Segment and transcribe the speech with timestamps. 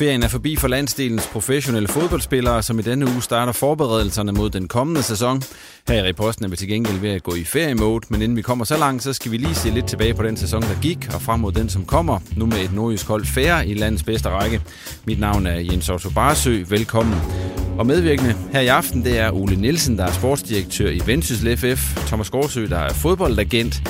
[0.00, 4.68] Ferien er forbi for landsdelens professionelle fodboldspillere, som i denne uge starter forberedelserne mod den
[4.68, 5.42] kommende sæson.
[5.88, 8.42] Her i reposten er vi til gengæld ved at gå i feriemode, men inden vi
[8.42, 11.08] kommer så langt, så skal vi lige se lidt tilbage på den sæson, der gik,
[11.14, 12.18] og frem mod den, som kommer.
[12.36, 14.62] Nu med et nordjysk hold færre i landets bedste række.
[15.04, 16.64] Mit navn er Jens Otto Barsø.
[16.68, 17.14] Velkommen.
[17.78, 22.06] Og medvirkende her i aften, det er Ole Nielsen, der er sportsdirektør i Vendsyssel FF,
[22.06, 23.82] Thomas Gårdsø, der er fodboldagent,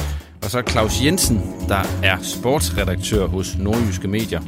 [0.44, 4.40] og så Claus Jensen, der er sportsredaktør hos Nordjyske Medier.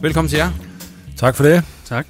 [0.00, 0.71] Velkommen til jer.
[1.22, 1.64] Tak for det.
[1.84, 2.06] Tak.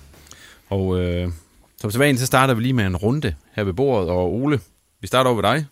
[0.70, 1.28] Og øh,
[1.76, 4.10] som sædvanligt, så starter vi lige med en runde her ved bordet.
[4.10, 4.60] Og Ole,
[5.00, 5.66] vi starter over ved dig.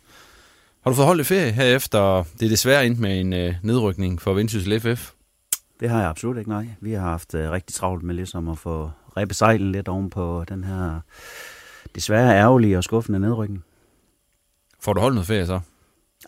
[0.82, 4.22] Har du fået holdt ferie her efter, det er desværre endt med en øh, nedrykning
[4.22, 5.10] for Vendsyssel FF?
[5.80, 6.66] Det har jeg absolut ikke, nej.
[6.80, 10.44] Vi har haft øh, rigtig travlt med ligesom at få rebbe sejlen lidt oven på
[10.48, 11.00] den her
[11.94, 13.64] desværre ærgerlige og skuffende nedrykning.
[14.80, 15.60] Får du holdt noget ferie så?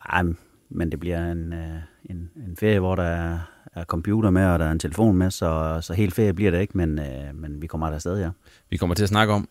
[0.08, 0.22] Ej,
[0.70, 3.38] men det bliver en, øh, en, en ferie, hvor der er,
[3.76, 6.60] er computer med, og der er en telefon med, så, så helt ferie bliver det
[6.60, 8.30] ikke, men, øh, men vi kommer der stadig, ja.
[8.70, 9.48] Vi kommer til at snakke om,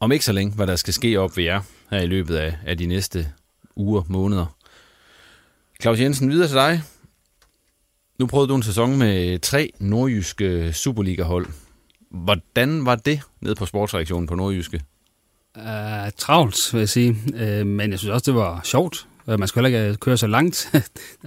[0.00, 2.58] om ikke så længe, hvad der skal ske op ved jer her i løbet af,
[2.66, 3.26] af de næste
[3.76, 4.56] uger, måneder.
[5.82, 6.82] Claus Jensen, videre til dig.
[8.18, 11.46] Nu prøvede du en sæson med tre nordjyske Superliga-hold.
[12.10, 14.80] Hvordan var det nede på sportsreaktionen på nordjyske?
[15.56, 15.62] Uh,
[16.16, 17.10] travlt, vil jeg sige.
[17.10, 19.06] Uh, men jeg synes også, det var sjovt.
[19.28, 20.72] Øh, man skal heller ikke øh, køre så langt.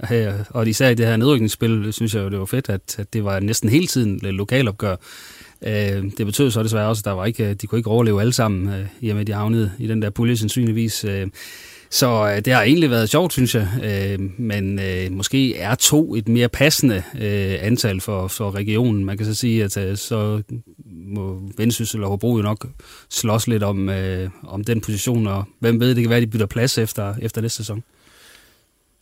[0.50, 3.24] og især i det her nedrykningsspil, synes jeg jo, det var fedt, at, at det
[3.24, 4.96] var næsten hele tiden lokalopgør.
[5.66, 8.32] Øh, det betød så desværre også, at der var ikke, de kunne ikke overleve alle
[8.32, 11.06] sammen, i og med, at de havnede i den der pulje sandsynligvis.
[11.90, 13.68] Så det har egentlig været sjovt, synes jeg.
[14.38, 14.80] Men
[15.10, 17.02] måske er to et mere passende
[17.60, 19.04] antal for, for regionen.
[19.04, 20.42] Man kan så sige, at så
[21.06, 22.66] må Vendsyssel og Hobro jo nok
[23.08, 26.46] slås lidt om, øh, om den position, og hvem ved, det kan være, de bytter
[26.46, 27.82] plads efter, efter næste sæson.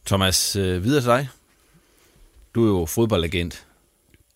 [0.07, 1.29] Thomas, øh, videre til dig.
[2.55, 3.67] Du er jo fodboldagent.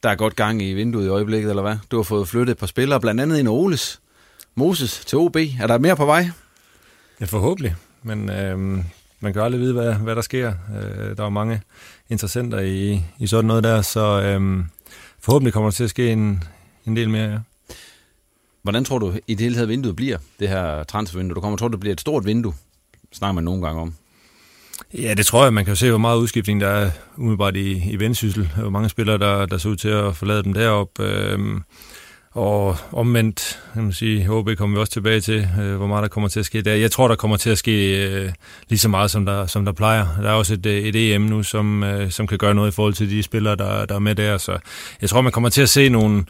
[0.02, 1.76] Der er godt gang i vinduet i øjeblikket, eller hvad?
[1.90, 4.00] Du har fået flyttet et par spillere, blandt andet en Oles.
[4.54, 5.36] Moses til OB.
[5.36, 6.30] Er der mere på vej?
[7.20, 8.58] Ja, forhåbentlig men øh,
[9.20, 10.52] man kan aldrig vide, hvad, hvad der sker.
[10.76, 11.62] Øh, der er mange
[12.08, 14.64] interessenter i, i sådan noget der, så øh,
[15.20, 16.44] forhåbentlig kommer der til at ske en,
[16.86, 17.38] en del mere, ja.
[18.62, 21.34] Hvordan tror du i det hele taget vinduet bliver, det her transfervindue?
[21.34, 22.54] Du kommer tror, det bliver et stort vindue,
[23.12, 23.94] snakker man nogle gange om.
[24.94, 25.54] Ja, det tror jeg.
[25.54, 28.50] Man kan jo se, hvor meget udskiftning der er umiddelbart i, i vendsyssel.
[28.56, 31.00] Hvor mange spillere, der, der ser ud til at forlade dem derop.
[31.00, 31.62] Øhm,
[32.34, 36.08] og omvendt, jeg må sige, HB kommer vi også tilbage til, øh, hvor meget der
[36.08, 36.74] kommer til at ske der.
[36.74, 38.32] Jeg tror, der kommer til at ske øh,
[38.68, 40.06] lige så meget, som der, som der plejer.
[40.22, 42.74] Der er også et, øh, et EM nu, som, øh, som kan gøre noget i
[42.74, 44.38] forhold til de spillere, der, der er med der.
[44.38, 44.58] Så
[45.00, 46.24] jeg tror, man kommer til at se nogle,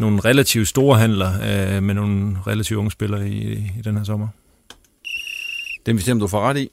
[0.00, 4.28] nogle relativt store handler øh, med nogle relativt unge spillere i, i den her sommer.
[5.86, 6.70] Det vil du får ret i.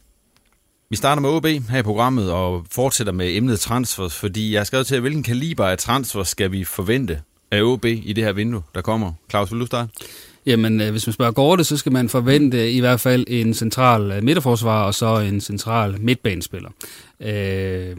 [0.89, 4.65] Vi starter med OB her i programmet og fortsætter med emnet transfers, fordi jeg har
[4.65, 7.21] skrevet til, hvilken kaliber af transfer skal vi forvente
[7.51, 9.13] af OB i det her vindue, der kommer.
[9.29, 9.91] Claus, vil du starte?
[10.45, 14.11] Jamen, øh, hvis man spørger Gorte, så skal man forvente i hvert fald en central
[14.11, 16.69] øh, midterforsvar og så en central midtbanespiller.
[17.19, 17.95] Øh,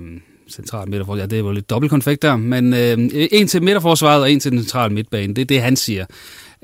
[0.51, 1.21] central midterforsvar.
[1.21, 2.99] Ja, det er jo lidt dobbeltkonfekt der, men øh,
[3.33, 5.35] en til midterforsvaret og en til den centrale midtbane.
[5.35, 6.07] Det er det, han siger.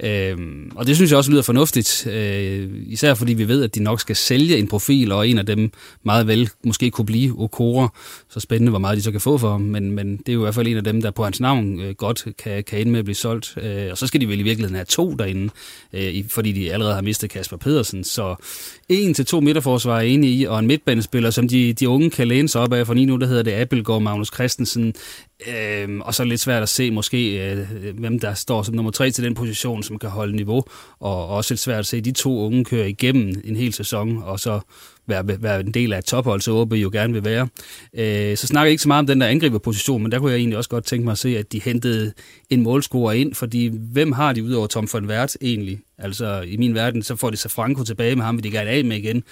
[0.02, 3.82] Øhm, og det synes jeg også lyder fornuftigt, øh, især fordi vi ved, at de
[3.82, 5.70] nok skal sælge en profil, og en af dem
[6.02, 7.88] meget vel måske kunne blive Okora.
[8.30, 10.40] Så spændende, hvor meget de så kan få for ham, men, men det er jo
[10.40, 12.92] i hvert fald en af dem, der på hans navn øh, godt kan, kan ende
[12.92, 13.54] med at blive solgt.
[13.62, 15.50] Øh, og så skal de vel i virkeligheden have to derinde,
[15.92, 18.04] øh, fordi de allerede har mistet Kasper Pedersen.
[18.04, 18.34] Så
[18.88, 22.28] en til to midterforsvar er enige i, og en midtbanespiller, som de, de unge kan
[22.28, 24.94] læne sig op af, for lige nu der hedder det Appelgaard, Magnus Christensen,
[25.48, 27.58] Øhm, og så er det lidt svært at se måske, øh,
[27.98, 30.62] hvem der står som nummer tre til den position, som kan holde niveau.
[31.00, 34.40] Og også lidt svært at se de to unge køre igennem en hel sæson, og
[34.40, 34.60] så
[35.06, 37.48] være, være en del af et tophold, så OB jo gerne vil være.
[37.94, 40.38] Øh, så snakker jeg ikke så meget om den der angriberposition, men der kunne jeg
[40.38, 42.12] egentlig også godt tænke mig at se, at de hentede
[42.50, 45.80] en målscorer ind, fordi hvem har de udover Tom von Wert egentlig?
[45.98, 48.70] Altså i min verden, så får de så Franco tilbage med ham, vil de gerne
[48.70, 49.22] af med igen.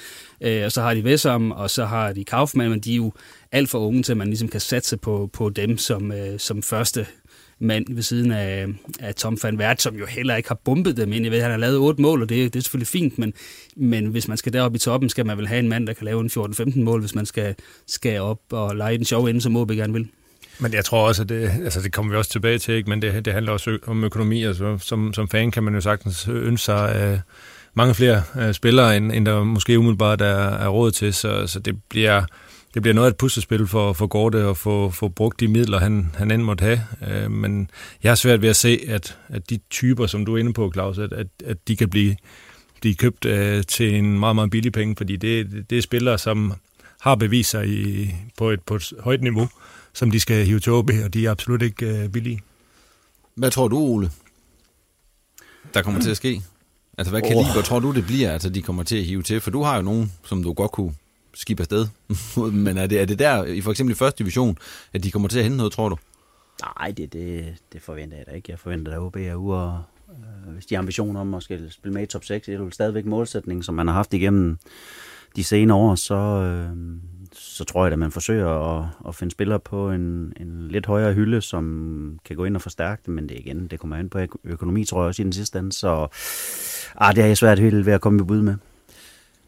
[0.40, 3.12] Øh, og så har de Vessam, og så har de Kaufmann, men de er jo
[3.52, 6.62] alt for unge til, at man ligesom kan satse på, på dem som, øh, som
[6.62, 7.06] første
[7.62, 8.66] mand ved siden af,
[9.00, 11.24] af Tom van Wert, som jo heller ikke har bumpet dem ind.
[11.24, 13.32] Jeg ved, han har lavet otte mål, og det, det er selvfølgelig fint, men,
[13.76, 16.04] men hvis man skal derop i toppen, skal man vel have en mand, der kan
[16.04, 17.54] lave en 14-15 mål, hvis man skal,
[17.86, 20.08] skal op og lege den sjov ende, som OB gerne vil.
[20.58, 22.88] Men jeg tror også, at det, altså det kommer vi også tilbage til, ikke?
[22.88, 24.44] men det, det handler også om økonomi.
[24.44, 27.18] Altså, som, som fan kan man jo sagtens ønske sig øh,
[27.74, 31.58] mange flere øh, spillere, end, end der måske umiddelbart er, er råd til, så, så
[31.60, 32.22] det bliver
[32.74, 35.78] det bliver noget af et puslespil for, for Gorte at få, få brugt de midler,
[35.78, 36.80] han, han end måtte have.
[37.08, 37.70] Øh, men
[38.02, 40.70] jeg har svært ved at se, at, at de typer, som du er inde på,
[40.72, 42.16] Claus, at, at, at de kan blive,
[42.80, 46.52] blive købt øh, til en meget, meget billig penge, fordi det, det er spillere, som
[47.00, 49.48] har bevist sig i, på, et, på et højt niveau,
[49.92, 52.40] som de skal hive til OB, og de er absolut ikke øh, billige.
[53.34, 54.10] Hvad tror du, Ole,
[55.74, 56.42] der kommer til at ske?
[56.98, 57.64] Altså, hvad kan oh.
[57.64, 59.40] tror du, det bliver, altså, de kommer til at hive til?
[59.40, 60.94] For du har jo nogen, som du godt kunne
[61.34, 61.86] skib afsted.
[62.66, 64.58] Men er det, er det der, i for eksempel i første division,
[64.92, 65.96] at de kommer til at hente noget, tror du?
[66.62, 68.50] Nej, det, det, det forventer jeg da ikke.
[68.50, 71.70] Jeg forventer, at OB er ude og, øh, hvis de har ambitioner om at skal
[71.70, 74.58] spille med i top 6, det er jo stadigvæk målsætning, som man har haft igennem
[75.36, 76.76] de senere år, så, øh,
[77.32, 81.12] så tror jeg, at man forsøger at, at finde spillere på en, en lidt højere
[81.12, 84.18] hylde, som kan gå ind og forstærke det, men det igen, det kommer an på
[84.44, 86.06] økonomi, tror jeg også i den sidste ende, så
[86.96, 88.56] ah, det er jeg svært helt ved at komme i bud med.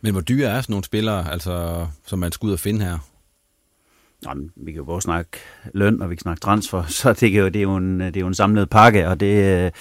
[0.04, 2.98] Men hvor dyre er sådan nogle spillere, altså, som man skal ud og finde her?
[4.26, 5.30] Jamen, vi kan jo både snakke
[5.74, 8.16] løn, og vi kan snakke transfer, så det, kan jo, det, er, jo en, det
[8.16, 9.72] er jo en samlet pakke, og det,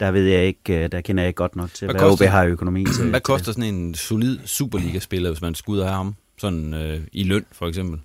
[0.00, 2.30] der ved jeg ikke, der kender jeg ikke godt nok til, hvad, hvad koster, OB
[2.30, 3.08] har økonomi til.
[3.10, 6.14] Hvad koster sådan en solid Superliga-spiller, hvis man skulle ud og have ham?
[6.38, 8.00] Sådan øh, i løn, for eksempel?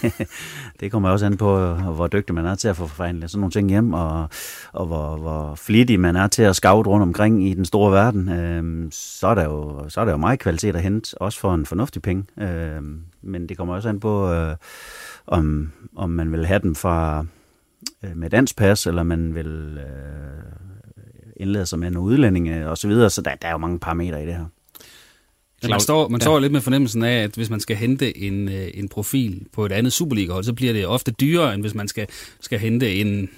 [0.80, 3.52] det kommer også an på, hvor dygtig man er til at få forhandlet sådan nogle
[3.52, 4.28] ting hjem, og,
[4.72, 8.28] og hvor, hvor flittig man er til at scout rundt omkring i den store verden.
[8.28, 11.54] Øhm, så, er der jo, så er der jo meget kvalitet at hente, også for
[11.54, 12.24] en fornuftig penge.
[12.38, 14.56] Øhm, men det kommer også an på, øh,
[15.26, 17.24] om, om man vil have dem fra
[18.04, 20.52] øh, med dansk pas, eller man vil øh,
[21.36, 23.10] indlede sig med nogle udlændinge osv., så, videre.
[23.10, 24.46] så der, der er jo mange parametre i det her.
[25.62, 26.40] Ja, man står, man står ja.
[26.40, 29.72] lidt med fornemmelsen af, at hvis man skal hente en, øh, en profil på et
[29.72, 32.06] andet Superliga-hold, så bliver det ofte dyrere, end hvis man skal,
[32.40, 33.28] skal hente en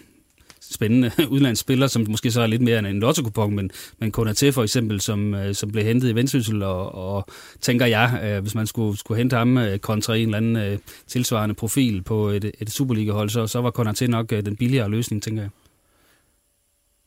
[0.71, 4.32] spændende udlandsspiller, som måske så er lidt mere end en lotto men, men kun er
[4.32, 7.26] til for eksempel, som, øh, som blev hentet i Vendsyssel, og, og
[7.61, 12.03] tænker jeg, øh, hvis man skulle, skulle hente ham kontra en eller anden tilsvarende profil
[12.03, 15.50] på et, et Superliga-hold, så, så var Konaté nok den billigere løsning, tænker jeg.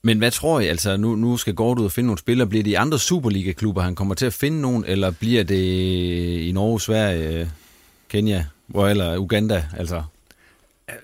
[0.02, 0.68] Men hvad tror I?
[0.68, 2.48] Altså, nu, nu skal Gård ud og finde nogle spillere.
[2.48, 5.64] Bliver det i andre Superliga-klubber, han kommer til at finde nogen, eller bliver det
[6.40, 7.52] i Norge, Sverige,
[8.10, 9.66] Kenya, hvor eller Uganda?
[9.78, 10.04] Altså,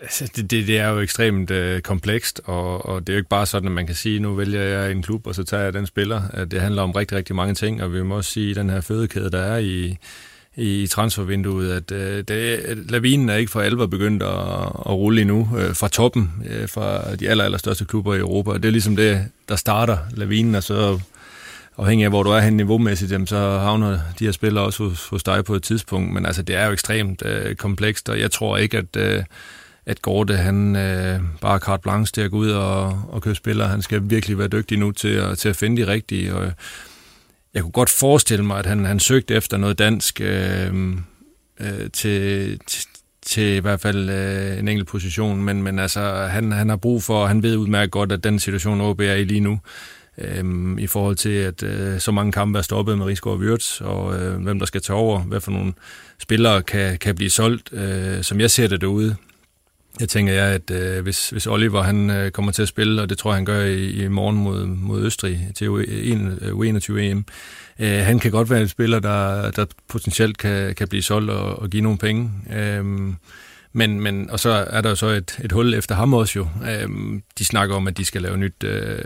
[0.01, 3.29] Altså, det, det, det er jo ekstremt øh, komplekst, og, og det er jo ikke
[3.29, 5.73] bare sådan, at man kan sige, nu vælger jeg en klub, og så tager jeg
[5.73, 6.21] den spiller.
[6.33, 8.69] Øh, det handler om rigtig, rigtig mange ting, og vi må også sige, at den
[8.69, 9.97] her fødekæde, der er i,
[10.55, 14.29] i transfervinduet, at øh, det, lavinen er ikke for alvor begyndt at,
[14.85, 18.51] at rulle endnu øh, fra toppen, øh, fra de aller, aller største klubber i Europa.
[18.51, 20.99] Og det er ligesom det, der starter lavinen, og så
[21.77, 25.07] afhængig af, hvor du er hen niveaumæssigt, jamen, så havner de her spillere også hos,
[25.07, 26.13] hos dig på et tidspunkt.
[26.13, 29.23] Men altså, det er jo ekstremt øh, komplekst, og jeg tror ikke, at, øh,
[29.85, 33.67] at Gorte, han øh, bare carte blanche til at gå ud og, og købe spillere.
[33.67, 36.35] Han skal virkelig være dygtig nu til at, til at finde de rigtige.
[36.35, 36.51] Og,
[37.53, 40.93] jeg kunne godt forestille mig, at han, han søgte efter noget dansk øh,
[41.59, 42.87] øh, til, til,
[43.25, 47.03] til i hvert fald øh, en enkelt position, men, men altså, han, han har brug
[47.03, 49.59] for, han ved udmærket godt, at den situation OB er i lige nu,
[50.17, 53.81] øh, i forhold til, at øh, så mange kampe er stoppet med Rigsgaard og Wirtz,
[53.81, 55.73] og øh, hvem der skal tage over, hvad for nogle
[56.19, 59.15] spillere kan, kan blive solgt, øh, som jeg ser det derude,
[59.99, 63.09] jeg tænker jeg, at øh, hvis, hvis Oliver han øh, kommer til at spille, og
[63.09, 67.25] det tror jeg, han gør i, i morgen mod, mod Østrig til øh, U21 EM,
[67.79, 71.59] øh, han kan godt være en spiller, der, der potentielt kan, kan blive solgt og,
[71.59, 72.31] og give nogle penge.
[72.53, 72.85] Øh,
[73.73, 76.47] men, men, og så er der jo så et, et hul efter ham også jo.
[76.69, 76.89] Øh,
[77.39, 78.63] de snakker om, at de skal lave nyt...
[78.63, 79.05] Øh,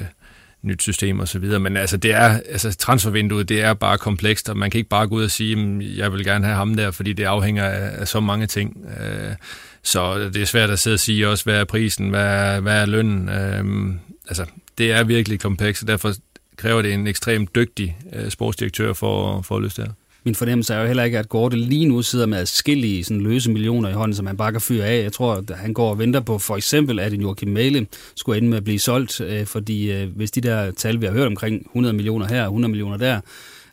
[0.67, 1.59] nyt system og så videre.
[1.59, 5.07] Men altså, det er, altså, transfervinduet, det er bare komplekst, og man kan ikke bare
[5.07, 8.01] gå ud og sige, at jeg vil gerne have ham der, fordi det afhænger af,
[8.01, 8.85] af så mange ting.
[8.99, 9.35] Øh,
[9.83, 12.81] så det er svært at sidde og sige også, hvad er prisen, hvad er, hvad
[12.81, 13.29] er lønnen.
[13.29, 14.45] Øhm, altså,
[14.77, 16.13] det er virkelig komplekst, og derfor
[16.57, 19.93] kræver det en ekstremt dygtig øh, sportsdirektør for, for at løse det her.
[20.27, 23.51] Min fornemmelse er jo heller ikke, at Gorte lige nu sidder med adskillige sådan løse
[23.51, 25.03] millioner i hånden, som han bare kan fyre af.
[25.03, 28.37] Jeg tror, at han går og venter på for eksempel, at en Joachim Mæle skulle
[28.37, 31.27] ende med at blive solgt, øh, fordi øh, hvis de der tal, vi har hørt
[31.27, 33.19] omkring 100 millioner her, 100 millioner der,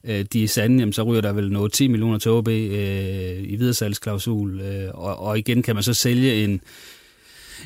[0.04, 2.54] øh, de er sande, jamen, så ryger der vel noget 10 millioner til OB øh,
[3.42, 4.60] i videresalgsklausul.
[4.60, 6.60] Øh, og, og igen kan man så sælge en,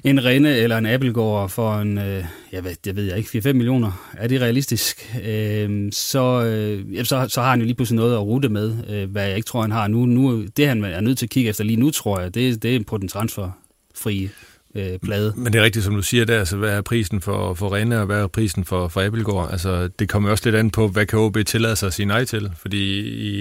[0.04, 3.52] en Rene eller en Appelgård for en, øh, jeg, ved, jeg ved jeg ikke, 4-5
[3.52, 4.10] millioner.
[4.18, 5.16] Er det realistisk?
[5.24, 9.10] Øh, så, øh, så, så har han jo lige pludselig noget at rute med, øh,
[9.10, 10.06] hvad jeg ikke tror, han har nu.
[10.06, 10.44] nu.
[10.56, 12.84] Det han er nødt til at kigge efter lige nu, tror jeg, det, det er
[12.86, 14.30] på den transferfrie
[14.78, 15.32] øh, plade.
[15.36, 18.00] Men det er rigtigt, som du siger der, altså hvad er prisen for, for Rene,
[18.00, 19.48] og hvad er prisen for, for Abelgaard?
[19.52, 22.24] Altså, det kommer også lidt an på, hvad kan OB tillade sig at sige nej
[22.24, 22.50] til?
[22.56, 23.00] Fordi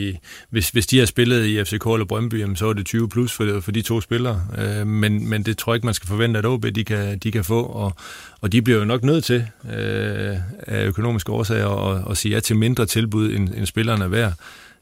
[0.10, 0.18] i,
[0.50, 3.34] hvis, hvis de har spillet i FCK eller Brøndby, jamen, så er det 20 plus
[3.34, 4.42] for, for de to spillere.
[4.58, 7.32] Øh, men, men det tror jeg ikke, man skal forvente, at OB de kan, de
[7.32, 7.94] kan få, og,
[8.42, 10.36] og de bliver jo nok nødt til øh,
[10.68, 14.34] af økonomiske årsager at, at sige ja til mindre tilbud, end, end spillerne er værd,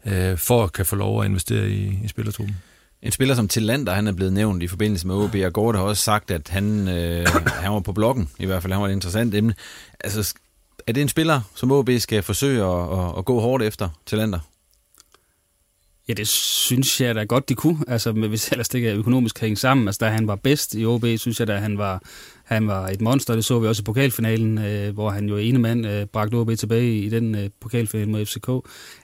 [0.05, 2.55] øh, for at kan få lov at investere i, i spillertruppen.
[3.01, 5.83] En spiller som Tillander, han er blevet nævnt i forbindelse med OB, og Gård har
[5.83, 7.27] også sagt, at han, øh,
[7.63, 9.55] han var på bloggen, i hvert fald han var et interessant emne.
[9.99, 10.33] Altså,
[10.87, 14.39] er det en spiller, som OB skal forsøge at, at, at gå hårdt efter, Tillander?
[16.07, 17.79] Ja, det synes jeg da godt, de kunne.
[17.87, 19.87] Altså, hvis ellers det ikke er økonomisk hænge sammen.
[19.87, 22.01] Altså, da han var bedst i OB, synes jeg da, han var,
[22.45, 23.35] han var et monster.
[23.35, 26.51] Det så vi også i pokalfinalen, øh, hvor han jo ene mand øh, bragte OB
[26.57, 28.49] tilbage i den øh, pokalfinale mod FCK.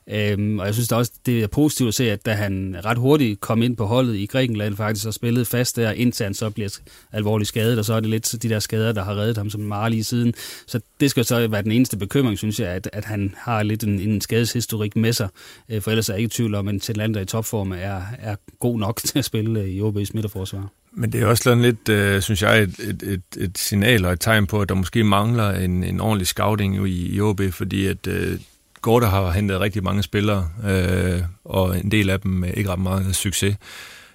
[0.09, 2.97] Øhm, og jeg synes da også, det er positivt at se, at da han ret
[2.97, 6.49] hurtigt kom ind på holdet i Grækenland faktisk og spillede fast der, indtil han så
[6.49, 6.79] bliver
[7.11, 9.61] alvorligt skadet, og så er det lidt de der skader, der har reddet ham som
[9.61, 10.33] meget lige siden.
[10.67, 13.83] Så det skal så være den eneste bekymring, synes jeg, at, at han har lidt
[13.83, 15.29] en, en skadeshistorik med sig.
[15.69, 18.35] Øh, for ellers er jeg ikke i tvivl om, at Tillander i topform er, er
[18.59, 20.80] god nok til at spille øh, i OB's midterforsvar.
[20.93, 24.13] Men det er også sådan lidt, øh, synes jeg, et, et, et, et signal og
[24.13, 27.85] et tegn på, at der måske mangler en, en ordentlig scouting i, i OB, fordi
[27.85, 28.39] at øh,
[28.81, 32.79] Gorte har hentet rigtig mange spillere, øh, og en del af dem med ikke ret
[32.79, 33.55] meget succes.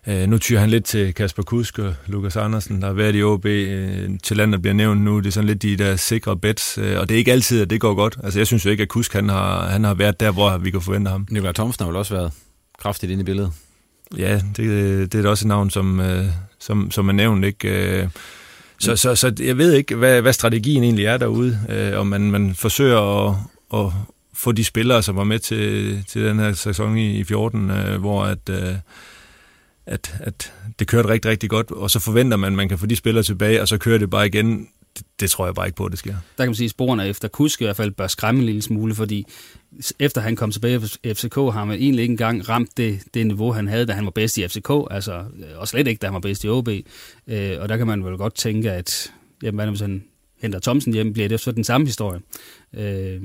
[0.09, 3.23] Øh, nu tyrer han lidt til Kasper Kusk og Lukas Andersen, der har været i
[3.23, 3.47] OB.
[3.47, 5.19] Øh, til landet bliver nævnt nu.
[5.19, 7.71] Det er sådan lidt de der sikre bets, øh, og det er ikke altid, at
[7.71, 8.19] det går godt.
[8.25, 10.71] Altså, jeg synes jo ikke, at Kusk han har, han har været der, hvor vi
[10.71, 11.27] kan forvente ham.
[11.31, 12.33] Nikolaj Thomsen har vel også været
[12.79, 13.53] kraftigt inde i billedet.
[14.19, 16.25] Ja, det, det er da også et navn, som, øh,
[16.59, 17.45] som, som er nævnt.
[17.45, 17.69] Ikke?
[17.69, 18.09] Øh,
[18.79, 22.31] så, så, så jeg ved ikke, hvad, hvad strategien egentlig er derude, øh, om man,
[22.31, 23.37] man forsøger at,
[23.75, 23.93] at
[24.35, 28.01] få de spillere, som var med til, til den her sæson i, i 14, øh,
[28.01, 28.75] hvor at, øh,
[29.87, 32.87] at, at det kørte rigtig, rigtig godt, og så forventer man, at man kan få
[32.87, 34.69] de spillere tilbage, og så kører det bare igen.
[34.99, 36.13] Det, det tror jeg bare ikke på, at det sker.
[36.13, 38.63] Der kan man sige, at sporene efter Kusk i hvert fald bør skræmme en lille
[38.63, 39.27] smule, fordi
[39.99, 43.53] efter han kom tilbage fra FCK, har man egentlig ikke engang ramt det, det niveau,
[43.53, 46.15] han havde, da han var bedst i FCK, altså, øh, og slet ikke, da han
[46.15, 46.69] var bedst i OB.
[47.27, 49.13] Øh, og der kan man vel godt tænke, at
[49.43, 50.05] jamen, hvad hvis han
[50.41, 52.21] henter Thomsen hjem, bliver det så den samme historie.
[52.75, 53.21] Øh,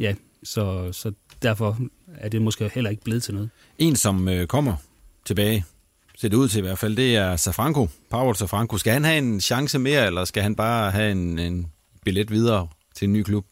[0.00, 1.12] ja, så, så
[1.42, 1.78] derfor
[2.14, 3.50] er det måske heller ikke blevet til noget.
[3.78, 4.76] En, som øh, kommer
[5.24, 5.64] tilbage,
[6.20, 7.88] ser det ud til i hvert fald, det er Safranco.
[8.10, 8.78] Paul Safranco.
[8.78, 11.66] Skal han have en chance mere, eller skal han bare have en, en
[12.04, 13.44] billet videre til en ny klub?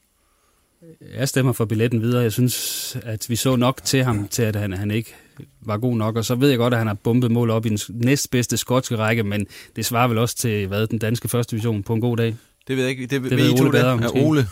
[1.19, 2.23] Jeg stemmer for billetten videre.
[2.23, 5.15] Jeg synes, at vi så nok til ham, til at han, han ikke
[5.61, 6.17] var god nok.
[6.17, 8.97] Og så ved jeg godt, at han har bumpet mål op i den næstbedste skotske
[8.97, 9.47] række, men
[9.77, 12.37] det svarer vel også til, hvad, den danske første division på en god dag.
[12.69, 13.03] Det ved jeg ikke.
[13.03, 14.49] Det, det ved, ved Ole bedre, Ja, Ole.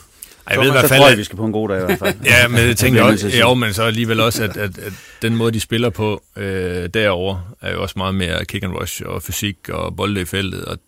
[0.51, 1.99] Jeg ved i hvert fald, tror jeg, vi skal på en god dag i hvert
[1.99, 2.15] fald.
[2.33, 5.53] ja, men jeg tænker også, jo, men så alligevel også, at, at, at den måde,
[5.53, 9.69] de spiller på øh, derover er jo også meget mere kick and rush og fysik
[9.69, 10.79] og bolde i feltet, og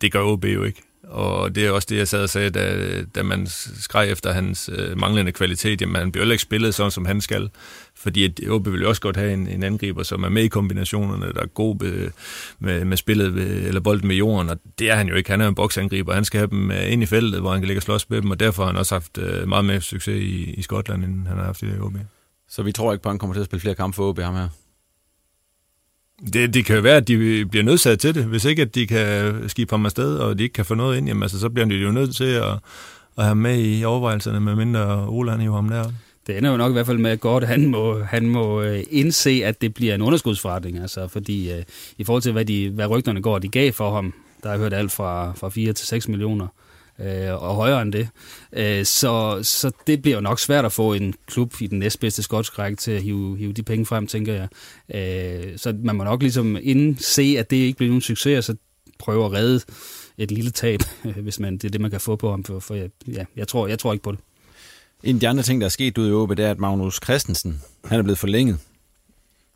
[0.00, 0.82] det gør OB jo ikke.
[1.12, 2.76] Og det er også det, jeg sad og sagde, da,
[3.14, 3.46] da man
[3.80, 5.80] skreg efter hans øh, manglende kvalitet.
[5.80, 7.50] Jamen, han bliver jo ikke spillet sådan, som han skal.
[7.94, 10.48] Fordi at OB vil jo også godt have en, en angriber, som er med i
[10.48, 12.10] kombinationerne, der er god med,
[12.58, 15.30] med, med spillet ved, eller bolden med jorden, og det er han jo ikke.
[15.30, 17.66] Han er en boksangriber, han skal have dem øh, ind i feltet, hvor han kan
[17.66, 20.22] ligge og slås med dem, og derfor har han også haft øh, meget mere succes
[20.22, 21.94] i, i Skotland, end han har haft i OB.
[22.48, 24.18] Så vi tror ikke på, at han kommer til at spille flere kampe for OB
[24.18, 24.48] ham her?
[26.32, 28.24] Det, det kan jo være, at de bliver nødsaget til det.
[28.24, 31.08] Hvis ikke, at de kan skibe ham afsted, og de ikke kan få noget ind,
[31.08, 32.58] jamen, altså, så bliver de jo nødt til at,
[33.18, 35.84] at have med i overvejelserne, med mindre Ole han ham der.
[36.26, 38.84] Det ender jo nok i hvert fald med, at godt han må, han må øh,
[38.90, 40.78] indse, at det bliver en underskudsforretning.
[40.78, 41.62] Altså, fordi øh,
[41.98, 44.60] i forhold til, hvad, de, hvad rygterne går, de gav for ham, Der har jeg
[44.60, 46.46] hørt alt fra, fra 4 til 6 millioner
[46.98, 48.08] øh, og højere end det.
[48.52, 52.22] Øh, så, så det bliver jo nok svært at få en klub i den næstbedste
[52.22, 54.48] skotsk række til at hive, hive de penge frem, tænker jeg.
[54.94, 58.54] Øh, så man må nok ligesom inden se, at det ikke bliver nogen succes, så
[58.98, 59.60] prøve at redde
[60.18, 60.80] et lille tab,
[61.22, 62.44] hvis man, det er det, man kan få på ham.
[62.44, 62.74] For, for
[63.08, 64.20] ja, jeg, tror, jeg tror ikke på det.
[65.02, 67.00] En af de andre ting, der er sket ude i Åbe, det er, at Magnus
[67.04, 68.58] Christensen, han er blevet forlænget.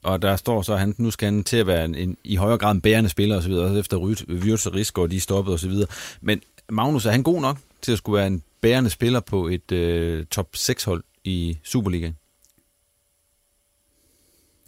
[0.03, 2.37] Og der står så, at han nu skal han til at være en, en i
[2.37, 3.97] højere grad en bærende spiller osv., også efter
[4.29, 5.73] Wirtz og Rigsgaard, de er stoppet osv.
[6.21, 9.73] Men Magnus, er han god nok til at skulle være en bærende spiller på et
[9.73, 12.17] øh, top 6-hold i Superligaen?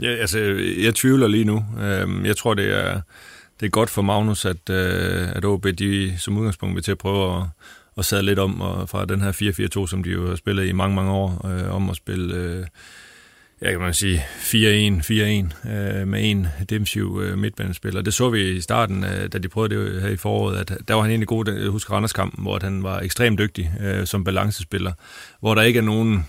[0.03, 0.39] Ja, altså,
[0.83, 1.65] jeg tvivler lige nu.
[1.81, 3.01] Øhm, jeg tror, det er,
[3.61, 6.99] det er godt for Magnus, at, øh, at OB de som udgangspunkt vil til at
[6.99, 7.47] prøve at,
[7.97, 9.33] at sadle lidt om og fra den her
[9.85, 12.35] 4-4-2, som de jo har spillet i mange, mange år, øh, om at spille...
[12.35, 12.67] Øh,
[13.63, 14.53] ja, kan man sige, 4-1,
[15.65, 18.03] 4-1 øh, med en defensiv øh, midtbanespiller.
[18.03, 20.95] Det så vi i starten, øh, da de prøvede det her i foråret, at der
[20.95, 24.93] var han egentlig god, jeg husker Randerskampen, hvor han var ekstremt dygtig øh, som balancespiller,
[25.41, 26.27] hvor der ikke er nogen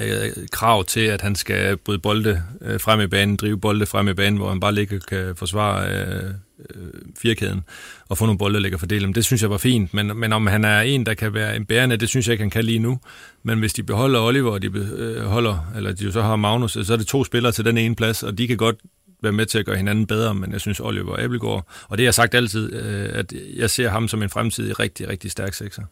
[0.00, 4.08] øh, krav til, at han skal bryde bolde øh, frem i banen, drive bolde frem
[4.08, 6.30] i banen, hvor han bare ligger kan forsvare øh,
[6.74, 7.64] øh, firkæden
[8.08, 9.14] og få nogle bolde, der ligger fordele dem.
[9.14, 11.66] Det synes jeg var fint, men, men om han er en, der kan være en
[11.66, 13.00] bærende, det synes jeg ikke, han kan lige nu.
[13.42, 16.72] Men hvis de beholder Oliver, og de beholder, øh, eller de jo så har Magnus,
[16.72, 18.76] så er det to spillere til den ene plads, og de kan godt
[19.22, 22.06] være med til at gøre hinanden bedre, men jeg synes Oliver Abelgaard, og det har
[22.06, 25.82] jeg sagt altid, øh, at jeg ser ham som en fremtidig rigtig, rigtig stærk sekser.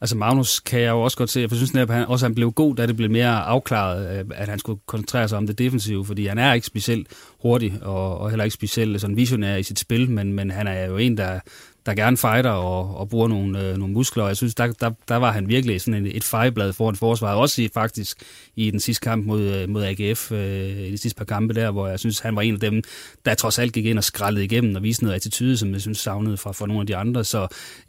[0.00, 2.52] Altså Magnus kan jeg jo også godt se, jeg synes at han også han blev
[2.52, 6.04] god, da det blev mere afklaret, øh, at han skulle koncentrere sig om det defensive,
[6.04, 7.08] fordi han er ikke specielt
[7.42, 10.86] hurtig, og, og heller ikke specielt sådan visionær i sit spil, men, men han er
[10.86, 11.40] jo en, der,
[11.86, 14.22] der gerne fighter og, og bruger nogle, øh, nogle muskler.
[14.22, 17.38] Og jeg synes, der, der, der var han virkelig sådan et, et fejlblad foran forsvaret.
[17.38, 18.22] Også i, faktisk
[18.56, 21.70] i den sidste kamp mod, øh, mod AGF, øh, i de sidste par kampe der,
[21.70, 22.82] hvor jeg synes, han var en af dem,
[23.24, 25.98] der trods alt gik ind og skrællede igennem og viste noget attitude, som jeg synes
[25.98, 27.24] savnede fra, fra nogle af de andre.
[27.24, 27.46] Så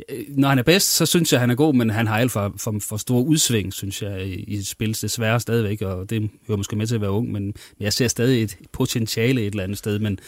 [0.10, 2.31] øh, når han er bedst, så synes jeg, han er god, men han har alt
[2.31, 5.01] for, for, for store udsving, synes jeg, i, i spil.
[5.01, 8.43] Desværre stadigvæk, og det hører måske med til at være ung, men jeg ser stadig
[8.43, 10.19] et potentiale et eller andet sted, men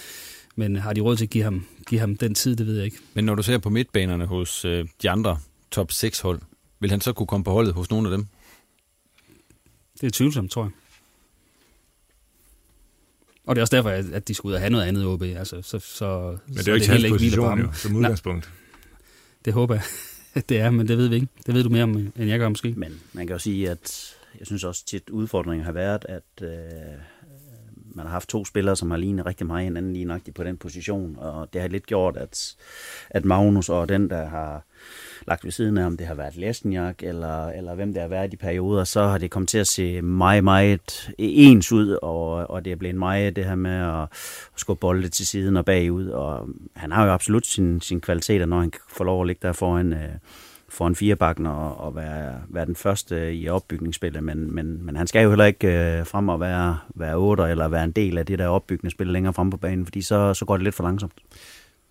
[0.56, 2.86] men har de råd til at give ham, give ham den tid, det ved jeg
[2.86, 2.98] ikke.
[3.14, 5.38] Men når du ser på midtbanerne hos øh, de andre
[5.72, 6.42] top 6 hold,
[6.80, 8.28] vil han så kunne komme på holdet hos nogle af dem?
[10.02, 10.72] Det er tvivlsomt, tror jeg.
[13.46, 15.22] Og det er også derfor, at de skulle ud og have noget andet OB.
[15.22, 18.46] Altså, så, så, men det er jo ikke hans position, jo, som udgangspunkt.
[18.46, 18.54] Nej,
[19.46, 19.84] det håber jeg,
[20.50, 21.28] det er, men det ved vi ikke.
[21.46, 22.74] Det ved du mere om, end jeg gør måske.
[22.78, 26.50] Men man kan jo sige, at jeg synes også tit udfordringen har været, at øh,
[27.96, 30.58] man har haft to spillere, som har lignet rigtig meget hinanden lige nøjagtigt på den
[30.58, 32.56] position, og det har lidt gjort, at,
[33.10, 34.64] at Magnus og den, der har
[35.28, 38.34] lagt ved siden af, om det har været Lesniak, eller, eller hvem det har været
[38.34, 42.66] i perioder, så har det kommet til at se meget, meget ens ud, og, og
[42.66, 44.10] det er blevet meget det her med at, at
[44.56, 48.60] skubbe bolde til siden og bagud, og han har jo absolut sin, sin kvaliteter, når
[48.60, 50.10] han får lov at ligge der foran, øh,
[50.74, 55.08] for en firebakken og, og være, være den første i opbygningsspillet, men, men, men han
[55.08, 58.26] skal jo heller ikke øh, frem og være, være otter eller være en del af
[58.26, 61.14] det der opbygningsspil længere frem på banen, fordi så, så går det lidt for langsomt.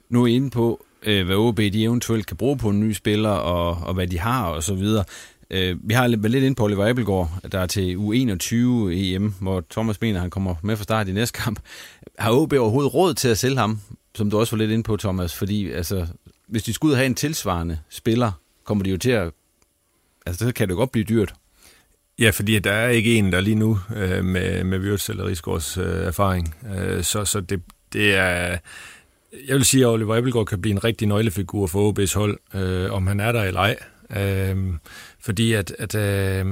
[0.09, 2.93] Nu er I inde på, øh, hvad OB de eventuelt kan bruge på en ny
[2.93, 5.05] spiller, og, og hvad de har og så videre.
[5.51, 8.55] Øh, vi har været lidt inde på Oliver Abelgaard, der er til U21
[8.93, 11.61] EM, hvor Thomas mener, han kommer med fra start i næste kamp.
[12.19, 13.81] Har OB overhovedet råd til at sælge ham,
[14.15, 15.35] som du også var lidt inde på, Thomas?
[15.35, 16.07] Fordi altså,
[16.49, 18.33] hvis de skulle ud og have en tilsvarende spiller,
[18.65, 19.33] kommer de jo til at...
[20.27, 21.35] Altså, så kan det godt blive dyrt.
[22.19, 25.79] Ja, fordi der er ikke en, der lige nu øh, med, med Wirtz eller Rigsgaards
[25.79, 26.55] øh, erfaring.
[26.77, 28.59] Øh, så så det, det er...
[29.49, 32.93] Jeg vil sige, at Oliver Ebbelgaard kan blive en rigtig nøglefigur for OB's hold, øh,
[32.93, 33.77] om han er der eller ej.
[34.17, 34.57] Øh,
[35.21, 36.47] fordi at, at øh,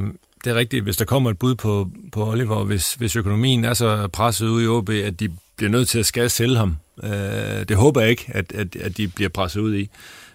[0.45, 3.75] det er rigtigt, hvis der kommer et bud på, på Oliver, hvis, hvis økonomien er
[3.75, 6.77] så presset ud i OB, at de bliver nødt til at skal sælge ham.
[7.05, 9.91] Øh, det håber jeg ikke, at, at, at de bliver presset ud i.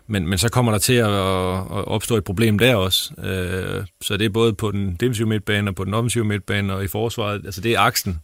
[0.07, 3.13] Men, men så kommer der til at, at opstå et problem der også.
[3.23, 6.83] Øh, så det er både på den defensive midtbane og på den offensive midtbane og
[6.83, 7.41] i forsvaret.
[7.45, 8.19] Altså det er aksen.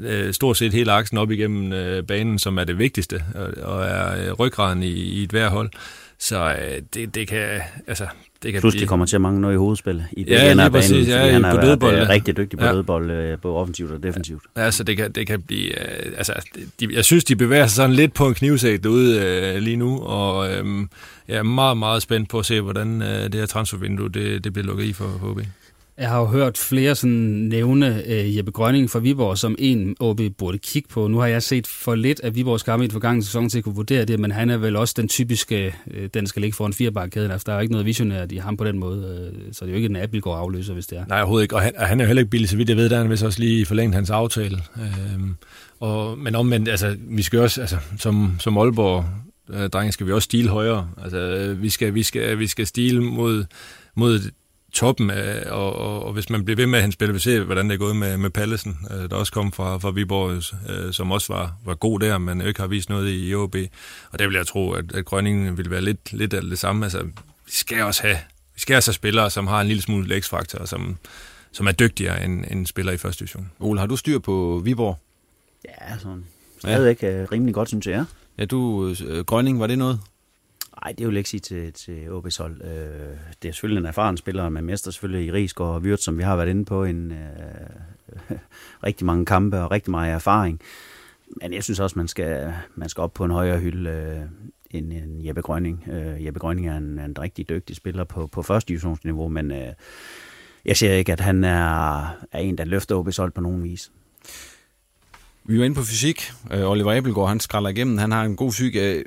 [0.00, 3.24] Øh, stort set hele aksen op igennem øh, banen, som er det vigtigste
[3.62, 5.70] og er øh, ryggraden i, i et hver hold.
[6.18, 6.56] Så
[6.94, 8.06] det, det kan, altså,
[8.42, 8.82] det kan Plus blive...
[8.82, 11.56] de kommer til at mange noget i hovedspil i ja, lige præcis, ja, han har
[11.56, 12.08] været ja.
[12.08, 12.72] rigtig dygtig på ja.
[12.72, 14.42] dødbold, både offensivt og defensivt.
[14.56, 15.78] Ja, altså det kan, det kan blive,
[16.16, 16.32] altså
[16.80, 20.00] de, jeg synes de bevæger sig sådan lidt på en knivsæk derude øh, lige nu,
[20.00, 20.86] og øh,
[21.28, 24.52] jeg er meget, meget spændt på at se, hvordan øh, det her transfervindue det, det
[24.52, 25.40] bliver lukket i for HB.
[25.98, 27.16] Jeg har jo hørt flere sådan
[27.50, 31.08] nævne øh, Jeppe Grønning fra Viborg som en, OB burde kigge på.
[31.08, 33.64] Nu har jeg set for lidt af Viborgs kampe i den forgangne sæson til at
[33.64, 36.72] kunne vurdere det, men han er vel også den typiske, øh, den skal ligge foran
[36.72, 37.30] firebakkæden.
[37.30, 39.70] Altså, der er jo ikke noget visionært i ham på den måde, øh, så det
[39.70, 41.04] er jo ikke en Abelgaard afløser, hvis det er.
[41.06, 42.88] Nej, overhovedet ikke, og han, han er jo heller ikke billig, så vidt jeg ved,
[42.88, 44.58] der han vist også lige forlænget hans aftale.
[44.76, 45.20] Øh,
[45.80, 49.04] og, men omvendt, altså, vi skal også, altså, som, som Aalborg
[49.50, 50.88] øh, drenge, skal vi også stile højere.
[51.02, 53.44] Altså, øh, vi skal, vi skal, vi skal stile mod,
[53.96, 54.20] mod
[54.74, 57.44] toppen af, og, og, og hvis man bliver ved med at han spiller, vi ser,
[57.44, 60.92] hvordan det er gået med, med Pallesen, øh, der også kom fra, fra Viborg, øh,
[60.92, 63.56] som også var, var god der, men ikke har vist noget i OB.
[64.10, 66.84] Og der vil jeg tro, at, at Grønningen vil være lidt, lidt af det samme.
[66.84, 67.02] Altså,
[67.46, 68.18] vi skal også have,
[68.54, 70.96] vi skal også have spillere, som har en lille smule lægsfaktor, og som,
[71.52, 73.50] som er dygtigere end, end spillere i første division.
[73.60, 74.98] Ole, har du styr på Viborg?
[75.64, 76.24] Ja, sådan
[76.58, 77.26] stadigvæk ja.
[77.32, 78.04] rimelig godt, synes jeg.
[78.38, 80.00] Ja, du, øh, Grønning, var det noget?
[80.84, 82.62] Nej, det vil jeg ikke sige til, til OB's hold.
[82.64, 86.18] Øh, det er selvfølgelig en erfaren spiller, med mester selvfølgelig i Rigsgaard og Vyrt, som
[86.18, 88.36] vi har været inde på en øh,
[88.86, 90.60] rigtig mange kampe og rigtig meget erfaring.
[91.40, 94.20] Men jeg synes også, man skal, man skal op på en højere hylde øh,
[94.70, 95.84] end, end Jeppe Grønning.
[95.90, 99.72] Øh, Jeppe Grønning er en, en rigtig dygtig spiller på, på første divisionsniveau, men øh,
[100.64, 102.00] jeg ser ikke, at han er,
[102.32, 103.92] er en, der løfter OB's hold på nogen vis.
[105.44, 106.32] Vi var inde på fysik.
[106.52, 107.98] Øh, Oliver Abelgaard, han skralder igennem.
[107.98, 108.76] Han har en god fysik.
[108.76, 109.04] Øh,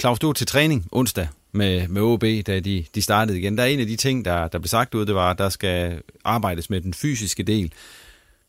[0.00, 3.58] Claus, du var til træning onsdag med, med OB, da de, de startede igen.
[3.58, 5.48] Der er en af de ting, der, der blev sagt ud, det var, at der
[5.48, 7.72] skal arbejdes med den fysiske del.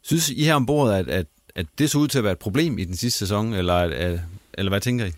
[0.01, 2.77] Synes I her ombord, at, at, at det så ud til at være et problem
[2.77, 4.19] i den sidste sæson, eller, at,
[4.53, 5.11] eller hvad tænker I?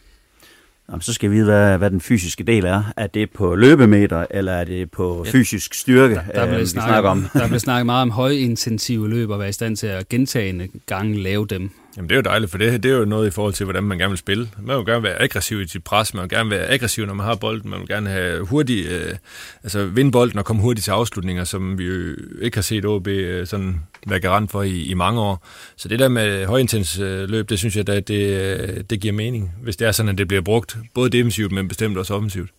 [0.89, 2.83] Jamen, så skal vi vide, hvad, hvad den fysiske del er.
[2.97, 7.09] Er det på løbemeter, eller er det på fysisk styrke, der, der øh, vi snakker
[7.09, 7.27] om?
[7.33, 11.23] Der bliver snakket meget om højintensive løb, og være i stand til at gentagende gange
[11.23, 11.71] lave dem.
[11.97, 13.84] Jamen det er jo dejligt, for det, det er jo noget i forhold til, hvordan
[13.84, 14.49] man gerne vil spille.
[14.62, 17.25] Man vil gerne være aggressiv i sit pres, man vil gerne være aggressiv, når man
[17.25, 19.15] har bolden, man vil gerne have hurtigt, øh,
[19.63, 23.08] altså vinde bolden og komme hurtigt til afslutninger, som vi jo ikke har set OB
[23.08, 25.47] øh, sådan være garant for i, i mange år.
[25.75, 29.13] Så det der med højintens øh, løb, det synes jeg, at det, øh, det giver
[29.13, 32.49] mening, hvis det er sådan, at det bliver brugt både defensivt, men bestemt også offensivt.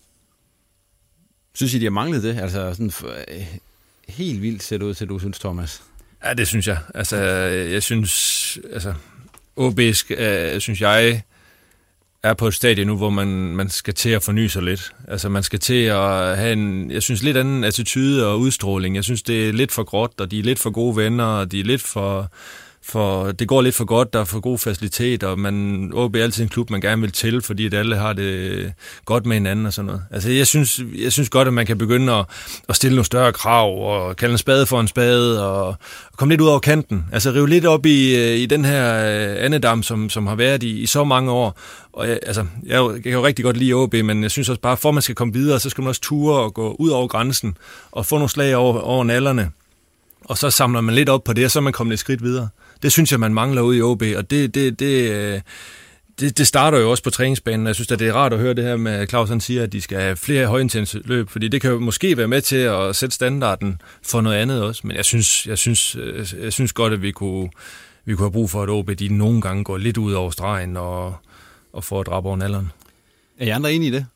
[1.55, 2.39] Synes I, de har manglet det?
[2.39, 2.93] Altså sådan
[3.29, 3.45] øh,
[4.09, 5.83] helt vildt set ud til, du synes, Thomas?
[6.25, 6.79] Ja, det synes jeg.
[6.95, 8.95] Altså, jeg synes, altså,
[9.57, 9.79] OB,
[10.11, 11.23] øh, synes jeg,
[12.23, 14.93] er på et stadie nu, hvor man, man skal til at forny sig lidt.
[15.09, 18.97] Altså man skal til at have en, jeg synes, lidt anden attitude og udstråling.
[18.97, 21.53] Jeg synes, det er lidt for gråt, og de er lidt for gode venner, og
[21.53, 22.31] de er lidt for,
[22.87, 26.23] for det går lidt for godt, der er for god facilitet, og man OB er
[26.23, 28.73] altid en klub, man gerne vil til, fordi at alle har det
[29.05, 30.03] godt med hinanden og sådan noget.
[30.11, 32.25] Altså jeg synes, jeg synes godt, at man kan begynde at,
[32.69, 35.77] at stille nogle større krav, og kalde en spade for en spade, og, og
[36.17, 37.05] komme lidt ud over kanten.
[37.13, 40.63] Altså rive lidt op i, øh, i den her øh, andedam, som, som har været
[40.63, 41.59] i, i så mange år.
[41.93, 44.61] Og jeg, altså, jeg, jeg kan jo rigtig godt lide OB, men jeg synes også
[44.61, 46.91] bare, for at man skal komme videre, så skal man også ture og gå ud
[46.91, 47.57] over grænsen,
[47.93, 49.51] og få nogle slag over, over nallerne.
[50.25, 52.23] Og så samler man lidt op på det, og så er man kommet et skridt
[52.23, 52.49] videre.
[52.85, 55.41] Det synes jeg, man mangler ude i OB, og det, det, det, øh,
[56.21, 57.67] det, det starter jo også på træningsbanen.
[57.67, 59.63] Jeg synes, at det er rart at høre det her med, at Claus han siger,
[59.63, 62.57] at de skal have flere højintense løb, fordi det kan jo måske være med til
[62.57, 64.87] at sætte standarden for noget andet også.
[64.87, 67.51] Men jeg synes, jeg synes, øh, jeg synes godt, at vi kunne,
[68.05, 70.77] vi kunne have brug for, at OB de nogle gange går lidt ud over stregen
[70.77, 71.17] og,
[71.73, 72.73] og får et drab over nalderen.
[73.39, 74.07] Er I andre enige i det?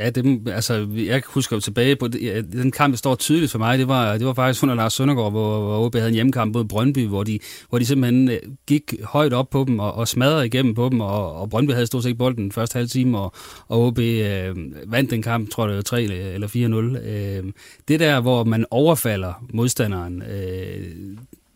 [0.00, 3.58] Ja, det, altså, jeg husker jo tilbage på det, den kamp, der står tydeligt for
[3.58, 6.54] mig, det var, det var faktisk under Lars Søndergaard, hvor, hvor OB havde en hjemmekamp
[6.54, 10.08] mod Brøndby, hvor de, hvor de simpelthen øh, gik højt op på dem og, og
[10.08, 13.18] smadrede igennem på dem, og, og Brøndby havde stort set bolden den første halve time,
[13.18, 13.32] og,
[13.68, 17.08] og OB øh, vandt den kamp, tror jeg det var 3 eller 4-0.
[17.08, 17.52] Øh,
[17.88, 20.86] det der, hvor man overfalder modstanderen, øh,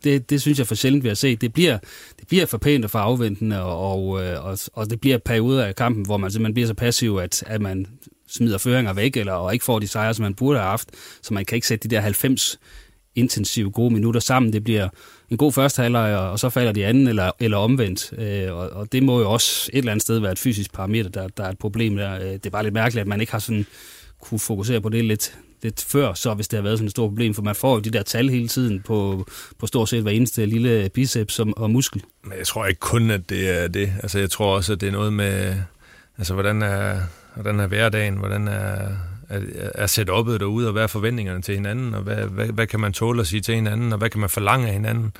[0.04, 1.40] det, det synes jeg for sjældent, vi har set.
[1.40, 1.78] Det bliver,
[2.18, 5.64] det bliver for pænt og for afventende, og, og, øh, og, og det bliver perioder
[5.64, 7.86] af kampen, hvor man simpelthen bliver så passiv, at, at man
[8.36, 10.88] smider føringer væk, eller og ikke får de sejre, som man burde have haft.
[11.22, 12.58] Så man kan ikke sætte de der 90
[13.14, 14.52] intensive gode minutter sammen.
[14.52, 14.88] Det bliver
[15.30, 18.12] en god første halvleg, og så falder de anden, eller, eller omvendt.
[18.18, 21.10] Øh, og, og det må jo også et eller andet sted være et fysisk parameter,
[21.10, 22.14] der, der er et problem der.
[22.14, 23.66] Øh, det er bare lidt mærkeligt, at man ikke har sådan
[24.20, 27.10] kunne fokusere på det lidt, lidt før, så hvis det har været sådan et stort
[27.10, 29.26] problem, for man får jo de der tal hele tiden på,
[29.58, 32.02] på stort set hver eneste lille biceps og, og muskel.
[32.22, 33.92] Men jeg tror ikke kun, at det er det.
[34.02, 35.54] Altså jeg tror også, at det er noget med,
[36.18, 37.00] altså hvordan er,
[37.34, 38.88] hvordan er hverdagen, hvordan er,
[39.28, 39.40] er,
[39.74, 42.92] er setup'et derude, og hvad er forventningerne til hinanden, og hvad, hvad, hvad kan man
[42.92, 45.12] tåle at sige til hinanden, og hvad kan man forlange af hinanden.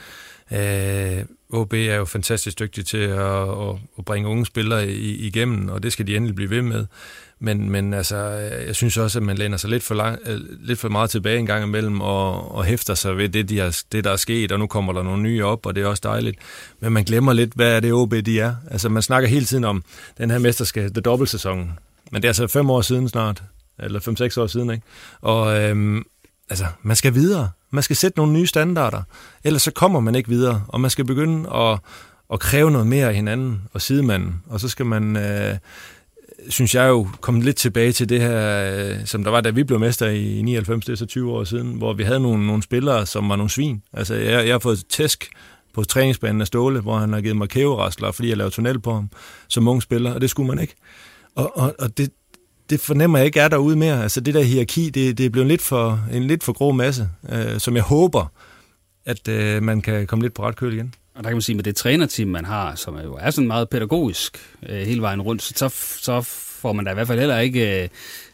[0.53, 5.83] Øh, OB er jo fantastisk dygtig til at, at, at bringe unge spillere igennem, og
[5.83, 6.87] det skal de endelig blive ved med.
[7.39, 8.17] Men, men altså,
[8.67, 11.39] jeg synes også, at man læner sig lidt for, lang, øh, lidt for meget tilbage
[11.39, 14.53] en gang imellem og, og hæfter sig ved det, de har, det, der er sket,
[14.53, 16.39] og nu kommer der nogle nye op, og det er også dejligt.
[16.81, 18.55] Men man glemmer lidt, hvad er det OB, de er.
[18.71, 19.83] Altså, man snakker hele tiden om
[20.19, 21.79] den her mesterskab, det dobbeltsæson.
[22.13, 23.43] Men det er altså fem år siden snart,
[23.79, 24.83] eller fem-seks år siden, ikke?
[25.21, 26.05] Og øhm,
[26.51, 27.51] altså, man skal videre.
[27.71, 29.03] Man skal sætte nogle nye standarder.
[29.45, 31.79] Ellers så kommer man ikke videre, og man skal begynde at,
[32.33, 34.43] at kræve noget mere af hinanden og sidemanden.
[34.49, 35.17] Og så skal man...
[35.17, 35.57] Øh,
[36.49, 39.65] synes jeg jo, komme lidt tilbage til det her, øh, som der var, da vi
[39.65, 42.63] blev mester i 99, det er så 20 år siden, hvor vi havde nogle, nogle
[42.63, 43.83] spillere, som var nogle svin.
[43.93, 45.31] Altså, jeg, jeg har fået tæsk
[45.75, 48.95] på træningsbanen af Ståle, hvor han har givet mig kæverastler, fordi jeg lavede tunnel på
[48.95, 49.11] ham
[49.49, 50.75] som ung spiller, og det skulle man ikke.
[51.35, 52.11] Og, og, og det,
[52.71, 54.03] det fornemmer jeg ikke er derude mere.
[54.03, 57.09] Altså det der hierarki, det, det er blevet lidt for, en lidt for grå masse,
[57.33, 58.27] øh, som jeg håber,
[59.07, 60.95] at øh, man kan komme lidt på ret køl igen.
[61.15, 63.69] Og der kan man sige, med det trænerteam, man har, som jo er sådan meget
[63.69, 65.69] pædagogisk øh, hele vejen rundt, så,
[66.01, 66.21] så
[66.65, 67.89] får man da i hvert fald heller ikke øh,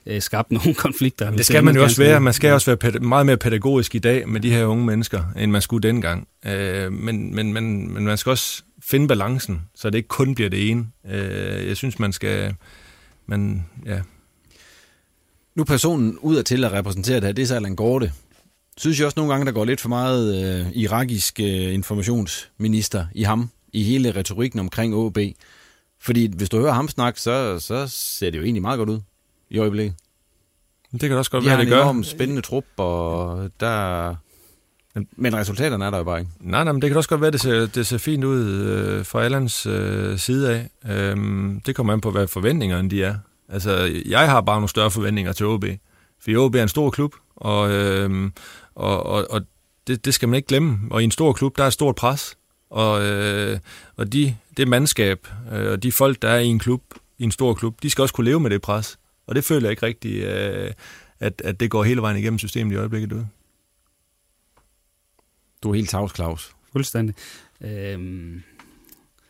[0.06, 1.30] øh skabt nogen konflikter.
[1.30, 2.20] Det skal man jo også være.
[2.20, 5.50] Man skal også være meget mere pædagogisk i dag med de her unge mennesker, end
[5.50, 6.28] man skulle dengang.
[6.46, 10.50] Øh, men, men, men, men man skal også finde balancen, så det ikke kun bliver
[10.50, 10.86] det ene.
[11.10, 12.54] Øh, jeg synes, man skal...
[13.30, 14.00] Man, ja.
[15.54, 18.12] Nu personen ud af til at repræsentere det her, det er så Allan Gorte.
[18.76, 23.22] Synes jeg også nogle gange, der går lidt for meget øh, irakisk øh, informationsminister i
[23.22, 25.18] ham, i hele retorikken omkring OB.
[26.00, 29.00] Fordi hvis du hører ham snakke, så, så ser det jo egentlig meget godt ud
[29.50, 29.94] i øjeblikket.
[30.92, 31.78] Det kan også godt De være, det gør.
[31.78, 34.16] De har en spændende trup, og der...
[34.94, 36.30] Men, men resultaterne er der jo bare ikke.
[36.40, 38.44] Nej, nej, men det kan også godt være, at det ser, det ser fint ud
[38.44, 40.90] øh, fra Allans øh, side af.
[40.92, 43.14] Øhm, det kommer an på, hvad forventningerne de er.
[43.48, 45.64] Altså, jeg har bare nogle større forventninger til OB.
[46.24, 48.30] For OB er en stor klub, og, øh,
[48.74, 49.42] og, og, og
[49.86, 50.78] det, det skal man ikke glemme.
[50.90, 52.36] Og i en stor klub, der er et stort pres.
[52.70, 53.58] Og, øh,
[53.96, 56.82] og de, det mandskab øh, og de folk, der er i en klub,
[57.18, 58.98] i en stor klub, de skal også kunne leve med det pres.
[59.26, 60.70] Og det føler jeg ikke rigtigt, øh,
[61.20, 63.24] at, at det går hele vejen igennem systemet i øjeblikket ud.
[65.62, 66.50] Du er helt tavs, Claus.
[66.72, 67.14] Fuldstændig.
[67.60, 68.42] Øhm...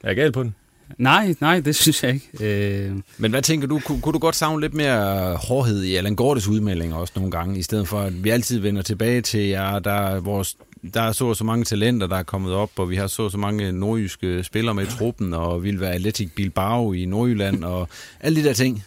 [0.03, 0.55] Er jeg galt på den?
[0.99, 2.29] Nej, nej, det synes jeg ikke.
[2.41, 2.93] Øh...
[3.19, 6.49] Men hvad tænker du, kunne, kunne du godt savne lidt mere hårdhed i Allan Gordes
[6.49, 9.93] udmeldinger også nogle gange, i stedet for at vi altid vender tilbage til, ja, der
[9.93, 10.57] er, vores,
[10.95, 13.39] der er så så mange talenter, der er kommet op, og vi har så så
[13.39, 17.89] mange nordjyske spillere med i truppen, og vi vil være Atletic Bilbao i Nordjylland, og
[18.21, 18.85] alle de der ting.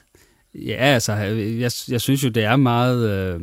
[0.56, 3.10] Ja, altså, jeg, jeg synes jo, det er meget...
[3.10, 3.42] Øh...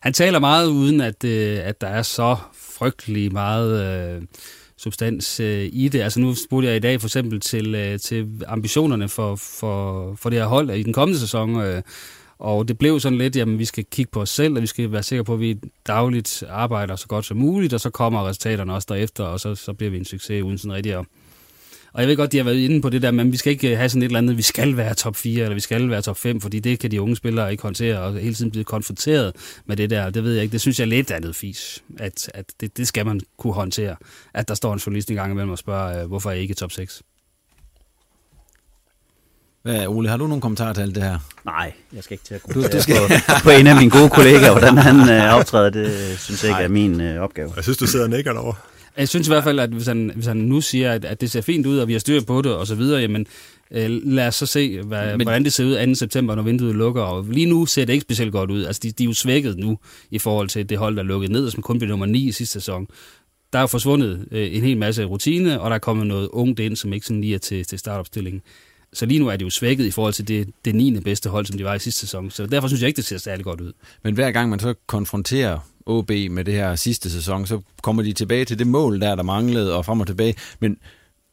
[0.00, 2.36] Han taler meget uden, at, øh, at der er så
[2.84, 4.16] frygtelig meget...
[4.16, 4.22] Øh
[4.76, 6.00] substans øh, i det.
[6.00, 10.30] Altså nu spurgte jeg i dag for eksempel til, øh, til ambitionerne for, for, for
[10.30, 11.82] det her hold i den kommende sæson, øh,
[12.38, 14.92] og det blev sådan lidt, jamen vi skal kigge på os selv, og vi skal
[14.92, 18.74] være sikre på, at vi dagligt arbejder så godt som muligt, og så kommer resultaterne
[18.74, 21.06] også derefter, og så, så bliver vi en succes uden sådan rigtig at
[21.94, 23.76] og jeg ved godt, de har været inde på det der, men vi skal ikke
[23.76, 26.16] have sådan et eller andet, vi skal være top 4, eller vi skal være top
[26.16, 29.32] 5, fordi det kan de unge spillere ikke håndtere, og hele tiden blive konfronteret
[29.66, 30.10] med det der.
[30.10, 30.52] Det ved jeg ikke.
[30.52, 33.96] Det synes jeg er lidt andet fis, at, at det, det skal man kunne håndtere.
[34.34, 36.54] At der står en journalist en gang imellem og spørger, øh, hvorfor er I ikke
[36.54, 37.02] top 6?
[39.62, 41.18] Hvad, Ole, har du nogle kommentarer til alt det her?
[41.44, 42.96] Nej, jeg skal ikke til at kommentere du, du skal...
[42.96, 45.70] på, på en af mine gode kollegaer, hvordan han øh, optræder.
[45.70, 47.52] Det synes jeg ikke er min øh, opgave.
[47.56, 48.73] Jeg synes, du sidder og nikker derovre.
[48.96, 51.30] Jeg synes i hvert fald, at hvis han, hvis han nu siger, at, at det
[51.30, 53.26] ser fint ud, og vi har styr på det, og så videre, jamen
[53.70, 55.94] øh, lad os så se, hvad, Men, hvordan det ser ud 2.
[55.94, 57.02] september, når vinduet lukker.
[57.02, 58.64] Og lige nu ser det ikke specielt godt ud.
[58.64, 59.78] Altså, de, de er jo svækket nu
[60.10, 62.32] i forhold til det hold, der er lukket ned, som kun blev nummer 9 i
[62.32, 62.86] sidste sæson.
[63.52, 66.76] Der er forsvundet øh, en hel masse rutine, og der er kommet noget ungt ind,
[66.76, 68.42] som ikke sådan lige er til, til startopstillingen.
[68.92, 71.00] Så lige nu er det jo svækket i forhold til det, det 9.
[71.00, 72.30] bedste hold, som de var i sidste sæson.
[72.30, 73.72] Så derfor synes jeg ikke, det ser særlig godt ud.
[74.02, 78.12] Men hver gang man så konfronterer OB med det her sidste sæson, så kommer de
[78.12, 80.34] tilbage til det mål, der der manglede, og frem og tilbage.
[80.60, 80.78] Men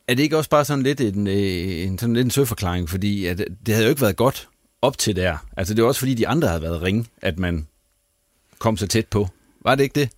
[0.07, 1.33] er det ikke også bare sådan lidt en, øh,
[1.87, 4.49] en, sådan lidt en søforklaring, fordi at det havde jo ikke været godt
[4.81, 5.37] op til der.
[5.57, 7.67] Altså det er også fordi de andre havde været ringe, at man
[8.59, 9.27] kom så tæt på.
[9.61, 10.09] Var det ikke det?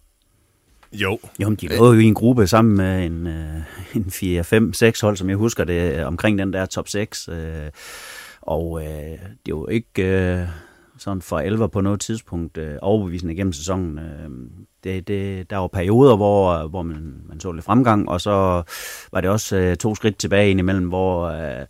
[0.93, 1.19] Jo.
[1.39, 3.62] Jo, men de lå jo i en gruppe sammen med en, øh,
[3.96, 7.28] en 4, 5, 6 hold, som jeg husker det, omkring den der top 6.
[7.28, 7.69] Øh,
[8.41, 10.04] og øh, det er jo ikke...
[10.04, 10.48] Øh,
[11.04, 14.00] sådan for alvor på noget tidspunkt øh, overbevisende gennem sæsonen.
[14.00, 14.30] Øh,
[14.84, 18.63] det, det, der var perioder, hvor, hvor man, man så lidt fremgang, og så
[19.12, 21.66] var det også øh, to skridt tilbage indimellem, hvor øh,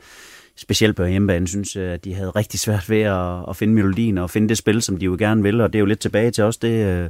[0.55, 4.17] specielt på hjemmebane, synes jeg, at de havde rigtig svært ved at, at finde melodien
[4.17, 6.31] og finde det spil, som de jo gerne vil, og det er jo lidt tilbage
[6.31, 6.57] til os.
[6.57, 7.09] Det, øh,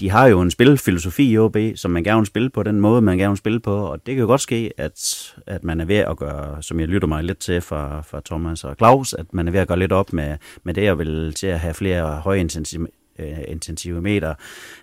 [0.00, 3.02] de har jo en spilfilosofi i OB, som man gerne vil spille på den måde,
[3.02, 5.84] man gerne vil spille på, og det kan jo godt ske, at, at man er
[5.84, 9.26] ved at gøre, som jeg lytter mig lidt til fra, fra Thomas og Claus, at
[9.32, 11.74] man er ved at gøre lidt op med, med det, og vil til at have
[11.74, 12.86] flere højintensive
[13.18, 14.34] øh, intensive meter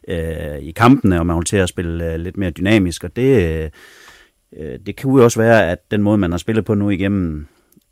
[0.07, 3.71] øh, i kampene, og man vil til at spille øh, lidt mere dynamisk, og det,
[4.57, 7.47] øh, det kan jo også være, at den måde, man har spillet på nu igennem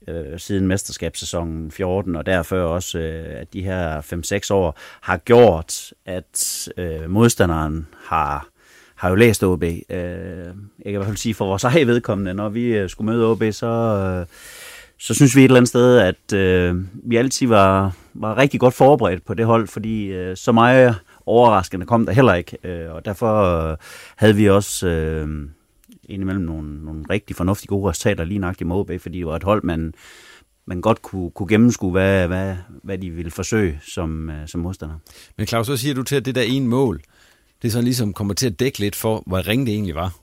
[0.08, 5.94] øh, siden mesterskabssæsonen 14, og derfor også, øh, at de her 5-6 år har gjort,
[6.06, 8.48] at øh, modstanderen har
[8.96, 9.64] har jo læst OB.
[9.64, 10.54] Øh, jeg
[10.86, 13.44] kan i hvert fald sige for vores eget vedkommende, når vi øh, skulle møde OB,
[13.52, 14.26] så, øh,
[15.00, 18.74] så synes vi et eller andet sted, at øh, vi altid var, var rigtig godt
[18.74, 22.58] forberedt på det hold, fordi øh, så meget overraskende kom der heller ikke.
[22.64, 23.78] Øh, og derfor øh,
[24.16, 25.28] havde vi også øh,
[26.06, 29.44] indimellem nogle, nogle rigtig fornuftige gode resultater lige nok i OB, fordi det var et
[29.44, 29.94] hold, man,
[30.66, 34.96] man godt kunne, kunne gennemskue, hvad, hvad, hvad de ville forsøge som, uh, som modstander.
[35.38, 37.02] Men Claus, så siger du til, at det der ene mål,
[37.62, 40.16] det så ligesom kommer til at dække lidt for, hvor ringe det egentlig var.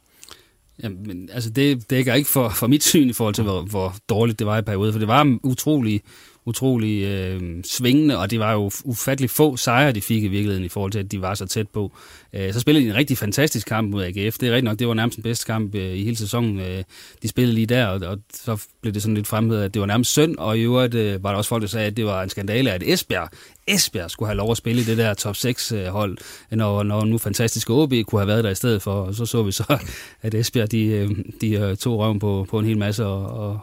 [0.83, 4.39] Jamen, altså det dækker ikke for, for mit syn i forhold til, hvor, hvor dårligt
[4.39, 6.03] det var i perioden, for det var utrolig
[6.47, 10.69] utrolig øh, svingende, og det var jo ufattelig få sejre, de fik i virkeligheden i
[10.69, 11.93] forhold til, at de var så tæt på.
[12.33, 14.39] Øh, så spillede de en rigtig fantastisk kamp mod AGF.
[14.39, 16.61] Det er rigtigt nok, det var nærmest den bedste kamp øh, i hele sæsonen.
[16.61, 16.85] Øh,
[17.23, 19.87] de spillede lige der, og, og så blev det sådan lidt fremhævet, at det var
[19.87, 22.23] nærmest synd, og i øvrigt øh, var der også folk, der sagde, at det var
[22.23, 23.29] en skandale, at Esbjerg,
[23.67, 26.19] Esbjerg skulle have lov at spille i det der top 6 øh, hold,
[26.51, 28.93] når, når nu fantastiske OB kunne have været der i stedet for.
[28.93, 29.79] Og så så vi så,
[30.23, 33.61] at Esbjerg de, øh, de øh, tog røven på, på en hel masse, og, og,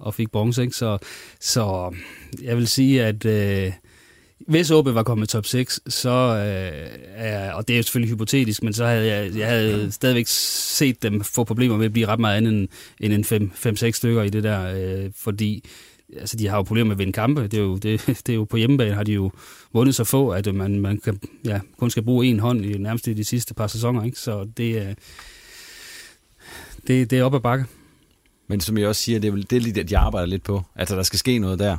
[0.00, 0.62] og fik bronze.
[0.62, 0.76] Ikke?
[0.76, 0.98] Så,
[1.40, 1.94] så
[2.42, 3.72] jeg vil sige, at øh,
[4.48, 8.86] hvis OB var kommet top 6, så, øh, og det er selvfølgelig hypotetisk, men så
[8.86, 12.52] havde jeg, jeg havde stadigvæk set dem få problemer med at blive ret meget andet
[12.52, 12.68] end,
[13.00, 15.64] end en 5-6 stykker i det der, øh, fordi
[16.18, 17.42] altså, de har jo problemer med at vinde kampe.
[17.42, 19.30] Det er, jo, det, det er jo på hjemmebane, har de jo
[19.72, 23.06] vundet så få, at man, man kan, ja, kun skal bruge en hånd i nærmest
[23.06, 24.04] i de sidste par sæsoner.
[24.04, 24.18] Ikke?
[24.18, 24.94] Så det, øh,
[26.86, 27.64] det, det er op ad bakke.
[28.50, 30.62] Men som jeg også siger, det er, det er lige det, de arbejder lidt på.
[30.76, 31.76] Altså, der skal ske noget der.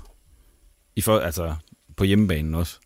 [0.96, 1.56] I for, altså,
[1.96, 2.80] på hjemmebanen også.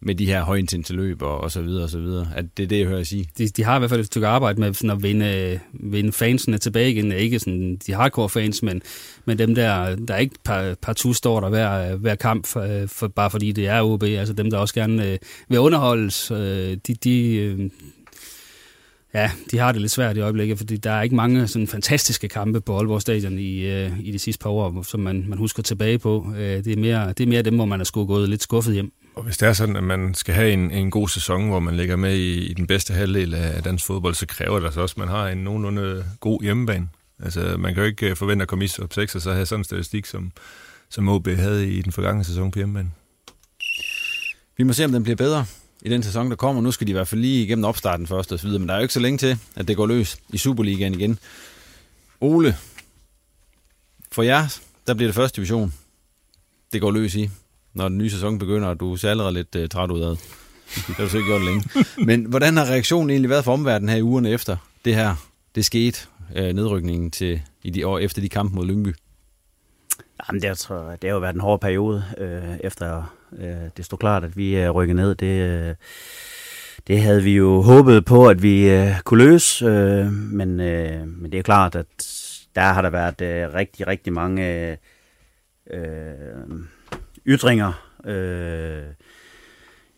[0.00, 2.28] Med de her højintense løb og, og så videre og så videre.
[2.36, 3.28] At det er det, jeg hører sige.
[3.38, 6.58] De, de har i hvert fald et stykke arbejde med sådan at vinde, vinde fansene
[6.58, 7.12] tilbage igen.
[7.12, 8.82] Ikke sådan de hardcore fans, men,
[9.24, 13.30] men dem der, der ikke par, partout står der hver, hver kamp, for, for, bare
[13.30, 14.02] fordi det er OB.
[14.02, 17.70] Altså dem, der også gerne øh, vil underholdes, øh, de, de, øh,
[19.14, 22.28] Ja, de har det lidt svært i øjeblikket, fordi der er ikke mange sådan fantastiske
[22.28, 25.62] kampe på Aalborg Stadion i, øh, i de sidste par år, som man, man husker
[25.62, 26.32] tilbage på.
[26.36, 28.74] Øh, det, er mere, det er mere dem, hvor man er skulle gået lidt skuffet
[28.74, 28.92] hjem.
[29.14, 31.76] Og hvis det er sådan, at man skal have en, en god sæson, hvor man
[31.76, 34.92] ligger med i, i den bedste halvdel af dansk fodbold, så kræver det så også,
[34.92, 36.88] at man har en nogenlunde god hjemmebane.
[37.22, 39.46] Altså, man kan jo ikke øh, forvente at komme i top 6 og så have
[39.46, 40.32] sådan en statistik, som,
[40.90, 42.90] som OB havde i den forgangne sæson på hjemmebane.
[44.56, 45.44] Vi må se, om den bliver bedre
[45.82, 46.62] i den sæson, der kommer.
[46.62, 48.74] Nu skal de i hvert fald lige igennem opstarten først og så videre, men der
[48.74, 51.18] er jo ikke så længe til, at det går løs i Superligaen igen.
[52.20, 52.56] Ole,
[54.12, 55.74] for jer, der bliver det første division.
[56.72, 57.30] Det går løs i,
[57.74, 60.20] når den nye sæson begynder, og du ser allerede lidt uh, træt ud af det.
[60.74, 61.64] Det har du så ikke gjort længe.
[62.08, 65.14] Men hvordan har reaktionen egentlig været for omverdenen her i ugerne efter det her,
[65.54, 65.98] det skete,
[66.30, 68.94] uh, nedrykningen til, i de år efter de kampe mod Lyngby?
[70.28, 73.98] Jamen, det, tror, det har jo været en hård periode, øh, efter Øh, det stod
[73.98, 75.14] klart, at vi øh, er rykket ned.
[75.14, 75.74] Det, øh,
[76.86, 81.32] det havde vi jo håbet på, at vi øh, kunne løse, øh, men, øh, men
[81.32, 81.86] det er klart, at
[82.54, 84.70] der har der været øh, rigtig, rigtig mange
[85.70, 86.36] øh,
[87.26, 87.72] ytringer
[88.04, 88.82] øh,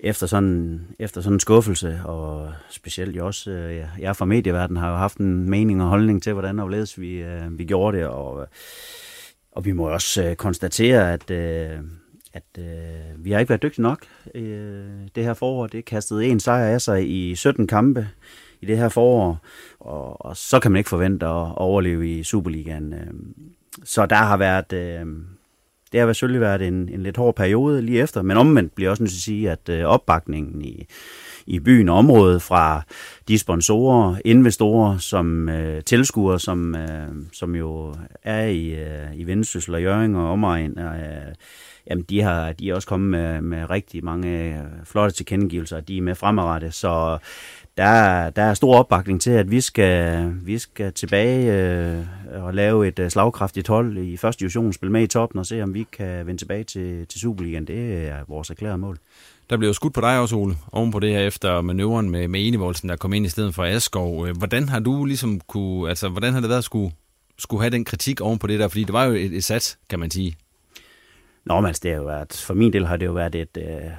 [0.00, 4.90] efter, sådan, efter sådan en skuffelse, og specielt jo også, øh, jeg fra medieverdenen har
[4.90, 8.48] jo haft en mening og holdning til, hvordan og vi, øh, vi gjorde det, og
[9.52, 11.78] og vi må også øh, konstatere, at, øh,
[12.32, 15.66] at øh, vi har ikke været dygtige nok øh, det her forår.
[15.66, 18.08] Det kastede en sejr af sig i 17 kampe
[18.60, 19.38] i det her forår,
[19.80, 22.92] og, og så kan man ikke forvente at overleve i Superligaen.
[22.92, 23.06] Øh.
[23.84, 24.72] Så der har været...
[24.72, 25.06] Øh,
[25.92, 28.90] det har selvfølgelig været en, en lidt hård periode lige efter, men omvendt bliver jeg
[28.90, 30.86] også nødt til at sige, at øh, opbakningen i,
[31.46, 32.82] i byen og området fra
[33.28, 39.74] de sponsorer, investorer, som øh, tilskuer, som, øh, som jo er i, øh, i Vendsyssel
[39.74, 41.34] og Jøring og omegn, øh,
[41.90, 45.98] jamen de, har, de er også kommet med, med rigtig mange øh, flotte tilkendegivelser, de
[45.98, 47.18] er med fremadrettet, så
[47.76, 52.04] der, der er stor opbakning til, at vi skal, vi skal tilbage øh,
[52.44, 55.62] og lave et øh, slagkraftigt hold i første division, spille med i toppen og se,
[55.62, 57.66] om vi kan vende tilbage til, til Superligaen.
[57.66, 58.98] Det er vores erklærede mål.
[59.50, 62.28] Der blev jo skudt på dig også, Ole, oven på det her efter manøvren med,
[62.28, 64.26] med Enevoldsen, der kom ind i stedet for Askov.
[64.26, 66.92] Øh, hvordan har du ligesom kunne, altså hvordan har det været at skulle,
[67.38, 68.68] skulle have den kritik oven på det der?
[68.68, 70.36] Fordi det var jo et, et sats, kan man sige.
[71.44, 73.56] Nå, men altså, det har jo været, for min del har det jo været et,
[73.56, 73.90] øh,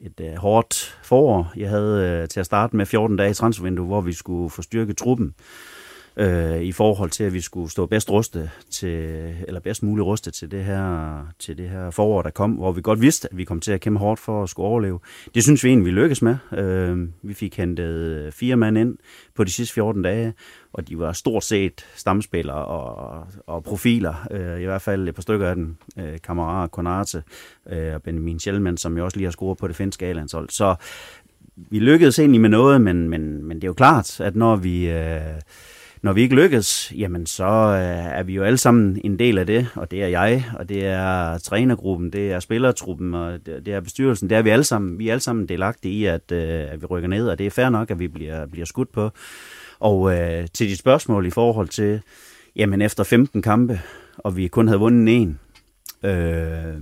[0.00, 1.52] et, et hårdt forår.
[1.56, 4.62] Jeg havde øh, til at starte med 14 dage i transfervindue, hvor vi skulle få
[4.62, 5.34] styrket truppen
[6.16, 10.34] øh, i forhold til, at vi skulle stå bedst rustet til, eller bedst muligt rustet
[10.34, 13.44] til det her, til det her forår, der kom, hvor vi godt vidste, at vi
[13.44, 14.98] kom til at kæmpe hårdt for at skulle overleve.
[15.34, 16.36] Det synes vi egentlig, vi lykkedes med.
[16.52, 18.98] Øh, vi fik hentet fire mand ind
[19.34, 20.34] på de sidste 14 dage,
[20.72, 25.22] og de var stort set stamspillere og, og profiler, øh, i hvert fald et par
[25.22, 27.22] stykker af dem, øh, Kammerat Konate
[27.70, 30.50] øh, og Benjamin Schellmann, som jo også lige har scoret på det finske A-landshold.
[30.50, 30.74] Så
[31.56, 34.90] vi lykkedes egentlig med noget, men, men, men det er jo klart, at når vi...
[34.90, 35.20] Øh,
[36.02, 39.46] når vi ikke lykkes, jamen så øh, er vi jo alle sammen en del af
[39.46, 43.74] det, og det er jeg, og det er trænergruppen, det er spillertruppen, og det, det
[43.74, 44.30] er bestyrelsen.
[44.30, 44.98] Det er vi alle sammen.
[44.98, 47.50] Vi er alle sammen delagtige i, at, øh, at vi rykker ned, og det er
[47.50, 49.10] fair nok, at vi bliver, bliver skudt på.
[49.80, 52.00] Og øh, til dit spørgsmål i forhold til,
[52.56, 53.80] jamen efter 15 kampe,
[54.18, 55.38] og vi kun havde vundet en,
[56.02, 56.80] øh,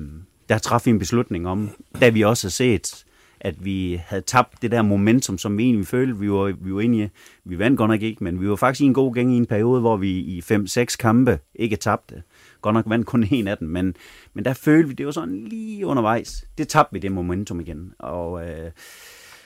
[0.49, 1.71] der traf vi en beslutning om,
[2.01, 3.05] da vi også har set,
[3.41, 6.81] at vi havde tabt det der momentum, som vi egentlig følte, vi var, vi var
[6.81, 7.09] inde i.
[7.45, 9.47] Vi vandt godt nok ikke, men vi var faktisk i en god gang i en
[9.47, 12.23] periode, hvor vi i 5-6 kampe ikke tabte.
[12.63, 13.95] Godt nok vandt kun en af dem, men,
[14.35, 16.45] men der følte vi, det var sådan lige undervejs.
[16.59, 17.93] Det tabte vi det momentum igen.
[17.99, 18.71] Og, øh,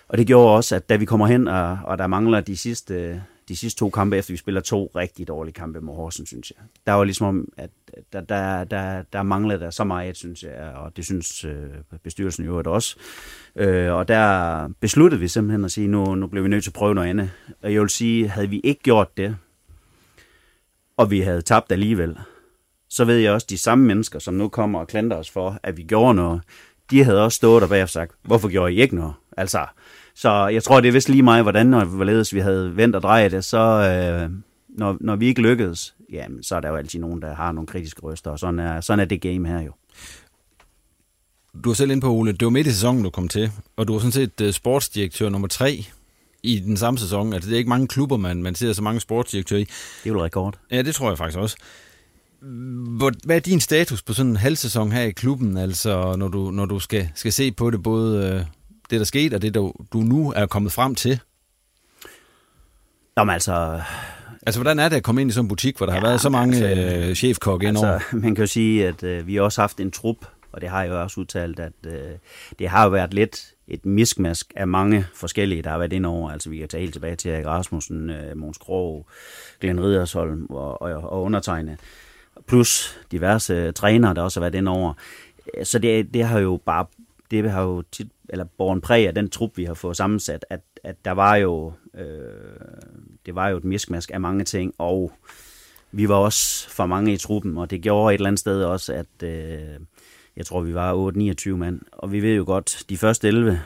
[0.09, 3.23] og det gjorde også, at da vi kommer hen, og, og der mangler de sidste,
[3.49, 6.65] de sidste to kampe, efter vi spiller to rigtig dårlige kampe med Horsens, synes jeg.
[6.87, 7.71] Der var ligesom om, at
[8.13, 11.69] der, der, der, der manglede der så meget, synes jeg, og det synes øh,
[12.03, 12.97] bestyrelsen i øvrigt også.
[13.57, 16.75] Øh, og der besluttede vi simpelthen at sige, nu, nu bliver vi nødt til at
[16.75, 17.31] prøve noget andet.
[17.63, 19.37] Og jeg vil sige, havde vi ikke gjort det,
[20.97, 22.19] og vi havde tabt alligevel,
[22.89, 25.77] så ved jeg også, de samme mennesker, som nu kommer og klandrer os for, at
[25.77, 26.43] vi gjorde noget,
[26.91, 29.15] de havde også stået der bagefter og sagt, hvorfor gjorde I ikke noget?
[29.37, 29.67] Altså,
[30.15, 33.03] så jeg tror, det er vist lige mig, hvordan og hvorledes vi havde vendt og
[33.03, 34.31] drejet det, så øh,
[34.69, 37.67] når, når vi ikke lykkedes, jamen, så er der jo altid nogen, der har nogle
[37.67, 39.73] kritiske røster, og sådan er, sådan er det game her jo.
[41.65, 43.89] Du er selv inde på, Ole, det var midt i sæsonen, du kom til, og
[43.89, 45.85] du var sådan set uh, sportsdirektør nummer tre
[46.43, 47.33] i den samme sæson.
[47.33, 49.65] Altså, det er ikke mange klubber, man, man ser så mange sportsdirektører i.
[49.65, 50.59] Det er jo rekord.
[50.71, 51.57] Ja, det tror jeg faktisk også.
[53.25, 56.51] Hvad er din status på sådan en halv sæson her i klubben, altså når du,
[56.51, 58.47] når du skal, skal se på det, både uh,
[58.93, 61.21] det, der skete, og det, der, du nu er kommet frem til?
[63.19, 63.83] Jamen altså...
[64.47, 66.07] Altså, hvordan er det at komme ind i sådan en butik, hvor der ja, har
[66.07, 68.01] været så mange altså, uh, chefkokke altså, indover?
[68.23, 70.17] Man kan jo sige, at uh, vi har også haft en trup,
[70.53, 71.93] og det har jeg jo også udtalt, at uh,
[72.59, 76.31] det har jo været lidt et miskmask af mange forskellige, der har været indover.
[76.31, 79.07] Altså, vi kan tage helt tilbage til Erik Rasmussen, uh, Måns Krog,
[79.61, 81.77] Glenn Ridersholm og, og, og undertegne.
[82.47, 84.95] Plus diverse trænere, der også har været indover.
[85.63, 86.87] Så det, det har jo bare
[87.33, 90.61] det har jo tit, eller borgen præg af den trup, vi har fået sammensat, at,
[90.85, 92.07] at der var jo, øh,
[93.27, 95.13] det var jo et miskmask af mange ting, og
[95.93, 98.93] vi var også for mange i truppen, og det gjorde et eller andet sted også,
[98.93, 99.81] at øh,
[100.37, 101.11] jeg tror, vi var
[101.47, 103.61] 8-29 mand, og vi ved jo godt, de første 11,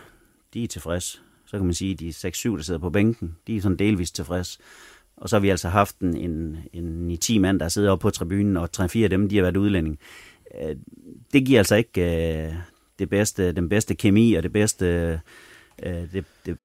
[0.55, 1.23] de er tilfreds.
[1.47, 4.14] Så kan man sige, at de 6-7, der sidder på bænken, de er sådan delvist
[4.14, 4.59] tilfreds.
[5.17, 8.11] Og så har vi altså haft en, en, en 10 mand, der sidder oppe på
[8.11, 9.99] tribunen, og 3-4 af dem, de har været udlænding.
[10.61, 10.77] Øh,
[11.33, 12.55] det giver altså ikke, øh,
[12.99, 15.20] det bedste, den bedste kemi og det bedste...
[15.86, 16.57] Uh, det, det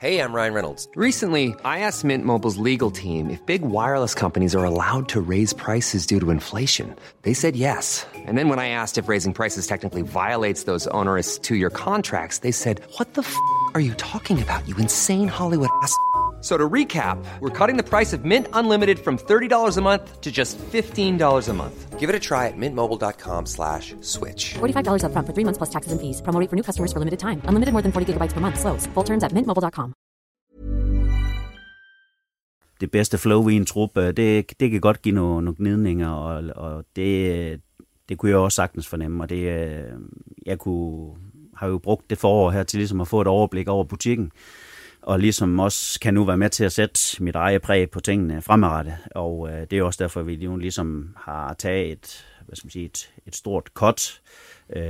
[0.00, 0.86] Hey, I'm Ryan Reynolds.
[0.94, 5.52] Recently, I asked Mint Mobile's legal team if big wireless companies are allowed to raise
[5.52, 6.94] prices due to inflation.
[7.22, 8.06] They said yes.
[8.14, 12.52] And then when I asked if raising prices technically violates those onerous two-year contracts, they
[12.52, 13.34] said, "What the f***
[13.74, 14.68] are you talking about?
[14.68, 15.92] You insane Hollywood ass."
[16.40, 20.30] So to recap, we're cutting the price of Mint Unlimited from $30 a month to
[20.30, 21.98] just $15 a month.
[21.98, 24.54] Give it a try at mintmobile.com slash switch.
[24.54, 26.22] $45 up front for three months plus taxes and fees.
[26.22, 27.42] Promo for new customers for limited time.
[27.44, 28.60] Unlimited more than 40 gigabytes per month.
[28.60, 28.86] Slows.
[28.94, 29.94] Full terms at mintmobile.com.
[32.80, 36.08] Det bedste flow i en trup, øh, det, det kan godt give nogle, nogle gnidninger,
[36.08, 37.60] og, og det,
[38.08, 39.84] det kunne jeg også sagtens fornemme, og det, øh,
[40.46, 41.14] jeg kunne,
[41.56, 44.32] har jo brugt det forår her til ligesom at få et overblik over butikken
[45.08, 48.42] og ligesom også kan nu være med til at sætte mit eget præg på tingene
[48.42, 48.96] fremadrettet.
[49.14, 52.66] Og øh, det er også derfor, at vi nu ligesom har taget et, hvad skal
[52.66, 54.20] man sige, et, et stort cut.
[54.76, 54.82] Øh,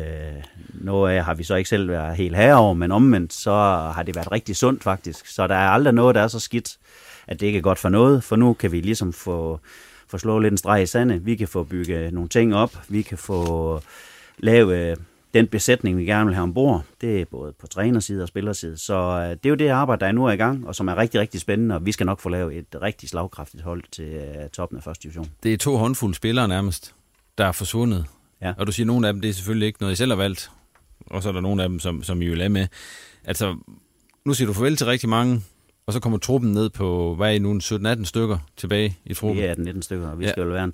[0.75, 3.53] noget af har vi så ikke selv været helt herover, men omvendt så
[3.95, 5.27] har det været rigtig sundt faktisk.
[5.27, 6.79] Så der er aldrig noget, der er så skidt,
[7.27, 9.61] at det ikke er godt for noget, for nu kan vi ligesom få,
[10.09, 11.25] få slået lidt en streg i sande.
[11.25, 13.81] Vi kan få bygget nogle ting op, vi kan få
[14.39, 14.97] lave
[15.35, 18.79] den besætning, vi gerne vil have ombord, det er både på trænerside og spillerside.
[18.79, 20.89] Så øh, det er jo det arbejde, der er nu er i gang, og som
[20.89, 24.05] er rigtig, rigtig spændende, og vi skal nok få lavet et rigtig slagkraftigt hold til
[24.05, 25.27] øh, toppen af første division.
[25.43, 26.95] Det er to håndfulde spillere nærmest,
[27.39, 28.05] der er forsvundet.
[28.43, 28.53] Ja.
[28.59, 30.17] Og du siger, at nogle af dem, det er selvfølgelig ikke noget, I selv har
[30.17, 30.51] valgt,
[31.07, 32.67] og så er der nogle af dem, som, som I vil have med.
[33.25, 33.57] Altså,
[34.25, 35.43] nu siger du farvel til rigtig mange,
[35.87, 39.45] og så kommer truppen ned på, hvad er I nu, 17-18 stykker tilbage i truppen?
[39.45, 40.31] Ja, 19 stykker, og vi ja.
[40.31, 40.73] skal jo være en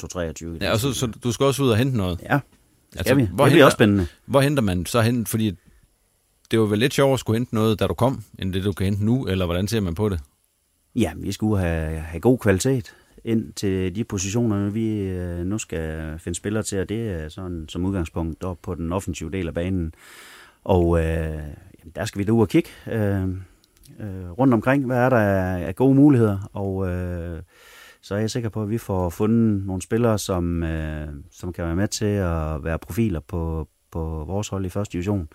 [0.61, 0.65] 2-23.
[0.65, 2.21] Ja, og så, så du skal også ud og hente noget?
[2.23, 2.41] Ja,
[2.97, 3.29] Altså, vi.
[3.33, 4.07] Hvor det bliver også spændende.
[4.27, 5.27] Hvor henter man så hen?
[5.27, 5.59] Fordi
[6.51, 8.73] det var vel lidt sjovere at skulle hente noget, da du kom, end det du
[8.73, 10.21] kan hente nu, eller hvordan ser man på det?
[10.97, 16.15] Ja, vi skulle have, have god kvalitet ind til de positioner, vi øh, nu skal
[16.19, 19.55] finde spillere til, og det er sådan som udgangspunkt op på den offensive del af
[19.55, 19.95] banen.
[20.65, 21.43] Og øh,
[21.97, 23.23] der skal vi da ud og kigge øh,
[24.01, 25.19] øh, rundt omkring, hvad er der
[25.57, 27.43] af gode muligheder, og øh,
[28.05, 31.65] så er jeg sikker på, at vi får fundet nogle spillere, som, øh, som kan
[31.65, 35.29] være med til at være profiler på, på vores hold i første division.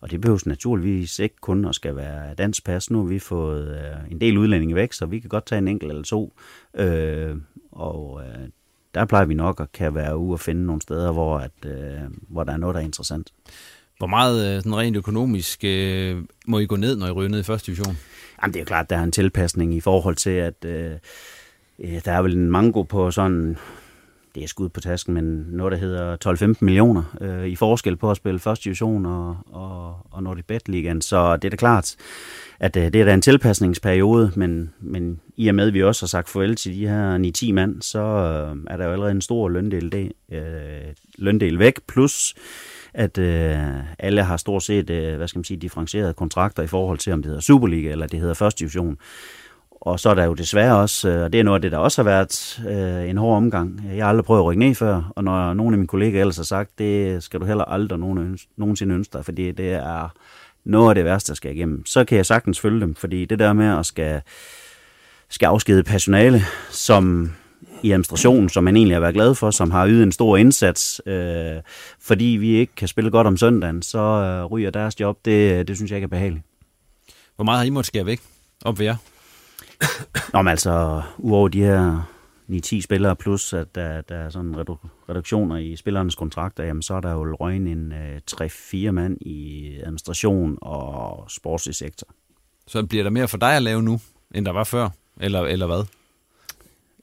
[0.00, 2.90] Og det behøves naturligvis ikke kun at skal være dansk pas.
[2.90, 5.68] Nu har vi fået øh, en del udlændinge væk, så vi kan godt tage en
[5.68, 6.34] enkelt eller to.
[6.74, 7.36] Øh,
[7.72, 8.48] og øh,
[8.94, 12.00] der plejer vi nok at kan være ude og finde nogle steder, hvor, at, øh,
[12.28, 13.32] hvor der er noget, der er interessant.
[13.98, 17.40] Hvor meget øh, sådan rent økonomisk øh, må I gå ned, når I ryger ned
[17.40, 17.96] i første division?
[18.42, 20.92] Jamen, det er jo klart, der er en tilpasning i forhold til, at øh,
[21.78, 23.56] der er vel en mango på sådan
[24.36, 26.16] det er skud på tasken, men noget, der hedder
[26.54, 30.68] 12-15 millioner øh, i forskel på at spille første division og, og, og Nordic Bet
[30.68, 31.02] Ligaen.
[31.02, 31.96] Så det er da klart,
[32.60, 36.02] at øh, det er da en tilpasningsperiode, men, men i og med, at vi også
[36.02, 39.20] har sagt farvel til de her 9-10 mand, så øh, er der jo allerede en
[39.20, 42.34] stor løndel, det, øh, løndel væk, plus
[42.94, 43.58] at øh,
[43.98, 47.22] alle har stort set, øh, hvad skal man sige, differencierede kontrakter i forhold til, om
[47.22, 48.98] det hedder Superliga eller det hedder første division.
[49.86, 51.78] Og så er der jo desværre også, øh, og det er noget af det, der
[51.78, 53.82] også har været øh, en hård omgang.
[53.94, 56.36] Jeg har aldrig prøvet at rykke ned før, og når nogle af mine kollegaer ellers
[56.36, 60.08] har sagt, det skal du heller aldrig nogen, nogensinde ønske dig, fordi det er
[60.64, 61.86] noget af det værste, der skal igennem.
[61.86, 64.22] Så kan jeg sagtens følge dem, fordi det der med at skal,
[65.28, 67.32] skal afskede personale, som
[67.82, 71.00] i administrationen, som man egentlig har været glad for, som har ydet en stor indsats,
[71.06, 71.56] øh,
[72.00, 75.18] fordi vi ikke kan spille godt om søndagen, så øh, ryger deres job.
[75.24, 76.44] Det, det synes jeg ikke er behageligt.
[77.36, 78.20] Hvor meget har I måttet skære væk
[78.64, 78.96] op ved jer?
[80.32, 82.02] Nå, men altså, uover de her
[82.50, 84.56] 9-10 spillere, plus at der, der er sådan
[85.08, 89.70] reduktioner i spillernes kontrakter, jamen så er der jo røgn en øh, 3-4 mand i
[89.80, 92.06] administration og sportslig sektor.
[92.66, 94.00] Så bliver der mere for dig at lave nu,
[94.34, 94.88] end der var før,
[95.20, 95.84] eller, eller hvad?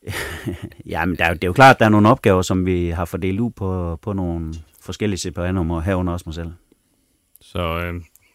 [0.86, 3.40] jamen, der, det er jo klart, at der er nogle opgaver, som vi har fordelt
[3.40, 6.52] ud på, på nogle forskellige CPR-numre, herunder også mig selv.
[7.42, 7.94] Så øh,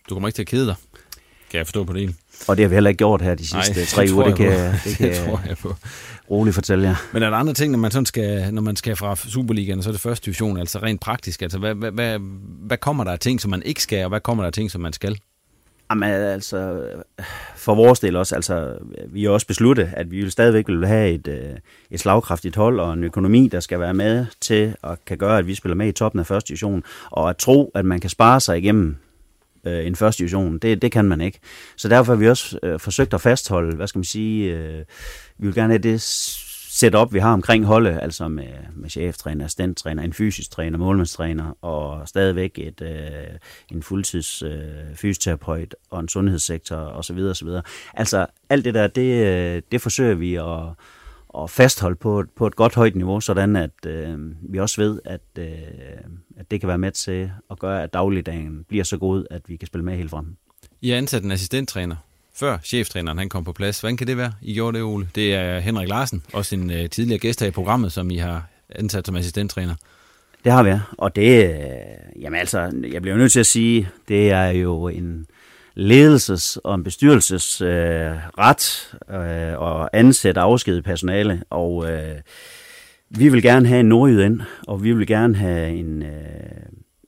[0.08, 0.76] du kommer ikke til at kede dig,
[1.50, 2.14] kan jeg forstå på det.
[2.48, 4.72] Og det har vi heller ikke gjort her de sidste Nej, tre uger, det kan,
[4.84, 5.74] det kan det tror jeg på.
[6.30, 6.94] roligt fortælle jer.
[7.12, 9.90] Men er der andre ting, når man, sådan skal, når man skal fra Superligaen, så
[9.90, 12.18] er det første division, altså rent praktisk, altså hvad, hvad, hvad,
[12.66, 14.70] hvad kommer der af ting, som man ikke skal, og hvad kommer der af ting,
[14.70, 15.18] som man skal?
[15.90, 16.82] Jamen altså,
[17.56, 18.74] for vores del også, altså,
[19.06, 21.56] vi har også besluttet, at vi vil stadigvæk vil have et, øh,
[21.90, 25.46] et slagkraftigt hold og en økonomi, der skal være med til at kan gøre, at
[25.46, 28.40] vi spiller med i toppen af første division, og at tro, at man kan spare
[28.40, 28.96] sig igennem
[29.68, 30.58] øh, en første division.
[30.58, 31.38] Det, det kan man ikke.
[31.76, 34.84] Så derfor har vi også øh, forsøgt at fastholde, hvad skal man sige, øh,
[35.38, 36.00] vi vil gerne have det
[36.78, 42.08] setup, vi har omkring holdet, altså med, med cheftræner, assistenttræner, en fysisk træner, målmandstræner og
[42.08, 43.38] stadigvæk et, øh,
[43.72, 47.18] en fuldtids øh, fysioterapeut og en sundhedssektor osv.
[47.18, 47.48] osv.
[47.94, 50.74] Altså alt det der, det, øh, det forsøger vi at
[51.42, 55.20] at fastholde på, på et godt højt niveau, sådan at øh, vi også ved, at,
[55.38, 55.46] øh,
[56.36, 59.56] at det kan være med til at gøre, at dagligdagen bliver så god, at vi
[59.56, 60.36] kan spille med helt frem.
[60.80, 61.96] I har ansat en assistenttræner,
[62.34, 63.80] før cheftræneren han kom på plads.
[63.80, 65.08] Hvordan kan det være, I gjorde det, Ole?
[65.14, 68.48] Det er Henrik Larsen, også en øh, tidligere gæst her i programmet, som I har
[68.70, 69.74] ansat som assistenttræner.
[70.44, 74.30] Det har vi, og det, øh, jamen altså, jeg bliver nødt til at sige, det
[74.30, 75.26] er jo en,
[75.78, 82.16] ledelses- og en bestyrelses øh, ret øh, og ansætte afskedet personale, og øh,
[83.10, 86.08] vi vil gerne have en nordjyd ind, og vi vil gerne have en, øh,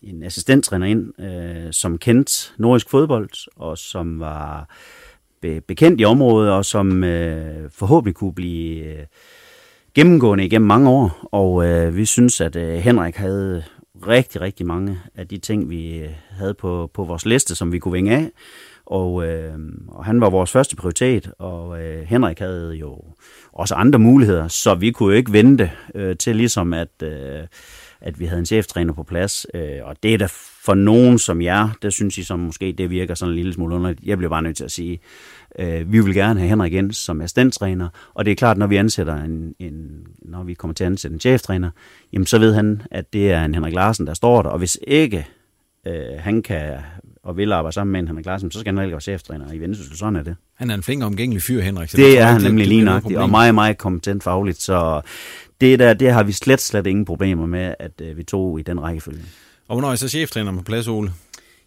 [0.02, 4.68] en assistenttræner ind, øh, som kendt nordisk fodbold, og som var
[5.42, 9.06] be- bekendt i området, og som øh, forhåbentlig kunne blive øh,
[9.94, 11.28] gennemgående igennem mange år.
[11.32, 13.62] Og øh, vi synes, at øh, Henrik havde
[14.06, 17.78] rigtig, rigtig mange af de ting, vi øh, havde på, på vores liste, som vi
[17.78, 18.30] kunne vinge af.
[18.86, 19.54] Og, øh,
[19.88, 23.04] og han var vores første prioritet, og øh, Henrik havde jo
[23.52, 27.40] også andre muligheder, så vi kunne jo ikke vente øh, til ligesom at, øh,
[28.00, 29.46] at vi havde en cheftræner på plads.
[29.54, 30.28] Øh, og det er da
[30.64, 33.74] for nogen som jer, det synes I som måske det virker sådan en lille smule
[33.74, 34.00] underligt.
[34.04, 35.00] Jeg bliver bare nødt til at sige,
[35.58, 38.76] øh, vi vil gerne have Henrik ind som assistenttræner, og det er klart, når vi
[38.76, 41.70] ansætter en, en når vi kommer til at ansætte en cheftræner,
[42.12, 44.78] jamen så ved han, at det er en Henrik Larsen, der står der, og hvis
[44.86, 45.26] ikke
[45.86, 46.78] øh, han kan
[47.22, 49.58] og vil arbejde sammen med en Henrik Larsen, så skal han ikke være cheftræner i
[49.58, 49.96] Vendsyssel.
[49.96, 50.36] Sådan er det.
[50.54, 51.88] Han er en flink omgængelig fyr, Henrik.
[51.88, 55.00] Så det, det er han nemlig lige nok, og meget, meget kompetent fagligt, så
[55.60, 58.62] det, der, det har vi slet, slet ingen problemer med, at øh, vi tog i
[58.62, 59.22] den rækkefølge.
[59.68, 61.12] Og hvornår er så cheftræner på plads, Ole?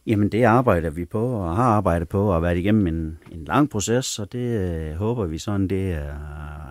[0.05, 3.69] Jamen, det arbejder vi på, og har arbejdet på, og været igennem en, en lang
[3.69, 6.15] proces, og det øh, håber vi sådan, det er,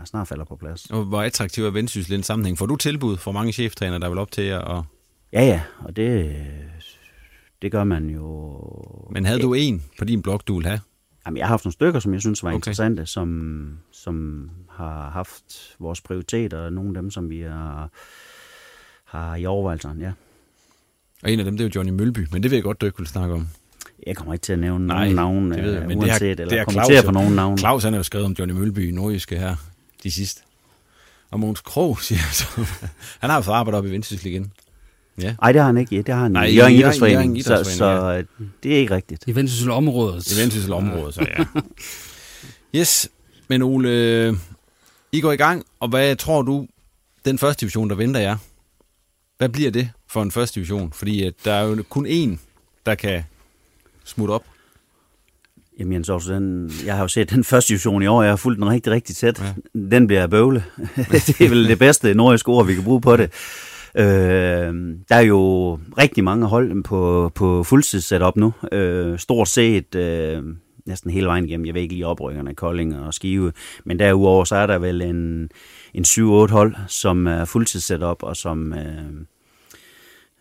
[0.05, 0.91] snart falder på plads.
[0.91, 2.59] Og hvor attraktiv er Vendsyssel i den sammenhæng?
[2.59, 4.53] Får du tilbud fra mange cheftræner, der vil op til?
[4.55, 4.85] Og...
[5.33, 6.37] Ja, ja, og det,
[7.63, 8.61] det gør man jo...
[9.11, 10.81] Men havde du en på din blog, du ville have?
[11.27, 12.57] Jamen, jeg har haft nogle stykker, som jeg synes var okay.
[12.57, 17.91] interessante, som, som har haft vores prioriteter, og nogle af dem, som vi har,
[19.05, 20.13] har i overvejelserne, ja.
[21.23, 22.87] Og en af dem, det er jo Johnny Mølby, men det vil jeg godt, du
[22.87, 23.49] ikke vil snakke om.
[24.07, 26.29] Jeg kommer ikke til at nævne Nej, nogen navn, det ved jeg, men uanset, det
[26.29, 27.59] er, eller det er kommentere på nogen navn.
[27.59, 29.57] Claus han har jo skrevet om Johnny Mølby i Nordjyske her,
[30.03, 30.43] de sidste.
[31.31, 32.47] Og Måns Krog siger så.
[33.21, 34.53] han har jo fået arbejde op i Vendsyssel igen.
[35.23, 35.35] Ja.
[35.43, 36.03] Ej, det har han ikke.
[36.03, 38.23] Det har han Nej, i Jørgen Idrætsforening, så, så ja.
[38.63, 39.25] det er ikke rigtigt.
[39.27, 40.33] I Vendsyssel området.
[40.33, 41.45] I Vendsyssel området, så ja.
[42.81, 43.09] yes,
[43.49, 44.39] men Ole,
[45.13, 46.67] I går i gang, og hvad tror du,
[47.25, 48.37] den første division, der venter jer,
[49.43, 50.93] hvad bliver det for en første division?
[50.93, 52.39] Fordi at der er jo kun én,
[52.87, 53.23] der kan
[54.05, 54.45] smutte op.
[55.79, 58.37] Jamen Jens Aarhus, den, jeg har jo set den første division i år, jeg har
[58.37, 59.41] fulgt den rigtig, rigtig tæt.
[59.41, 59.81] Ja.
[59.97, 60.65] Den bliver bøvle.
[61.27, 63.31] det er vel det bedste nordiske ord, vi kan bruge på det.
[63.97, 64.05] Øh,
[65.09, 68.53] der er jo rigtig mange hold på, på fuldtidssetup nu.
[68.73, 70.43] Øh, stort set øh,
[70.87, 71.67] næsten hele vejen igennem.
[71.67, 73.53] Jeg ved ikke lige oprykkerne, Kolding og Skive.
[73.85, 75.51] Men derudover så er der vel en,
[75.95, 76.23] en 7-8
[76.53, 79.27] hold, som er fuldtidssetup og som, øh,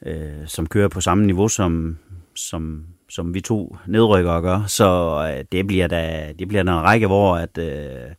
[0.05, 1.97] øh, som kører på samme niveau som,
[2.35, 4.63] som, som vi to nedrykkere gør.
[4.67, 8.11] Så øh, det bliver da det bliver en række, hvor at, øh,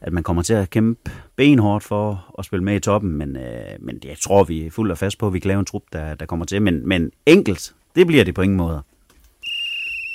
[0.00, 3.76] at man kommer til at kæmpe benhårdt for at spille med i toppen, men, øh,
[3.80, 5.82] men jeg tror, vi er fuldt og fast på, at vi kan lave en trup,
[5.92, 6.62] der, der kommer til.
[6.62, 8.82] Men, men enkelt, det bliver det på ingen måde.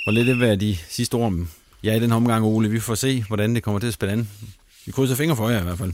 [0.06, 1.48] Og lidt det være de sidste ord om
[1.84, 2.68] ja, i den omgang, Ole.
[2.68, 4.28] Vi får se, hvordan det kommer til at spille an.
[4.86, 5.92] Vi krydser fingre for jer i hvert fald.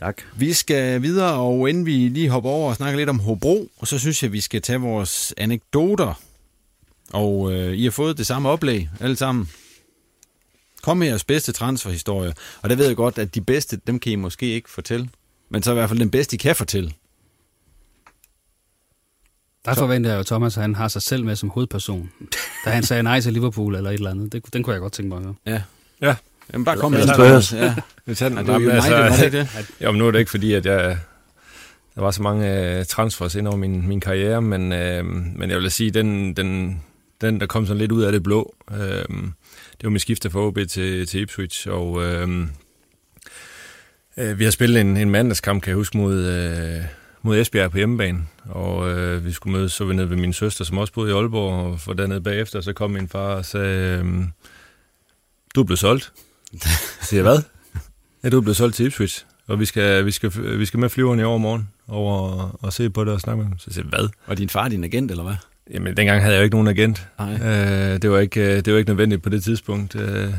[0.00, 0.22] Tak.
[0.36, 3.98] Vi skal videre, og inden vi lige hopper over og snakker lidt om Hobro, så
[3.98, 6.14] synes jeg, vi skal tage vores anekdoter.
[7.12, 9.50] Og øh, I har fået det samme oplæg, alle sammen.
[10.82, 12.34] Kom med jeres bedste transferhistorie.
[12.62, 15.08] Og der ved jeg godt, at de bedste, dem kan I måske ikke fortælle.
[15.50, 16.92] Men så i hvert fald den bedste, I kan fortælle.
[19.64, 22.10] Der forventer jeg jo, Thomas, at han har sig selv med som hovedperson.
[22.64, 24.32] Da han sagde nej til Liverpool eller et eller andet.
[24.32, 25.34] Det, den kunne jeg godt tænke mig at høre.
[25.46, 25.62] Ja.
[26.02, 26.16] Ja.
[26.52, 27.14] Jamen bare kom med.
[27.14, 27.52] Spurs.
[27.52, 27.74] Ja.
[28.06, 28.38] Vi tager den.
[28.38, 29.70] Ja, det er jo Jamen, United, var det det?
[29.80, 30.98] Jo, men nu er det ikke fordi, at jeg...
[31.94, 35.06] Der var så mange uh, transfers ind over min, min karriere, men, uh,
[35.38, 36.80] men jeg vil sige, den, den,
[37.20, 40.40] den, der kom sådan lidt ud af det blå, uh, det var min skifte fra
[40.40, 42.30] OB til, til Ipswich, og uh,
[44.16, 46.14] uh, vi har spillet en, en mandagskamp, kan jeg huske, mod,
[46.78, 46.84] uh,
[47.22, 48.18] mod Esbjerg på hjemmebane,
[48.48, 51.14] og uh, vi skulle mødes, så vi nede ved min søster, som også boede i
[51.14, 54.24] Aalborg, og for dernede bagefter, så kom min far og sagde, uh,
[55.54, 56.12] du blevet solgt.
[57.08, 57.42] Siger hvad?
[58.24, 60.88] Ja, du er blevet solgt til Ipswich, og vi skal, vi skal, vi skal med
[60.88, 63.58] flyveren i overmorgen over og, og se på det og snakke med dem.
[63.58, 64.08] Så siger jeg, hvad?
[64.26, 65.34] Og din far din agent, eller hvad?
[65.74, 67.06] Jamen, dengang havde jeg jo ikke nogen agent.
[67.18, 67.34] Nej.
[67.34, 69.96] Øh, det, var ikke, øh, det var ikke nødvendigt på det tidspunkt.
[69.96, 70.32] Øh,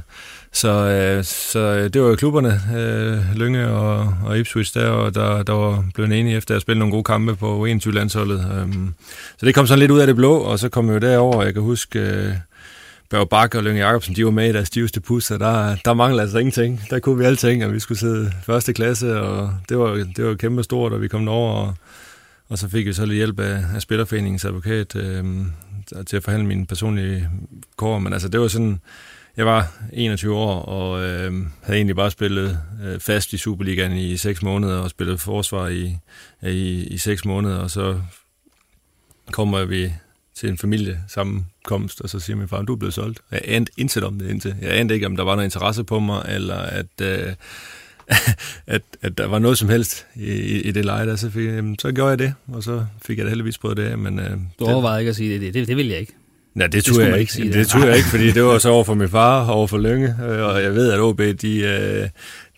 [0.51, 5.43] så, øh, så det var jo klubberne, øh, Lønge og, og Ipswich der, og der,
[5.43, 8.39] der var blevet enige efter at spille nogle gode kampe på 21-landsholdet.
[8.39, 8.74] Øh,
[9.38, 11.43] så det kom sådan lidt ud af det blå, og så kom jeg jo derover.
[11.43, 11.99] Jeg kan huske...
[11.99, 12.34] Øh,
[13.10, 15.93] Børge Bakke og Lønge Jacobsen, de var med i deres stiveste pus, så der, der
[15.93, 16.82] manglede altså ingenting.
[16.89, 20.36] Der kunne vi alting, og vi skulle sidde første klasse, og det var, det var
[20.36, 21.74] kæmpe stort, og vi kom over, og,
[22.49, 25.26] og så fik vi så lidt hjælp af, af Spillerforeningens advokat øh,
[26.07, 27.30] til at forhandle min personlige
[27.78, 27.99] kår.
[27.99, 28.82] Men altså, det var sådan,
[29.38, 31.34] jeg var 21 år, og øh,
[31.64, 35.97] havde egentlig bare spillet øh, fast i Superligaen i 6 måneder, og spillet forsvar i,
[36.43, 37.99] i, i 6 måneder, og så
[39.32, 39.93] kommer vi
[40.39, 43.19] til en familiesammenkomst, og så siger min far, du er blevet solgt.
[43.31, 44.55] Jeg anede intet om det indtil.
[44.61, 47.33] Jeg anede ikke, om der var noget interesse på mig, eller at, øh,
[48.67, 50.31] at, at der var noget som helst i,
[50.61, 51.15] i, det leje der.
[51.15, 53.99] Så, fik, jamen, så gjorde jeg det, og så fik jeg da heldigvis på det.
[53.99, 55.53] Men, øh, Du overvejede ikke at sige det.
[55.53, 56.13] Det, det vil jeg ikke.
[56.53, 57.67] Nej, det, det man jeg ikke sige Det, det.
[57.67, 60.45] turde jeg ikke, fordi det var så over for min far, over for Lønge, øh,
[60.45, 62.09] og jeg ved, at OB, de, øh,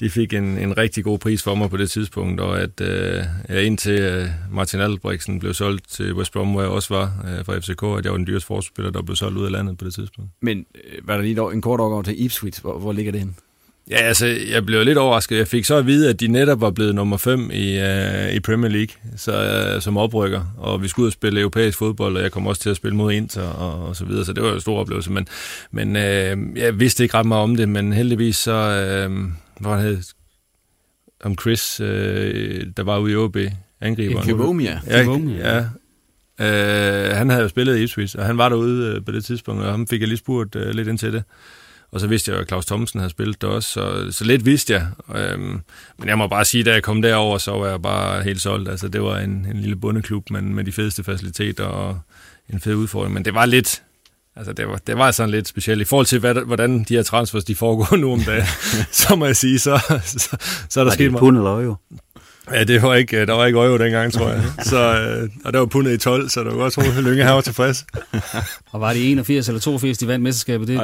[0.01, 3.23] de fik en, en rigtig god pris for mig på det tidspunkt, og at øh,
[3.49, 7.45] ja, indtil øh, Martin Albrechtsen blev solgt til West Brom, hvor jeg også var øh,
[7.45, 9.85] fra FCK, at jeg var den dyreste forspiller, der blev solgt ud af landet på
[9.85, 10.31] det tidspunkt.
[10.41, 12.61] Men øh, var der lige en kort overgang til Ipswich?
[12.61, 13.33] Hvor, hvor ligger det henne?
[13.89, 15.37] Ja, altså, jeg blev lidt overrasket.
[15.37, 18.39] Jeg fik så at vide, at de netop var blevet nummer 5 i, øh, i
[18.39, 22.23] Premier League så, øh, som oprykker, og vi skulle ud og spille europæisk fodbold, og
[22.23, 24.49] jeg kom også til at spille mod Inter og, og så videre, så det var
[24.49, 25.11] jo en stor oplevelse.
[25.11, 25.27] Men,
[25.71, 29.31] men øh, jeg vidste ikke ret meget om det, men heldigvis så, øh,
[29.61, 30.03] hvad han hed,
[31.23, 33.37] om Chris, øh, der var ude i OB,
[33.81, 34.25] angriberen.
[34.25, 34.81] Kivomia.
[34.87, 35.01] Ja,
[35.37, 35.65] ja.
[36.39, 39.63] Øh, han havde jo spillet i Ipswich, og han var derude øh, på det tidspunkt,
[39.63, 41.23] og ham fik jeg lige spurgt øh, lidt ind til det.
[41.91, 44.73] Og så vidste jeg, at Claus Thomsen havde spillet der også, så, så lidt vidste
[44.73, 44.87] jeg.
[45.15, 45.61] Øhm,
[45.97, 48.69] men jeg må bare sige, da jeg kom derover, så var jeg bare helt solgt.
[48.69, 51.99] Altså, det var en, en lille bundeklub, men med de fedeste faciliteter og
[52.49, 53.13] en fed udfordring.
[53.13, 53.83] Men det var lidt,
[54.35, 55.81] altså det var, det var sådan lidt specielt.
[55.81, 58.45] I forhold til, hvad, hvordan de her transfers, de foregår nu om dagen,
[58.91, 60.37] så må jeg sige, så, så,
[60.69, 61.27] så er der Var sket meget.
[61.27, 61.75] eller øje?
[62.53, 64.43] Ja, det var ikke, der var ikke øje dengang, tror jeg.
[64.63, 67.23] Så, øh, og der var pundet i 12, så det var godt tro, at Lønge
[67.23, 67.85] her var tilfreds.
[68.71, 70.67] Og var det 81 eller 82, de vandt mesterskabet?
[70.67, 70.75] Det,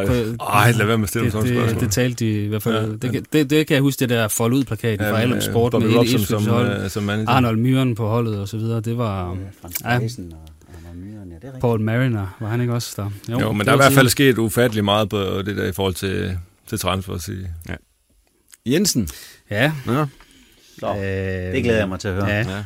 [0.54, 1.82] Ej, lad være med at stille det, det, spørgsmål.
[1.82, 2.76] det talte de i hvert fald.
[2.76, 5.22] Ja, det, kan- det, det, kan jeg huske, det der fold ud plakaten ja, fra
[5.22, 6.84] Alum Sport med hele Ipswich som, hold.
[6.84, 7.30] øh, som manager.
[7.30, 8.82] Arnold Myren på holdet og så videre.
[8.82, 9.38] Det var
[9.86, 10.00] ja,
[11.48, 11.62] det er rigtigt.
[11.62, 13.34] Paul Mariner, var han ikke også der?
[13.40, 15.72] Jo, men det der er i hvert fald sket ufattelig meget på det der i
[15.72, 16.38] forhold til,
[16.68, 17.28] til transfers.
[17.28, 17.34] I.
[18.66, 19.10] Jensen.
[19.52, 19.72] Ja.
[19.88, 20.06] Ja.
[20.80, 22.28] Så, Øh, det glæder jeg mig til at høre.
[22.28, 22.38] Ja.
[22.40, 22.64] ja.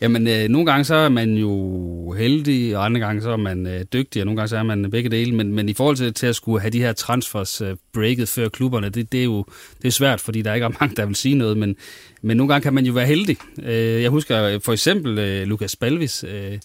[0.00, 3.66] Jamen, øh, nogle gange så er man jo heldig, og andre gange så er man
[3.66, 5.34] øh, dygtig, og nogle gange så er man begge dele.
[5.34, 8.48] Men, men i forhold til, til at skulle have de her transfers øh, breaket før
[8.48, 9.44] klubberne, det, det er jo
[9.82, 11.56] det er svært, fordi der er ikke ret mange, der vil sige noget.
[11.56, 11.76] Men,
[12.22, 13.36] men nogle gange kan man jo være heldig.
[13.62, 16.24] Øh, jeg husker for eksempel øh, Lukas Balvis.
[16.28, 16.58] Øh,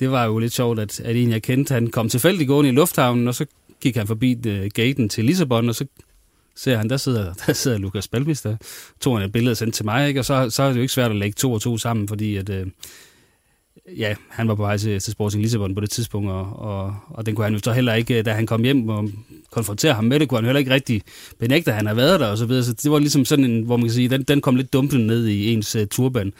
[0.00, 2.72] det var jo lidt sjovt, at, at en, jeg kendte, han kom tilfældigt gående i
[2.72, 3.46] lufthavnen, og så
[3.80, 5.84] gik han forbi uh, gaten til Lissabon, og så
[6.56, 8.56] ser han, der sidder, der sidder Lukas Balbis, der
[9.00, 10.20] tog han et billede og sendte til mig, ikke?
[10.20, 12.36] og så, så er det jo ikke svært at lægge to og to sammen, fordi
[12.36, 12.66] at, uh,
[13.98, 17.26] ja, han var på vej til, til Sporting Lissabon på det tidspunkt, og, og, og
[17.26, 19.10] den kunne han jo så heller ikke, øh, da han kom hjem og
[19.50, 21.02] konfronterede ham med det, kunne han heller ikke rigtig
[21.38, 22.64] benægte, at han har været der og så videre.
[22.64, 25.06] Så det var ligesom sådan en, hvor man kan sige, den, den kom lidt dumpen
[25.06, 26.32] ned i ens uh, turban.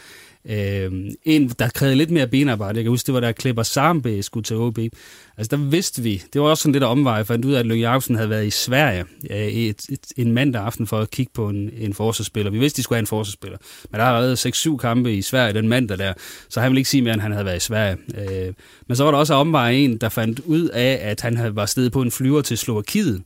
[0.49, 0.93] Øh,
[1.25, 4.45] en, der krævede lidt mere benarbejde, jeg kan huske, det var da Klipper Sarmbe skulle
[4.45, 4.79] til OB.
[5.37, 7.67] Altså der vidste vi, det var også sådan lidt af omvej, fandt ud af, at
[7.67, 11.33] Lønge Jacobsen havde været i Sverige øh, et, et, en mandag aften for at kigge
[11.35, 12.51] på en, en forsvarsspiller.
[12.51, 13.59] Vi vidste, de skulle have en forsvarsspiller.
[13.91, 16.13] Men der har været 6-7 kampe i Sverige den mandag der,
[16.49, 17.97] så han ville ikke sige mere, end han havde været i Sverige.
[18.19, 18.55] Øh,
[18.87, 21.57] men så var der også af omvej en, der fandt ud af, at han havde
[21.57, 23.21] var stedet på en flyver til Slovakiet øh,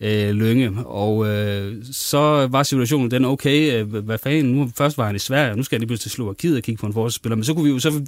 [0.00, 0.86] Øh, Lønge.
[0.86, 5.18] Og øh, så var situationen den, okay, øh, hvad fanden, nu først var han i
[5.18, 7.36] Sverige, og nu skal han lige pludselig til Slovakiet og kigge på en forsvarsspiller.
[7.36, 8.04] Men så kunne vi jo så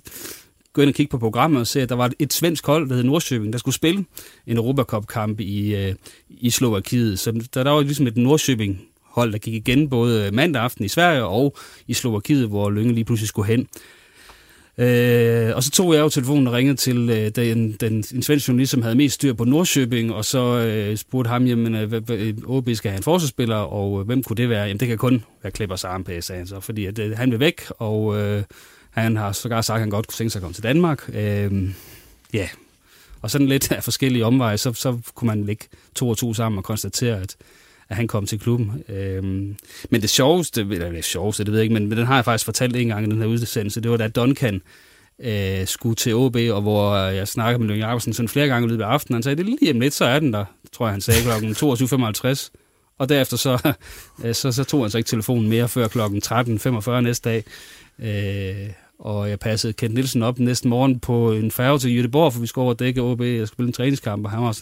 [0.73, 2.95] gå ind og kigge på programmet og se, at der var et svensk hold, der
[2.95, 4.05] hed Nordsjøbing, der skulle spille
[4.47, 5.95] en Europacup-kamp i, øh,
[6.29, 7.19] i Slovakiet.
[7.19, 10.89] Så der, der var ligesom et Nordsjøbing hold, der gik igen både mandag aften i
[10.89, 11.57] Sverige og
[11.87, 13.67] i Slovakiet, hvor Lønge lige pludselig skulle hen.
[14.79, 18.49] Øh, og så tog jeg jo telefonen og ringede til øh, den, den, en svensk
[18.49, 22.69] journalist, som havde mest styr på Nordsjøbing, og så øh, spurgte ham, jamen, øh, OB
[22.75, 24.63] skal have en forsvarsspiller, og øh, hvem kunne det være?
[24.63, 27.41] Jamen, det kan kun være Klippers Armpæs, sagde han så, fordi at, øh, han vil
[27.41, 28.43] væk, og øh,
[28.91, 31.11] han har sågar sagt, at han godt kunne tænke sig at komme til Danmark.
[31.15, 31.71] Øh,
[32.33, 32.49] ja,
[33.23, 35.65] og sådan lidt af forskellige omveje, så, så kunne man lægge
[35.95, 37.37] to og to sammen og konstatere, at
[37.89, 38.83] at han kom til klubben.
[38.89, 39.57] Øhm,
[39.91, 42.25] men det sjoveste, eller det sjoveste, det ved jeg ikke, men, men den har jeg
[42.25, 44.63] faktisk fortalt en gang i den her udsendelse, det var da Duncan
[45.19, 48.71] øh, skulle til OB, og hvor jeg snakkede med Lønge Jacobsen sådan flere gange i
[48.71, 49.15] løbet af aftenen.
[49.15, 51.23] Han sagde, det er lige om lidt, så er den der, tror jeg, han sagde
[51.23, 52.51] klokken 22.55.
[52.99, 53.73] Og derefter så,
[54.25, 57.45] øh, så, så tog han så ikke telefonen mere før klokken 13.45 næste dag.
[57.99, 62.41] Øh, og jeg passede Kent Nielsen op næste morgen på en færge til Jødeborg, for
[62.41, 63.21] vi skulle over og dække OB.
[63.21, 64.59] Jeg skulle spille en træningskamp, og han var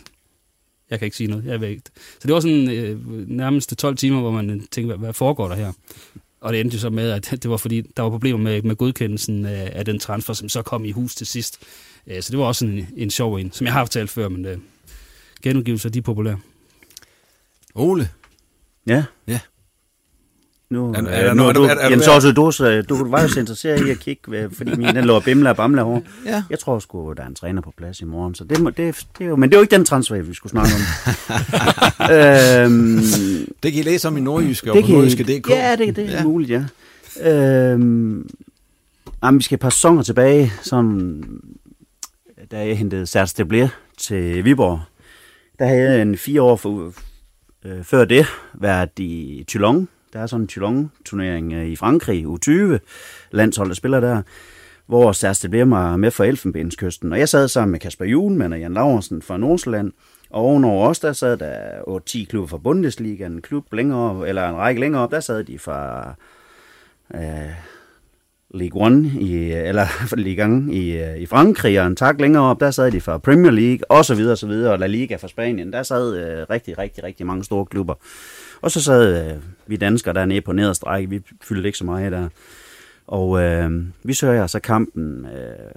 [0.91, 1.82] jeg kan ikke sige noget, jeg ved ikke.
[1.95, 5.55] Så det var sådan øh, nærmest 12 timer, hvor man tænkte, hvad, hvad foregår der
[5.55, 5.72] her?
[6.41, 8.76] Og det endte jo så med, at det var fordi, der var problemer med, med
[8.76, 11.59] godkendelsen af, af den transfer, som så kom i hus til sidst.
[12.07, 14.45] Øh, så det var også en, en sjov en, som jeg har fortalt før, men
[14.45, 14.59] øh,
[15.43, 16.39] genudgivelser, de er populære.
[17.74, 18.09] Ole?
[18.87, 19.05] Ja?
[19.26, 19.41] Ja.
[20.75, 22.53] Nu, Er- er- nu, er- du, er- er- Jens Otto, du,
[22.89, 25.57] du var jo så interesseret i at kigge, fordi min den lå og bimler og
[25.57, 26.01] bamler over.
[26.27, 26.43] Ja.
[26.51, 29.07] Jeg tror sgu, der er en træner på plads i morgen, så det, må, det,
[29.18, 30.81] det er jo, men det er jo ikke den transfer, vi skulle snakke om.
[32.16, 32.99] øhm,
[33.62, 35.51] Det kan I læse om i Nordjyske og det på kan, nordjyske.dk.
[35.51, 36.22] ja, det, det er Ja.
[36.25, 36.64] muligt, ja.
[37.31, 38.29] Øhm,
[39.25, 41.22] jamen, vi skal et par sæsoner tilbage, sådan,
[42.51, 43.68] da jeg hentede Serge Deblier
[43.99, 44.81] til Viborg.
[45.59, 46.93] Der havde jeg en fire år for,
[47.64, 49.89] øh, før det været i Toulon.
[50.14, 52.78] Der er sådan en Toulon-turnering øh, i Frankrig, U20.
[53.30, 54.22] Landsholdet spiller der,
[54.86, 57.12] hvor Særste bliver var med for Elfenbenskysten.
[57.12, 59.92] Og jeg sad sammen med Kasper Juhlmann og Jan Laursen fra Nordsjælland.
[60.30, 61.58] Og ovenover os, der sad der
[61.88, 65.44] 8-10 klubber fra Bundesliga, en klub længere op, eller en række længere op, der sad
[65.44, 66.14] de fra
[67.14, 67.20] øh,
[68.54, 69.86] Ligue 1 i, eller
[70.16, 73.18] Ligue 1 i, øh, i Frankrig, og en tak længere op, der sad de fra
[73.18, 75.72] Premier League, og så videre, og så videre, og La Liga fra Spanien.
[75.72, 77.94] Der sad øh, rigtig, rigtig, rigtig mange store klubber.
[78.64, 82.12] Og så sad øh, vi danskere dernede på nederste række, vi fyldte ikke så meget
[82.12, 82.28] der.
[83.06, 85.70] Og øh, vi søger så kampen øh,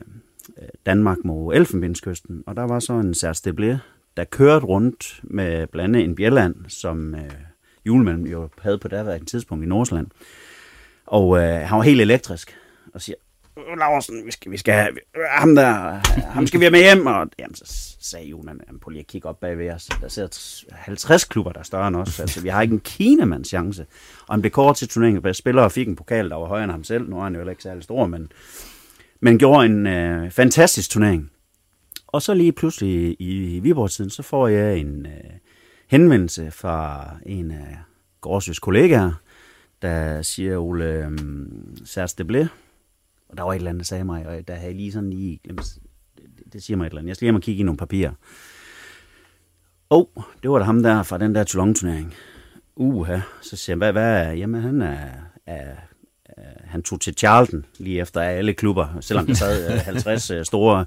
[0.61, 3.79] øh, Danmark mod Elfenbenskysten, og der var så en Serge
[4.17, 7.31] der kørte rundt med blandt andet en Bjelland, som øh,
[7.85, 10.07] julemanden jo havde på daværende tidspunkt i Nordsjælland.
[11.05, 12.55] Og øh, han var helt elektrisk,
[12.93, 13.15] og siger,
[13.78, 14.97] Laursen, vi skal, vi skal have
[15.30, 15.64] ham der,
[16.34, 17.05] ham skal vi have med hjem.
[17.05, 19.89] Og jamen, så sagde Jonan, jamen, prøv lige at kigge op bagved os.
[20.01, 22.20] Der sidder 50 klubber, der er større end os.
[22.20, 23.86] Altså, vi har ikke en kinemands chance.
[24.28, 26.84] Og han blev kort til turneringen, spillere fik en pokal, der var højere end ham
[26.84, 27.10] selv.
[27.10, 28.32] Nu er han jo ikke særlig stor, men,
[29.20, 31.32] men gjorde en øh, fantastisk turnering.
[32.08, 35.32] Og så lige pludselig i Viborg-tiden, så får jeg en øh,
[35.88, 37.78] henvendelse fra en af
[38.22, 39.12] Gårdsøs kollegaer,
[39.82, 41.12] der siger, Ole, øh,
[41.86, 42.47] Særs, det blev.
[43.30, 45.09] Og der var et eller andet, der sagde mig, og der havde jeg lige sådan
[45.09, 45.78] lige glemt,
[46.17, 47.07] det, det siger mig et eller andet.
[47.07, 48.11] Jeg skal hjem og kigge i nogle papirer.
[49.89, 52.13] Og oh, det var da ham der fra den der Toulon-turnering.
[52.75, 55.09] Uha, så siger jeg, hvad, hvad er, jamen han er,
[55.45, 55.75] er,
[56.63, 60.86] han tog til Charlton lige efter alle klubber, selvom der sad øh, 50 øh, store,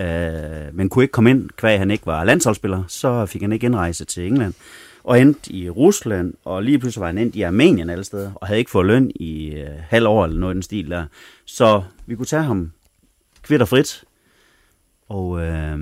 [0.00, 3.66] øh, men kunne ikke komme ind, kvæg han ikke var landsholdsspiller, så fik han ikke
[3.66, 4.54] indrejse til England,
[5.04, 8.46] og endte i Rusland, og lige pludselig var han endt i Armenien alle steder, og
[8.46, 11.06] havde ikke fået løn i øh, halv år eller noget i den stil der.
[11.44, 12.72] Så vi kunne tage ham
[13.42, 14.04] kvitt og frit,
[15.08, 15.78] og øh,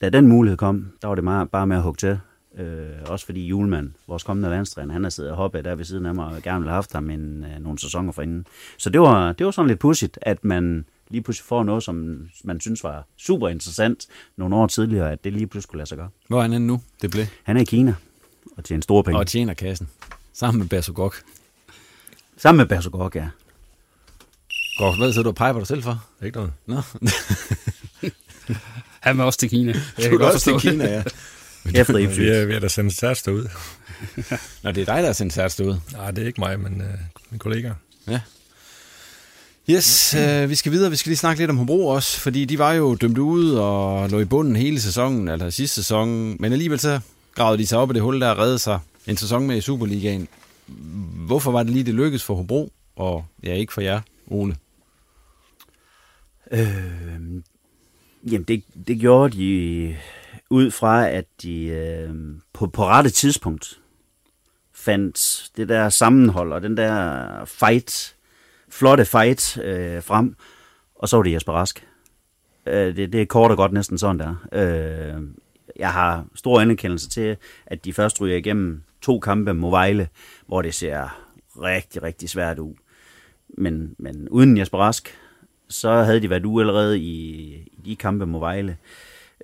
[0.00, 2.18] da den mulighed kom, der var det meget, bare med at hugge til.
[2.58, 6.06] Øh, også fordi Julemand, vores kommende landstræner, han har siddet og hoppet der ved siden
[6.06, 8.46] af mig, og gerne ville have haft ham en, øh, nogle sæsoner forinden.
[8.78, 12.28] Så det var, det var sådan lidt pudsigt, at man lige pludselig får noget, som
[12.44, 14.06] man synes var super interessant
[14.36, 16.08] nogle år tidligere, at det lige pludselig kunne lade sig gøre.
[16.28, 17.26] Hvor er han nu, det blev?
[17.42, 17.94] Han er i Kina
[18.56, 19.18] og tjener store penge.
[19.18, 19.88] Og tjener kassen.
[20.32, 21.22] Sammen med Bersogok.
[22.36, 23.28] Sammen med Bersogok, ja.
[24.78, 26.04] Godt, hvad så du og peger dig selv for?
[26.22, 26.52] Ikke noget.
[26.66, 26.80] Nå.
[29.00, 29.74] Han var også til Kina.
[29.98, 31.02] Jeg du er også til Kina, ja.
[31.80, 32.42] Efter Vi indflydelse.
[32.42, 33.48] er, vi er da sendt sats derud.
[34.62, 35.76] Nå, det er dig, der er sendt særligt ud.
[35.92, 36.94] Nej, det er ikke mig, men øh,
[37.30, 37.72] min kollega.
[39.70, 40.90] Yes, øh, vi skal videre.
[40.90, 44.10] Vi skal lige snakke lidt om Hobro også, fordi de var jo dømt ude og
[44.10, 46.36] lå i bunden hele sæsonen, altså sidste sæson.
[46.40, 47.00] Men alligevel så
[47.34, 50.28] gravede de sig op i det hul, der redde sig en sæson med i Superligaen.
[51.26, 54.56] Hvorfor var det lige, det lykkedes for Hobro, og ja, ikke for jer, Ole?
[56.52, 56.66] Øh,
[58.32, 59.96] jamen, det, det gjorde de
[60.50, 62.14] ud fra, at de øh,
[62.52, 63.78] på, på rette tidspunkt
[64.74, 68.14] fandt det der sammenhold og den der fight,
[68.70, 70.36] flotte fight øh, frem,
[70.94, 71.86] og så var det Jesper Rask.
[72.66, 74.34] Øh, det, det er kort og godt næsten sådan der.
[74.52, 75.22] Øh,
[75.76, 80.08] jeg har stor anerkendelse til, at de først ryger igennem to kampe mod Vejle,
[80.46, 81.20] hvor det ser
[81.62, 82.74] rigtig, rigtig svært ud.
[83.48, 85.18] Men, men uden Jesper Rask,
[85.68, 87.40] så havde de været ude allerede i,
[87.72, 88.76] i de kampe mod Vejle.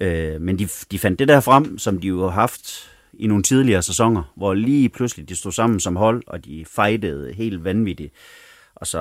[0.00, 3.42] Øh, men de, de fandt det der frem, som de jo har haft i nogle
[3.42, 8.12] tidligere sæsoner, hvor lige pludselig de stod sammen som hold, og de fightede helt vanvittigt.
[8.76, 8.98] Og så,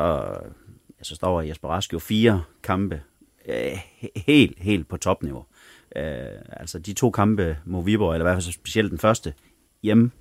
[0.99, 3.01] ja, så står Jesper Rask jo fire kampe
[3.47, 3.79] øh,
[4.15, 5.45] helt, helt på topniveau.
[5.95, 9.33] Øh, altså de to kampe mod Viborg, eller i hvert fald specielt den første,
[9.83, 10.11] hjemme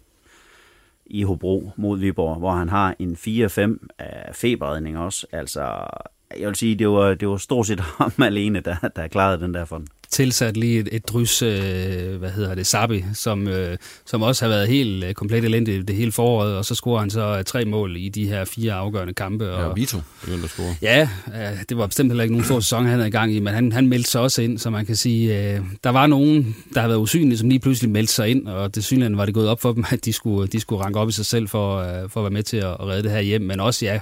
[1.07, 5.27] i Hobro mod Viborg, hvor han har en 4-5 af feberredning også.
[5.33, 5.87] Altså,
[6.39, 9.55] jeg vil sige, det var, det var stort set ham alene, der, der klarede den
[9.55, 13.77] der for den tilsat lige et, et drys, øh, hvad hedder det, Sabi, som, øh,
[14.07, 17.11] som også har været helt øh, komplet elendig det hele foråret, og så scorer han
[17.11, 19.45] så øh, tre mål i de her fire afgørende kampe.
[19.45, 20.75] Ja, Og, Vito begyndte at score.
[20.83, 23.41] Ja, øh, det var bestemt heller ikke nogen stor sæson, han havde i gang i,
[23.41, 26.57] men han, han meldte sig også ind, så man kan sige, øh, der var nogen,
[26.75, 29.35] der har været usynlige, som lige pludselig meldte sig ind, og det synligheden var det
[29.35, 31.77] gået op for dem, at de skulle, de skulle ranke op i sig selv for,
[31.79, 34.01] øh, for at være med til at, at redde det her hjem, men også ja,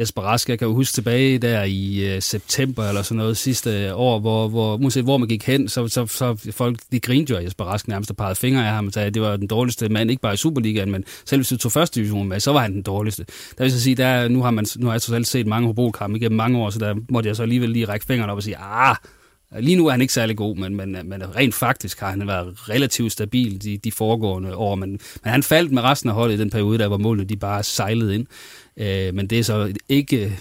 [0.00, 3.94] Jesper Rask, jeg kan jo huske tilbage der i øh, september eller sådan noget sidste
[3.94, 7.38] år, hvor, hvor uanset hvor man gik hen, så, så, så folk de grinte jo
[7.38, 9.46] af Jesper Rask nærmest og pegede fingre af ham og sagde, at det var den
[9.46, 12.52] dårligste mand, ikke bare i Superligaen, men selv hvis du tog første division med, så
[12.52, 13.24] var han den dårligste.
[13.58, 16.16] Der vil jeg sige, der, nu, har man, nu har jeg trods set mange Hobro-kampe
[16.18, 18.56] igennem mange år, så der måtte jeg så alligevel lige række fingrene op og sige,
[18.56, 18.96] ah,
[19.56, 22.68] Lige nu er han ikke særlig god, men, men, men rent faktisk har han været
[22.68, 24.74] relativt stabil de, de foregående år.
[24.74, 27.36] Men, men han faldt med resten af holdet i den periode, der var målet, de
[27.36, 28.26] bare sejlede ind.
[28.76, 30.38] Øh, men det er så ikke,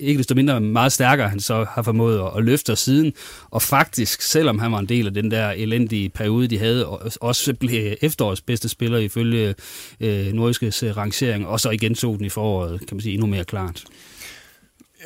[0.00, 3.12] ikke desto mindre meget stærkere, han så har formået at, at løfte os siden.
[3.50, 7.12] Og faktisk, selvom han var en del af den der elendige periode, de havde, og
[7.20, 9.54] også blev efterårets bedste spiller ifølge
[10.00, 13.44] øh, Nordiskes rangering, og så igen tog den i foråret, kan man sige, endnu mere
[13.44, 13.84] klart.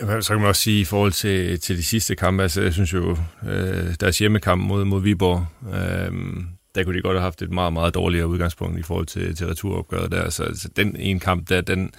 [0.01, 2.93] Så kan man også sige i forhold til, til de sidste kampe, altså jeg synes
[2.93, 3.17] jo,
[3.49, 6.13] øh, deres hjemmekamp mod, mod Viborg, øh,
[6.75, 9.47] der kunne de godt have haft et meget, meget dårligere udgangspunkt i forhold til, til
[9.47, 10.31] returopgøret der.
[10.31, 11.91] Så altså, den ene kamp der, den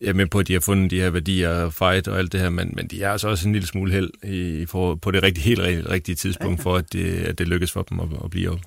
[0.00, 2.40] jeg er med på, at de har fundet de her værdier, fight og alt det
[2.40, 5.22] her, men, men de har altså også en lille smule held i, for, på det
[5.22, 5.60] rigtig, helt
[5.90, 8.60] rigtige tidspunkt, for at det, at det lykkes for dem at, at blive op.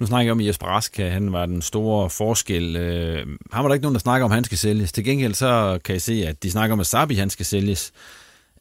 [0.00, 2.76] Nu snakker jeg om, Jesper Rask, han var den store forskel.
[2.76, 4.92] Øh, har var der ikke nogen, der snakker om, at han skal sælges.
[4.92, 7.92] Til gengæld så kan jeg se, at de snakker om, at Sabi han skal sælges.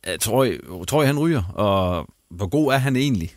[0.08, 3.32] Jeg tror, jeg, tror jeg, han ryger, og hvor god er han egentlig?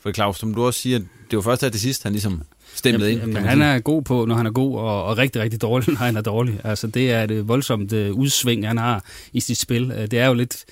[0.00, 0.98] For Claus, som du også siger,
[1.30, 2.42] det var først her til sidst, han ligesom
[2.74, 3.20] stemlede ind.
[3.20, 6.04] Jamen, han er god på, når han er god, og, og rigtig, rigtig dårlig, når
[6.04, 6.60] han er dårlig.
[6.64, 9.92] Altså, det er et voldsomt uh, udsving, han har i sit spil.
[9.92, 10.64] Uh, det er jo lidt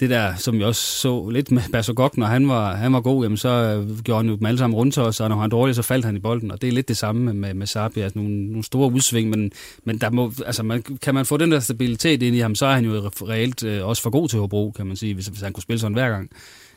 [0.00, 3.24] det der, som vi også så lidt med Basogok, når han var, han var god,
[3.24, 5.46] jamen så øh, gjorde han jo dem alle sammen rundt os, og når han var
[5.46, 8.00] dårlig, så faldt han i bolden, og det er lidt det samme med, med Sabi,
[8.00, 9.52] altså nogle, nogle store udsving, men,
[9.84, 12.66] men der må, altså man, kan man få den der stabilitet ind i ham, så
[12.66, 15.40] er han jo reelt øh, også for god til Hobro, kan man sige, hvis, hvis
[15.40, 16.30] han kunne spille sådan hver gang.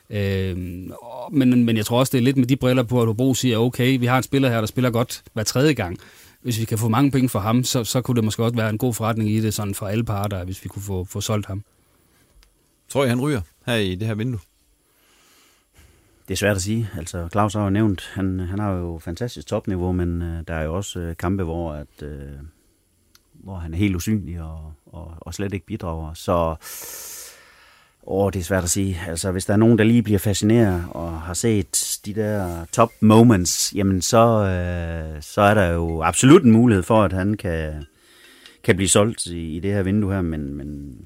[0.09, 0.57] Øh,
[1.31, 3.57] men, men jeg tror også, det er lidt med de briller på, at Hobro siger,
[3.57, 5.97] okay, vi har en spiller her, der spiller godt hver tredje gang.
[6.41, 8.69] Hvis vi kan få mange penge for ham, så, så kunne det måske også være
[8.69, 11.45] en god forretning i det, sådan for alle parter, hvis vi kunne få, få solgt
[11.45, 11.63] ham.
[12.91, 14.39] Tror I, han ryger her i det her vindue?
[16.27, 16.89] Det er svært at sige.
[16.97, 20.63] Altså, Claus har jo nævnt, han, han har jo fantastisk topniveau, men øh, der er
[20.63, 22.29] jo også øh, kampe, hvor, at, øh,
[23.33, 26.13] hvor han er helt usynlig og, og, og slet ikke bidrager.
[26.13, 26.55] Så
[28.07, 28.99] Åh, det er svært at sige.
[29.07, 32.91] Altså, hvis der er nogen, der lige bliver fascineret og har set de der top
[33.01, 37.85] moments, jamen så, øh, så er der jo absolut en mulighed for, at han kan,
[38.63, 40.97] kan blive solgt i, i det her vindue her, men, men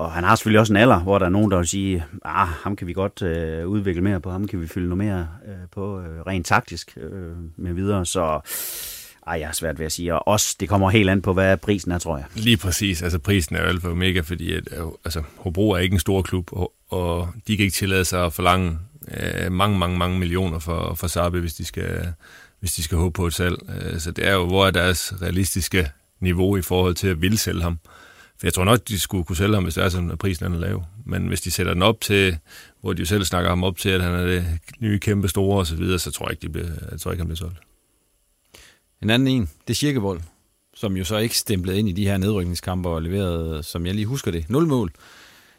[0.00, 2.48] og han har selvfølgelig også en alder, hvor der er nogen, der vil sige, ah,
[2.48, 5.54] ham kan vi godt øh, udvikle mere på, ham kan vi fylde noget mere øh,
[5.72, 8.40] på, øh, rent taktisk øh, med videre, så
[9.26, 10.14] Ej, jeg har svært ved at sige.
[10.14, 12.26] Og også, det kommer helt an på, hvad prisen er, tror jeg.
[12.34, 13.02] Lige præcis.
[13.02, 16.00] Altså, prisen er jo alfa og omega, fordi at, øh, altså, Hobro er ikke en
[16.00, 18.78] stor klub, og, og de kan ikke tillade sig at forlange
[19.20, 22.12] øh, mange, mange, mange millioner for, for Sabe, hvis de skal,
[22.60, 23.56] hvis de skal håbe på et salg.
[23.68, 25.90] Øh, så det er jo, hvor er deres realistiske
[26.20, 27.78] niveau i forhold til at ville sælge ham.
[28.40, 30.52] For jeg tror nok, de skulle kunne sælge ham, hvis det er sådan, at prisen
[30.52, 30.84] er lav.
[31.06, 32.38] Men hvis de sætter den op til,
[32.80, 34.46] hvor de jo selv snakker ham op til, at han er det
[34.78, 37.20] nye kæmpe store og så videre, så tror jeg ikke, de bliver, jeg tror ikke
[37.20, 37.58] han bliver solgt.
[39.02, 40.20] En anden en, det er Kirkevold,
[40.74, 44.06] som jo så ikke stemplede ind i de her nedrykningskampe og leveret, som jeg lige
[44.06, 44.92] husker det, nul mål.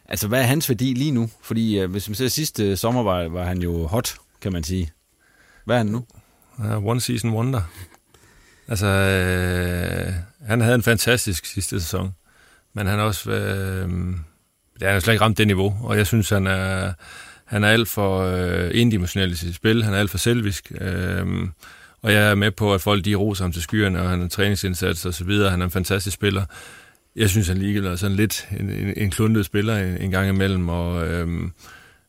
[0.06, 1.30] Altså, hvad er hans værdi lige nu?
[1.42, 4.92] Fordi uh, hvis man ser sidste sommer, var, var han jo hot, kan man sige.
[5.66, 6.06] Hvad er han nu?
[6.58, 7.62] Uh, one season wonder.
[8.68, 10.14] Altså, øh,
[10.48, 12.12] han havde en fantastisk sidste sæson,
[12.74, 13.90] men han har også øh,
[14.82, 16.94] det er slet ikke ramt det niveau, og jeg synes, han er,
[17.46, 21.26] han er alt for øh, indimensionel i sit spil, han er alt for selvisk, øh,
[22.02, 24.28] og jeg er med på, at folk de roser ham til skyerne, og han har
[24.28, 26.46] træningsindsats og så videre, han er en fantastisk spiller.
[27.16, 30.12] Jeg synes, han lige er sådan altså lidt en, en, en kluntet spiller en, en
[30.12, 31.28] gang imellem, og øh,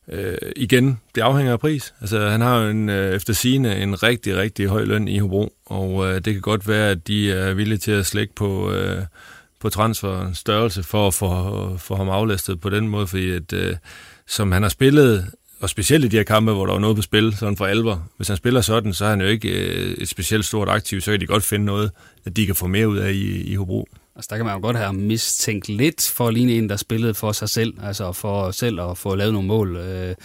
[0.07, 1.93] øh, igen, det afhænger af pris.
[2.01, 5.53] Altså, han har jo en, øh, efter sine en rigtig, rigtig høj løn i Hobro,
[5.65, 8.71] og øh, det kan godt være, at de er villige til at slække på...
[8.71, 9.01] Øh,
[9.63, 13.75] på transferens størrelse for at få, få ham aflastet på den måde, fordi at, øh,
[14.27, 17.01] som han har spillet, og specielt i de her kampe, hvor der var noget på
[17.01, 18.07] spil, sådan for alvor.
[18.17, 21.11] Hvis han spiller sådan, så er han jo ikke øh, et specielt stort aktiv, så
[21.11, 21.91] kan de godt finde noget,
[22.25, 23.87] at de kan få mere ud af i, i Hobro.
[24.15, 27.13] Altså, der kan man jo godt have mistænkt lidt for at ligne en, der spillede
[27.13, 29.75] for sig selv, altså for selv at få lavet nogle mål.
[29.75, 30.15] Øh,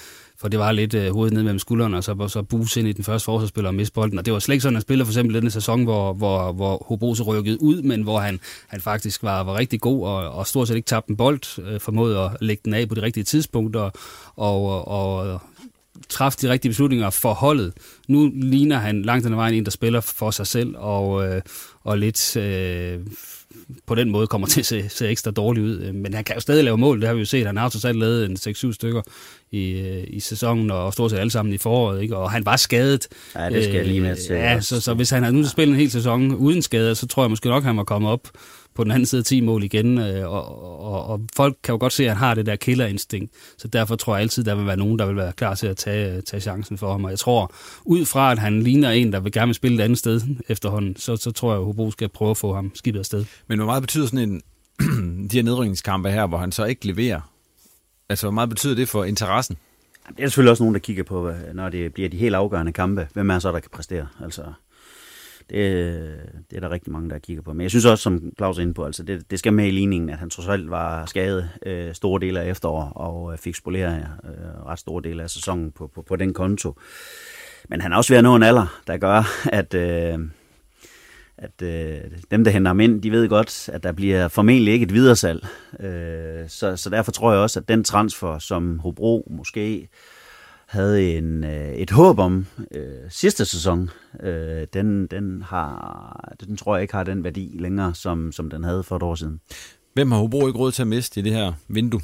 [0.41, 2.93] for det var lidt øh, hovedet ned mellem skuldrene, og så, så buse ind i
[2.93, 4.19] den første forsvarsspiller og miste bolden.
[4.19, 6.87] Og det var slet ikke sådan, at spiller for eksempel den sæson, hvor, hvor, hvor
[6.89, 10.47] Hobro så rykkede ud, men hvor han, han faktisk var, var rigtig god og, og
[10.47, 13.25] stort set ikke tabte en bold, øh, formåede at lægge den af på de rigtige
[13.25, 13.91] tidspunkter
[14.37, 15.41] og, og, og
[16.09, 17.73] træffe de rigtige beslutninger for holdet.
[18.09, 21.43] Nu ligner han langt den vejen en, der spiller for sig selv og, øh,
[21.85, 22.37] og lidt...
[22.37, 23.01] Øh,
[23.87, 25.81] på den måde kommer til at se, se ekstra dårligt ud.
[25.81, 27.47] Øh, men han kan jo stadig lave mål, det har vi jo set.
[27.47, 29.03] Han har jo selv lavet en 6-7 stykker
[29.51, 32.03] i, øh, i sæsonen, og stort set alle sammen i foråret.
[32.03, 32.17] Ikke?
[32.17, 33.09] Og han var skadet.
[33.35, 34.37] Ja, det skal jeg lige med til.
[34.37, 37.23] Ja, så, så hvis han havde nu spillet en hel sæson uden skade, så tror
[37.23, 38.29] jeg måske nok, at han var kommet op
[38.79, 41.79] på den anden side af 10 mål igen, øh, og, og, og folk kan jo
[41.81, 44.67] godt se, at han har det der killerinstinkt, så derfor tror jeg altid, der vil
[44.67, 47.19] være nogen, der vil være klar til at tage, tage chancen for ham, og jeg
[47.19, 50.97] tror, ud fra at han ligner en, der vil gerne spille et andet sted efterhånden,
[50.97, 53.25] så, så tror jeg, at Hobro skal prøve at få ham skibet afsted.
[53.49, 54.43] Men hvor meget betyder sådan en,
[55.31, 57.21] de her nedrykningskampe her, hvor han så ikke leverer?
[58.09, 59.57] Altså, hvor meget betyder det for interessen?
[60.09, 63.09] Det er selvfølgelig også nogen, der kigger på, når det bliver de helt afgørende kampe.
[63.15, 64.09] Hvem er så, der kan præstere?
[64.25, 64.43] Altså,
[65.51, 67.53] det, det er der rigtig mange, der kigger på.
[67.53, 69.71] Men jeg synes også, som Claus er inde på, altså det, det skal med i
[69.71, 73.55] ligningen, at han trods alt var skadet øh, store dele af efterår og øh, fik
[73.55, 76.77] spoleret øh, ret store dele af sæsonen på, på, på den konto.
[77.69, 80.19] Men han har også ved at nå en alder, der gør, at, øh,
[81.39, 84.85] at øh, dem, der henter ham ind, de ved godt, at der bliver formentlig ikke
[84.85, 85.47] et videresalg.
[85.81, 89.89] Øh, så, så derfor tror jeg også, at den transfer, som Hobro måske
[90.67, 93.91] havde en, øh, et håb om øh, sidste sæson,
[94.23, 98.65] øh, den, den, har, den tror jeg ikke har den værdi længere, som, som den
[98.65, 99.41] havde for et år siden.
[99.95, 102.01] Hvem har Hobro ikke råd til at miste i det her vindue,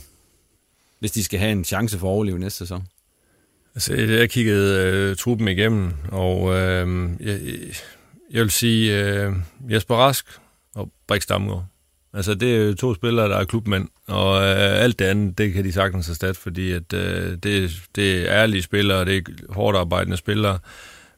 [0.98, 2.86] hvis de skal have en chance for at overleve næste sæson?
[3.74, 7.40] Altså, jeg kiggede øh, truppen igennem, og øh, jeg,
[8.34, 9.32] jeg vil sige øh,
[9.70, 10.26] Jesper Rask
[10.74, 11.64] og Brik Stamgaard.
[12.14, 15.52] Altså, det er jo to spillere, der er klubmænd, og øh, alt det andet, det
[15.52, 19.78] kan de sagtens erstatte, fordi at, øh, det, det er ærlige spillere, det er hårdt
[19.78, 20.58] arbejdende spillere,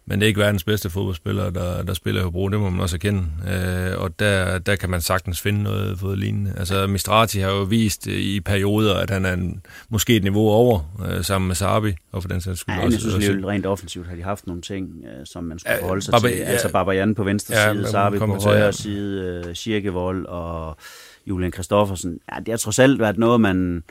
[0.09, 2.81] men det er ikke verdens bedste fodboldspillere, der, der spiller i Hobro, det må man
[2.81, 3.25] også erkende.
[3.49, 6.55] Øh, og der, der kan man sagtens finde noget for lignende.
[6.57, 10.97] Altså Mistrati har jo vist i perioder, at han er en, måske et niveau over
[11.09, 12.95] øh, sammen med Sabi, og for den sags skyld ja, også.
[12.95, 15.83] jeg synes, også, rent offensivt har de haft nogle ting, øh, som man skulle ja,
[15.83, 16.37] forholde sig Baba, til.
[16.37, 18.73] Ja, altså Babajan på venstre ja, side, Sabi på højre ja.
[18.73, 20.77] side, øh, Schirkevold og
[21.27, 22.21] Julian Kristoffersen.
[22.33, 23.83] Ja, det har trods alt været noget, man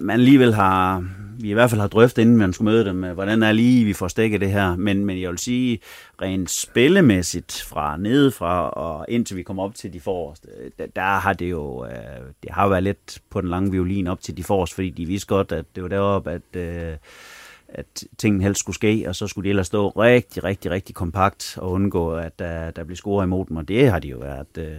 [0.00, 1.04] man alligevel har,
[1.38, 3.92] vi i hvert fald har drøftet, inden man skulle møde dem, hvordan er lige, vi
[3.92, 4.76] får stikket det her.
[4.76, 5.78] Men, men jeg vil sige,
[6.22, 11.18] rent spillemæssigt fra nedefra og indtil vi kommer op til de forreste, øh, der, der
[11.18, 11.92] har det jo, øh,
[12.42, 15.26] det har været lidt på den lange violin op til de forreste, fordi de vidste
[15.26, 16.96] godt, at det var deroppe, at øh,
[17.68, 21.58] at tingene helst skulle ske, og så skulle de ellers stå rigtig, rigtig, rigtig kompakt
[21.60, 24.58] og undgå, at der, der blev scoret imod dem, og det har de jo været,
[24.58, 24.76] øh,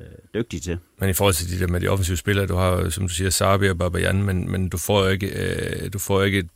[0.00, 0.78] øh, dygtige til.
[0.98, 3.30] Men i forhold til de der med de offensive spillere, du har som du siger,
[3.30, 6.48] Sabi og Babajan, men, men du får jo ikke, øh, du får ikke et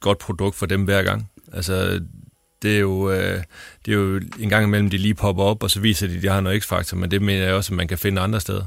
[0.00, 1.30] godt produkt for dem hver gang.
[1.52, 2.00] Altså,
[2.62, 3.42] det er jo, øh,
[3.86, 6.22] det er jo en gang imellem, de lige popper op, og så viser de, at
[6.22, 8.64] de har noget x-faktor, men det mener jeg også, at man kan finde andre steder.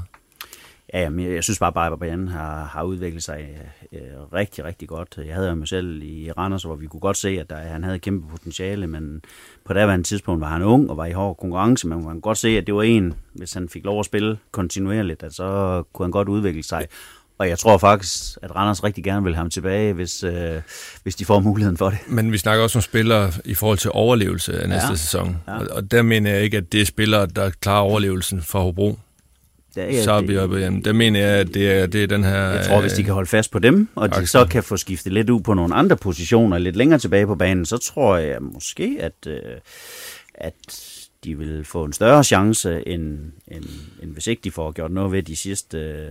[0.94, 3.48] Ja, men jeg synes bare, at Bajan har, har udviklet sig
[3.92, 4.00] øh,
[4.32, 5.18] rigtig, rigtig godt.
[5.26, 7.98] Jeg havde ham selv i Randers, hvor vi kunne godt se, at der, han havde
[7.98, 9.22] kæmpe potentiale, men
[9.64, 12.38] på daværende tidspunkt var han ung og var i hård konkurrence, men man kunne godt
[12.38, 16.06] se, at det var en, hvis han fik lov at spille kontinuerligt, at så kunne
[16.06, 16.86] han godt udvikle sig.
[17.38, 20.60] Og jeg tror faktisk, at Randers rigtig gerne vil have ham tilbage, hvis, øh,
[21.02, 21.98] hvis de får muligheden for det.
[22.08, 24.94] Men vi snakker også om spillere i forhold til overlevelse af næste ja.
[24.94, 25.36] sæson.
[25.48, 25.58] Ja.
[25.58, 28.98] Og, og der mener jeg ikke, at det er spillere, der klarer overlevelsen for Hobro.
[29.76, 30.48] Ja, ja, så det, og
[30.84, 32.38] der mener jeg, at det er, det er den her...
[32.38, 35.12] Jeg tror, hvis de kan holde fast på dem, og de så kan få skiftet
[35.12, 38.96] lidt ud på nogle andre positioner, lidt længere tilbage på banen, så tror jeg måske,
[39.00, 39.40] at, øh,
[40.34, 40.54] at
[41.24, 43.18] de vil få en større chance, end,
[43.48, 43.64] end,
[44.02, 45.78] end hvis ikke de får gjort noget ved de sidste...
[45.78, 46.10] Øh,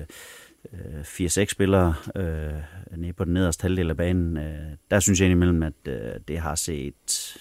[1.03, 2.53] 4-6 spillere øh,
[2.97, 6.39] nede på den nederste halvdel af banen, øh, der synes jeg indimellem, at øh, det
[6.39, 7.35] har set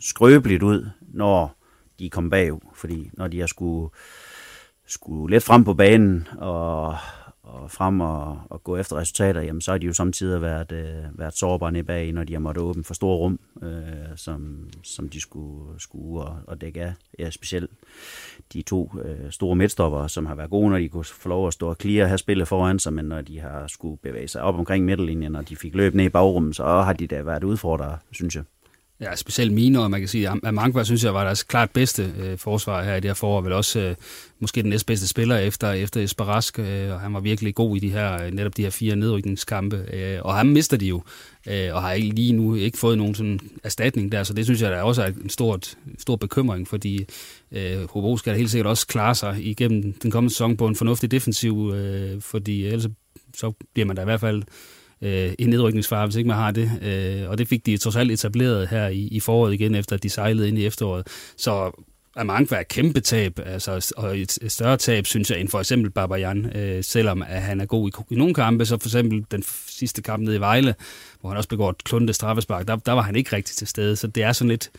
[0.00, 1.56] skrøbeligt ud, når
[1.98, 3.90] de kom bag, fordi når de har skulle,
[4.86, 6.96] skulle lidt frem på banen og,
[7.42, 11.18] og frem og, og gå efter resultater, jamen så har de jo samtidig været, øh,
[11.18, 15.08] været sårbare nede bag, når de har måttet åbne for store rum, øh, som, som
[15.08, 16.92] de skulle, skulle og, og dække af.
[17.18, 17.70] Ja, specielt
[18.52, 21.52] de to øh, store midtstopper, som har været gode, når de kunne få lov at
[21.52, 24.42] stå og clear og have spillet foran sig, men når de har skulle bevæge sig
[24.42, 27.44] op omkring midterlinjen, og de fik løb ned i bagrummet, så har de da været
[27.44, 28.44] udfordrere, synes jeg.
[29.00, 32.12] Ja, specielt mine, og man kan sige, at Mankvar synes jeg var deres klart bedste
[32.18, 33.94] øh, forsvar her i det her forår, vel også øh,
[34.40, 37.90] måske den næstbedste spiller efter, efter Esparask, øh, og han var virkelig god i de
[37.90, 41.02] her, øh, netop de her fire nedrykningskampe, øh, og ham mister de jo,
[41.48, 44.62] øh, og har ikke lige nu ikke fået nogen sådan erstatning der, så det synes
[44.62, 47.04] jeg der også er en stort, stor bekymring, fordi
[47.52, 51.10] øh, Hobro skal helt sikkert også klare sig igennem den kommende sæson på en fornuftig
[51.10, 52.88] defensiv, øh, fordi ellers
[53.34, 54.42] så bliver man da i hvert fald
[55.02, 56.70] øh, i nedrykningsfare, hvis ikke man har det.
[56.82, 60.02] Øh, og det fik de trods alt etableret her i, i foråret igen, efter at
[60.02, 61.06] de sejlede ind i efteråret.
[61.36, 61.82] Så
[62.24, 65.90] mange var et kæmpe tab, altså, og et, større tab, synes jeg, end for eksempel
[65.90, 69.44] Babajan, øh, selvom at han er god i, i nogle kampe, så for eksempel den
[69.66, 70.74] sidste kamp nede i Vejle,
[71.20, 73.96] hvor han også begår et kluntet straffespark, der, der var han ikke rigtig til stede,
[73.96, 74.70] så det er sådan lidt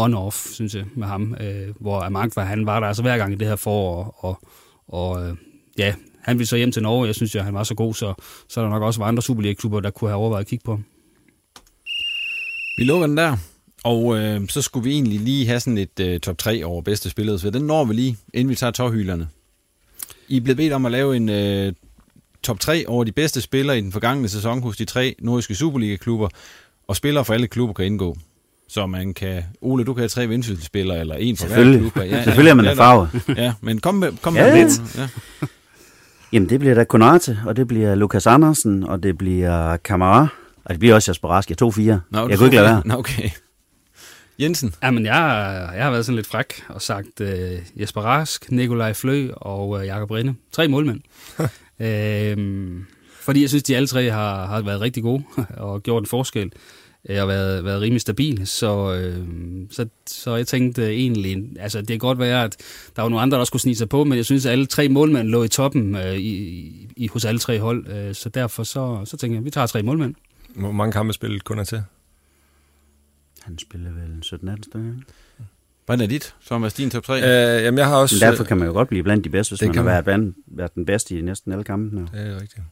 [0.00, 3.32] on-off, synes jeg, med ham, øh, hvor Amank var, han var der altså hver gang
[3.32, 4.48] i det her forår, og,
[4.88, 5.36] og øh,
[5.78, 7.06] ja, han ville så hjem til Norge.
[7.06, 8.14] Jeg synes, at han var så god, så,
[8.48, 10.70] så er der nok også var andre Superliga-klubber, der kunne have overvejet at kigge på
[10.70, 10.84] ham.
[12.78, 13.36] Vi lukker den der.
[13.84, 17.10] Og øh, så skulle vi egentlig lige have sådan et øh, top 3 over bedste
[17.10, 17.38] spillere.
[17.38, 19.28] Så den når vi lige, inden vi tager tårhylerne.
[20.28, 21.72] I er blevet bedt om at lave en øh,
[22.42, 26.28] top 3 over de bedste spillere i den forgangne sæson hos de tre nordiske Superliga-klubber.
[26.88, 28.16] Og spillere for alle klubber kan indgå.
[28.68, 29.42] Så man kan...
[29.60, 31.96] Ole, du kan have tre vendsysselsspillere, eller en for hver klub.
[31.96, 33.08] Ja, Selvfølgelig er man ja, farve.
[33.42, 34.96] Ja, men kom med, kom med ja, lidt.
[34.96, 35.08] Ja.
[36.32, 40.28] Jamen, det bliver da Konate, og det bliver Lukas Andersen, og det bliver Kamara,
[40.64, 41.50] og det bliver også Jasper Rask.
[41.50, 42.00] Jeg tog fire.
[42.10, 42.82] Nå, jeg kunne ikke lade være.
[42.84, 43.30] Nå, okay.
[44.38, 44.74] Jensen?
[44.82, 45.14] Jamen, jeg,
[45.76, 49.86] jeg har været sådan lidt fræk og sagt uh, Jesper Rask, Nikolaj Flø og uh,
[49.86, 50.34] Jakob Rinde.
[50.52, 51.00] Tre målmænd.
[51.86, 52.86] øhm,
[53.20, 55.24] fordi jeg synes, de alle tre har, har været rigtig gode
[55.56, 56.52] og gjort en forskel.
[57.08, 58.46] Og været, været rimelig stabil.
[58.46, 59.26] Så, øh,
[59.70, 62.56] så, så jeg tænkte egentlig, altså det kan godt være, at
[62.96, 64.88] der var nogle andre, der skulle snige sig på, men jeg synes, at alle tre
[64.88, 67.88] målmænd lå i toppen øh, i, i, hos alle tre hold.
[67.88, 70.14] Øh, så derfor så, så tænker jeg, at vi tager tre målmænd.
[70.54, 71.82] Hvor mange kampe spillede kun til?
[73.40, 74.92] Han spiller vel 17-18 stykker,
[75.86, 77.14] Hvordan er dit, er din top 3?
[77.14, 78.14] Øh, jamen, jeg har også...
[78.14, 80.34] Men derfor kan man jo godt blive blandt de bedste, hvis det man har været,
[80.46, 82.00] været den bedste i næsten alle kampene.
[82.00, 82.62] Det er rigtigt.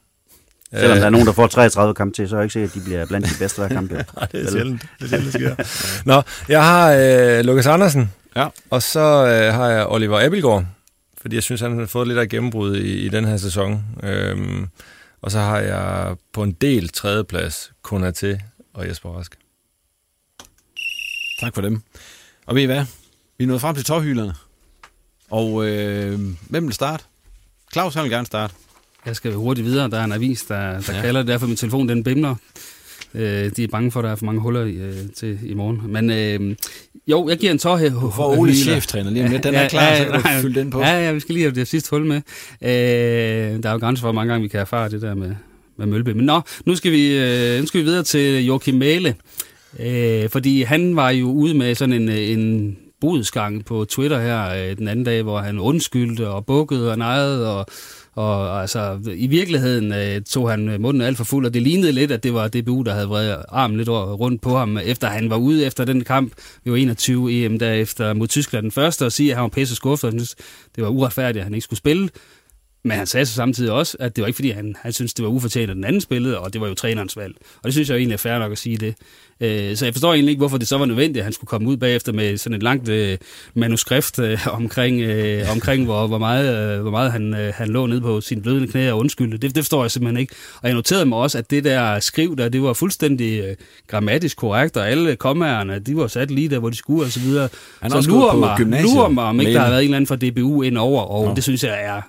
[0.73, 2.75] Selvom der er nogen, der får 33 kampe til, så er jeg ikke sikkert, at
[2.75, 3.91] de bliver blandt de bedste hver kamp.
[3.93, 4.83] Nej, det er sjældent.
[4.99, 6.03] Det er sjældent, det sker.
[6.07, 8.49] Nå, jeg har øh, Lukas Andersen, ja.
[8.71, 10.65] og så øh, har jeg Oliver Abelgaard,
[11.21, 13.85] fordi jeg synes, han har fået lidt af gennembrud i, i den her sæson.
[14.03, 14.69] Øhm,
[15.23, 17.73] og så har jeg på en del tredjeplads
[18.15, 18.41] til
[18.75, 19.39] og Jesper Rask.
[21.41, 21.83] Tak for dem.
[22.47, 22.85] Og ved I hvad?
[23.39, 24.35] Vi er nået frem til tårhylerne.
[25.31, 27.05] Og øh, hvem vil starte?
[27.73, 28.55] Claus, han vil gerne starte.
[29.07, 29.91] Jeg skal hurtigt videre.
[29.91, 31.01] Der er en avis, der, der ja.
[31.01, 31.29] kalder det.
[31.29, 32.35] Derfor min telefon, den bimler.
[33.15, 35.81] Øh, de er bange for, at der er for mange huller øh, til i morgen.
[35.89, 36.57] Men øh,
[37.07, 37.91] jo, jeg giver en tår her.
[37.91, 39.45] Du får Ole cheftræner lige om lidt.
[39.45, 40.81] Den ja, er klar, ja, så kan du fylde den på.
[40.81, 42.17] Ja, ja, vi skal lige have det sidste hul med.
[42.63, 45.35] Øh, der er jo grænser for, hvor mange gange vi kan erfare det der med,
[45.77, 46.15] med Mølbe.
[46.15, 49.15] Men nå, nu skal vi, øh, nu skal vi videre til Joachim Mæle.
[49.81, 54.77] Øh, fordi han var jo ude med sådan en, en budsgang på Twitter her øh,
[54.77, 57.67] den anden dag, hvor han undskyldte og bukkede og nejede og
[58.15, 61.93] og altså, i virkeligheden øh, tog han øh, munden alt for fuld, og det lignede
[61.93, 65.31] lidt, at det var DBU, der havde vredet armen lidt rundt på ham, efter han
[65.31, 66.33] var ude efter den kamp.
[66.65, 69.77] Vi var 21 EM derefter mod Tyskland den første, og sige, at han var pisse
[69.77, 70.35] skuffet.
[70.77, 72.09] Det var uretfærdigt, at han ikke skulle spille.
[72.83, 75.25] Men han sagde så samtidig også, at det var ikke fordi, han, han syntes, det
[75.25, 77.35] var ufortjent, at den anden spillede, og det var jo trænerens valg.
[77.57, 78.95] Og det synes jeg jo egentlig er fair nok at sige det.
[79.41, 81.69] Øh, så jeg forstår egentlig ikke, hvorfor det så var nødvendigt, at han skulle komme
[81.69, 83.19] ud bagefter med sådan et langt øh,
[83.55, 87.87] manuskript øh, omkring, øh, omkring hvor, hvor meget, øh, hvor meget han, øh, han lå
[87.87, 89.39] nede på sin blødende knæ og undskyldte.
[89.39, 90.35] Det, det forstår jeg simpelthen ikke.
[90.63, 93.57] Og jeg noterede mig også, at det der skriv der, det var fuldstændig øh,
[93.87, 97.21] grammatisk korrekt, og alle kommaerne, de var sat lige der, hvor de skulle og så
[97.21, 97.49] videre.
[97.83, 100.17] Han så lurer mig, lurer mig, om ikke der har været en eller anden fra
[100.17, 101.35] DBU ind over, og Nå.
[101.35, 102.03] det synes jeg er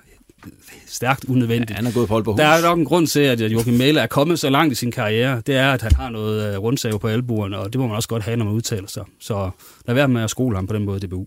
[0.86, 1.70] stærkt unødvendigt.
[1.70, 4.00] Ja, han er gået på Aalborg Der er nok en grund til, at Joachim Mæle
[4.00, 5.42] er kommet så langt i sin karriere.
[5.46, 8.08] Det er, at han har noget uh, rundsave på albuerne, og det må man også
[8.08, 9.04] godt have, når man udtaler sig.
[9.20, 9.50] Så
[9.86, 11.26] lad være med at skole ham på den måde, DBU.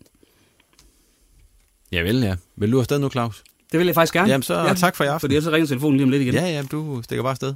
[1.91, 2.35] Ja vel, ja.
[2.55, 3.43] Vil du afsted nu, Claus?
[3.71, 4.29] Det vil jeg faktisk gerne.
[4.29, 5.19] Jamen så ja, tak for i aften.
[5.19, 6.33] Fordi så ringer telefonen lige om lidt igen.
[6.33, 7.53] Ja, ja, du stikker bare afsted.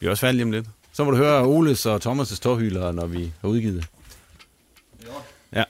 [0.00, 0.66] Vi er også færdige lige om lidt.
[0.92, 3.86] Så må du høre Oles og Thomas' tårhylder, når vi har udgivet.
[5.52, 5.64] Ja.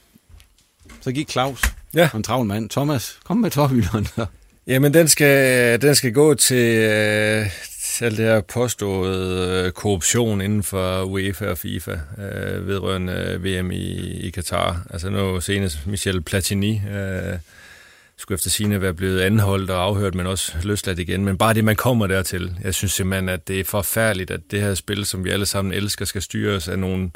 [1.00, 1.62] Så gik Claus.
[1.94, 2.10] Ja.
[2.14, 2.70] En travl mand.
[2.70, 4.06] Thomas, kom med tårhylderen.
[4.66, 7.46] Jamen, den skal, den skal gå til øh,
[8.00, 13.70] alt det her påståede øh, korruption inden for UEFA og FIFA øh, vedrørende øh, VM
[13.70, 14.86] i, i Katar.
[14.90, 17.38] Altså nu senest Michel Platini øh,
[18.16, 21.24] skulle efter sine være blevet anholdt og afhørt, men også løsladt igen.
[21.24, 22.56] Men bare det, man kommer dertil.
[22.62, 25.74] Jeg synes simpelthen, at det er forfærdeligt, at det her spil, som vi alle sammen
[25.74, 27.10] elsker, skal styres af nogle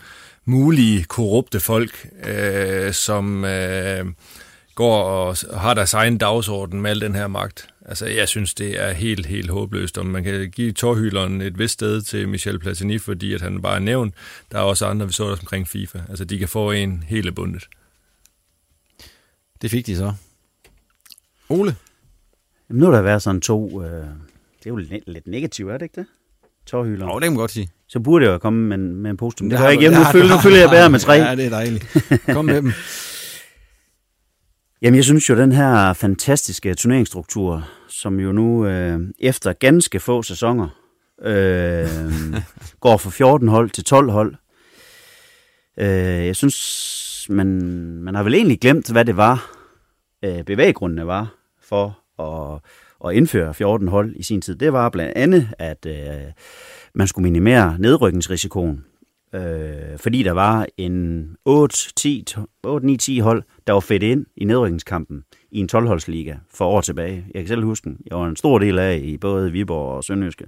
[0.45, 3.45] mulige korrupte folk, øh, som...
[3.45, 4.07] Øh,
[4.79, 7.69] går og har deres egen dagsorden med al den her magt.
[7.87, 11.73] Altså, jeg synes, det er helt, helt håbløst, om man kan give tårhyleren et vist
[11.73, 14.15] sted til Michel Platini, fordi at han bare er nævnt.
[14.53, 15.99] Der er også andre, vi så der omkring FIFA.
[16.09, 17.69] Altså, de kan få en hele bundet.
[19.63, 20.13] Det fik de så.
[21.49, 21.77] Ole?
[22.69, 23.83] Jamen, nu har der været sådan to...
[23.83, 26.07] Øh, det er jo lidt, lidt negativt, er det ikke det?
[26.67, 27.09] Tårhyleren.
[27.09, 27.71] Nå, det kan man godt sige.
[27.89, 29.45] Så burde jeg jo komme med, med en positiv.
[29.45, 29.99] Det, det har jeg ikke hjemme.
[29.99, 31.13] Nu følger, nu følger jeg bedre med tre.
[31.13, 31.87] Ja, det er dejligt.
[32.33, 32.73] Kom med dem.
[34.83, 40.23] Jamen, jeg synes jo, den her fantastiske turneringsstruktur, som jo nu øh, efter ganske få
[40.23, 40.69] sæsoner
[41.23, 41.89] øh,
[42.81, 44.35] går fra 14 hold til 12 hold.
[45.79, 47.47] Øh, jeg synes, man,
[48.03, 49.51] man har vel egentlig glemt, hvad det var,
[50.25, 52.61] øh, bevæggrundene var for at,
[53.09, 54.57] at indføre 14 hold i sin tid.
[54.57, 56.33] Det var blandt andet, at øh,
[56.95, 58.85] man skulle minimere nedrykningsrisikoen
[59.35, 65.69] øh, fordi der var en 8-9-10 hold, der var fedt ind i nedrykningskampen i en
[65.73, 67.27] 12-holdsliga for år tilbage.
[67.35, 67.99] Jeg kan selv huske den.
[68.11, 70.47] Jeg var en stor del af i både Viborg og Sønderjyske.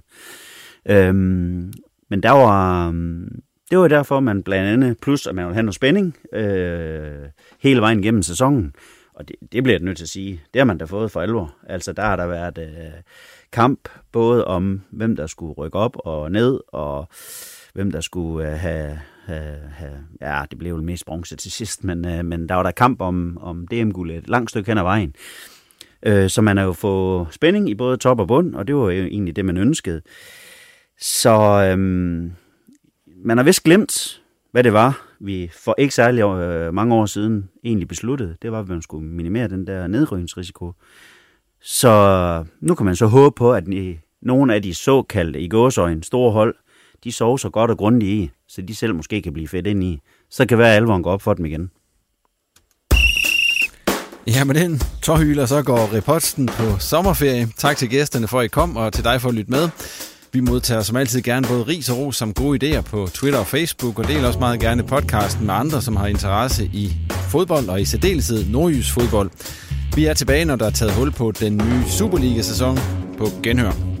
[0.85, 1.73] Øhm,
[2.09, 5.63] men der var, øhm, det var derfor, man blandt andet, plus at man ville have
[5.63, 7.27] noget spænding øh,
[7.59, 8.73] hele vejen gennem sæsonen.
[9.13, 10.41] Og det, det bliver jeg nødt til at sige.
[10.53, 11.55] Det har man da fået for alvor.
[11.67, 13.01] Altså, der har der været øh,
[13.51, 17.07] kamp både om, hvem der skulle rykke op og ned, og
[17.73, 19.97] hvem der skulle øh, have, have, have...
[20.21, 23.01] Ja, det blev jo mest bronze til sidst, men, øh, men der var der kamp
[23.01, 25.15] om, om DM-guld et langt stykke hen ad vejen.
[26.05, 28.81] Øh, så man har jo fået spænding i både top og bund, og det var
[28.81, 30.01] jo egentlig det, man ønskede.
[30.99, 31.77] Så øh,
[33.25, 34.21] man har vist glemt,
[34.51, 38.35] hvad det var, vi for ikke særlig øh, mange år siden egentlig besluttede.
[38.41, 40.73] Det var, at man skulle minimere den der nedrykningsrisiko.
[41.61, 46.03] Så nu kan man så håbe på, at i nogle af de såkaldte i gåsøjne
[46.03, 46.55] store hold,
[47.03, 49.83] de sover så godt og grundigt i, så de selv måske kan blive fedt ind
[49.83, 49.99] i.
[50.29, 51.71] Så kan være alvoren gå op for dem igen.
[54.27, 57.47] Ja, med den tårhyler, så går reposten på sommerferie.
[57.57, 59.69] Tak til gæsterne for, at I kom, og til dig for at lytte med.
[60.33, 63.47] Vi modtager som altid gerne både ris og ros som gode idéer på Twitter og
[63.47, 67.81] Facebook, og del også meget gerne podcasten med andre, som har interesse i fodbold, og
[67.81, 69.31] i særdeleshed nordjys fodbold.
[69.95, 72.77] Vi er tilbage, når der er taget hul på den nye Superliga-sæson
[73.17, 74.00] på Genhør.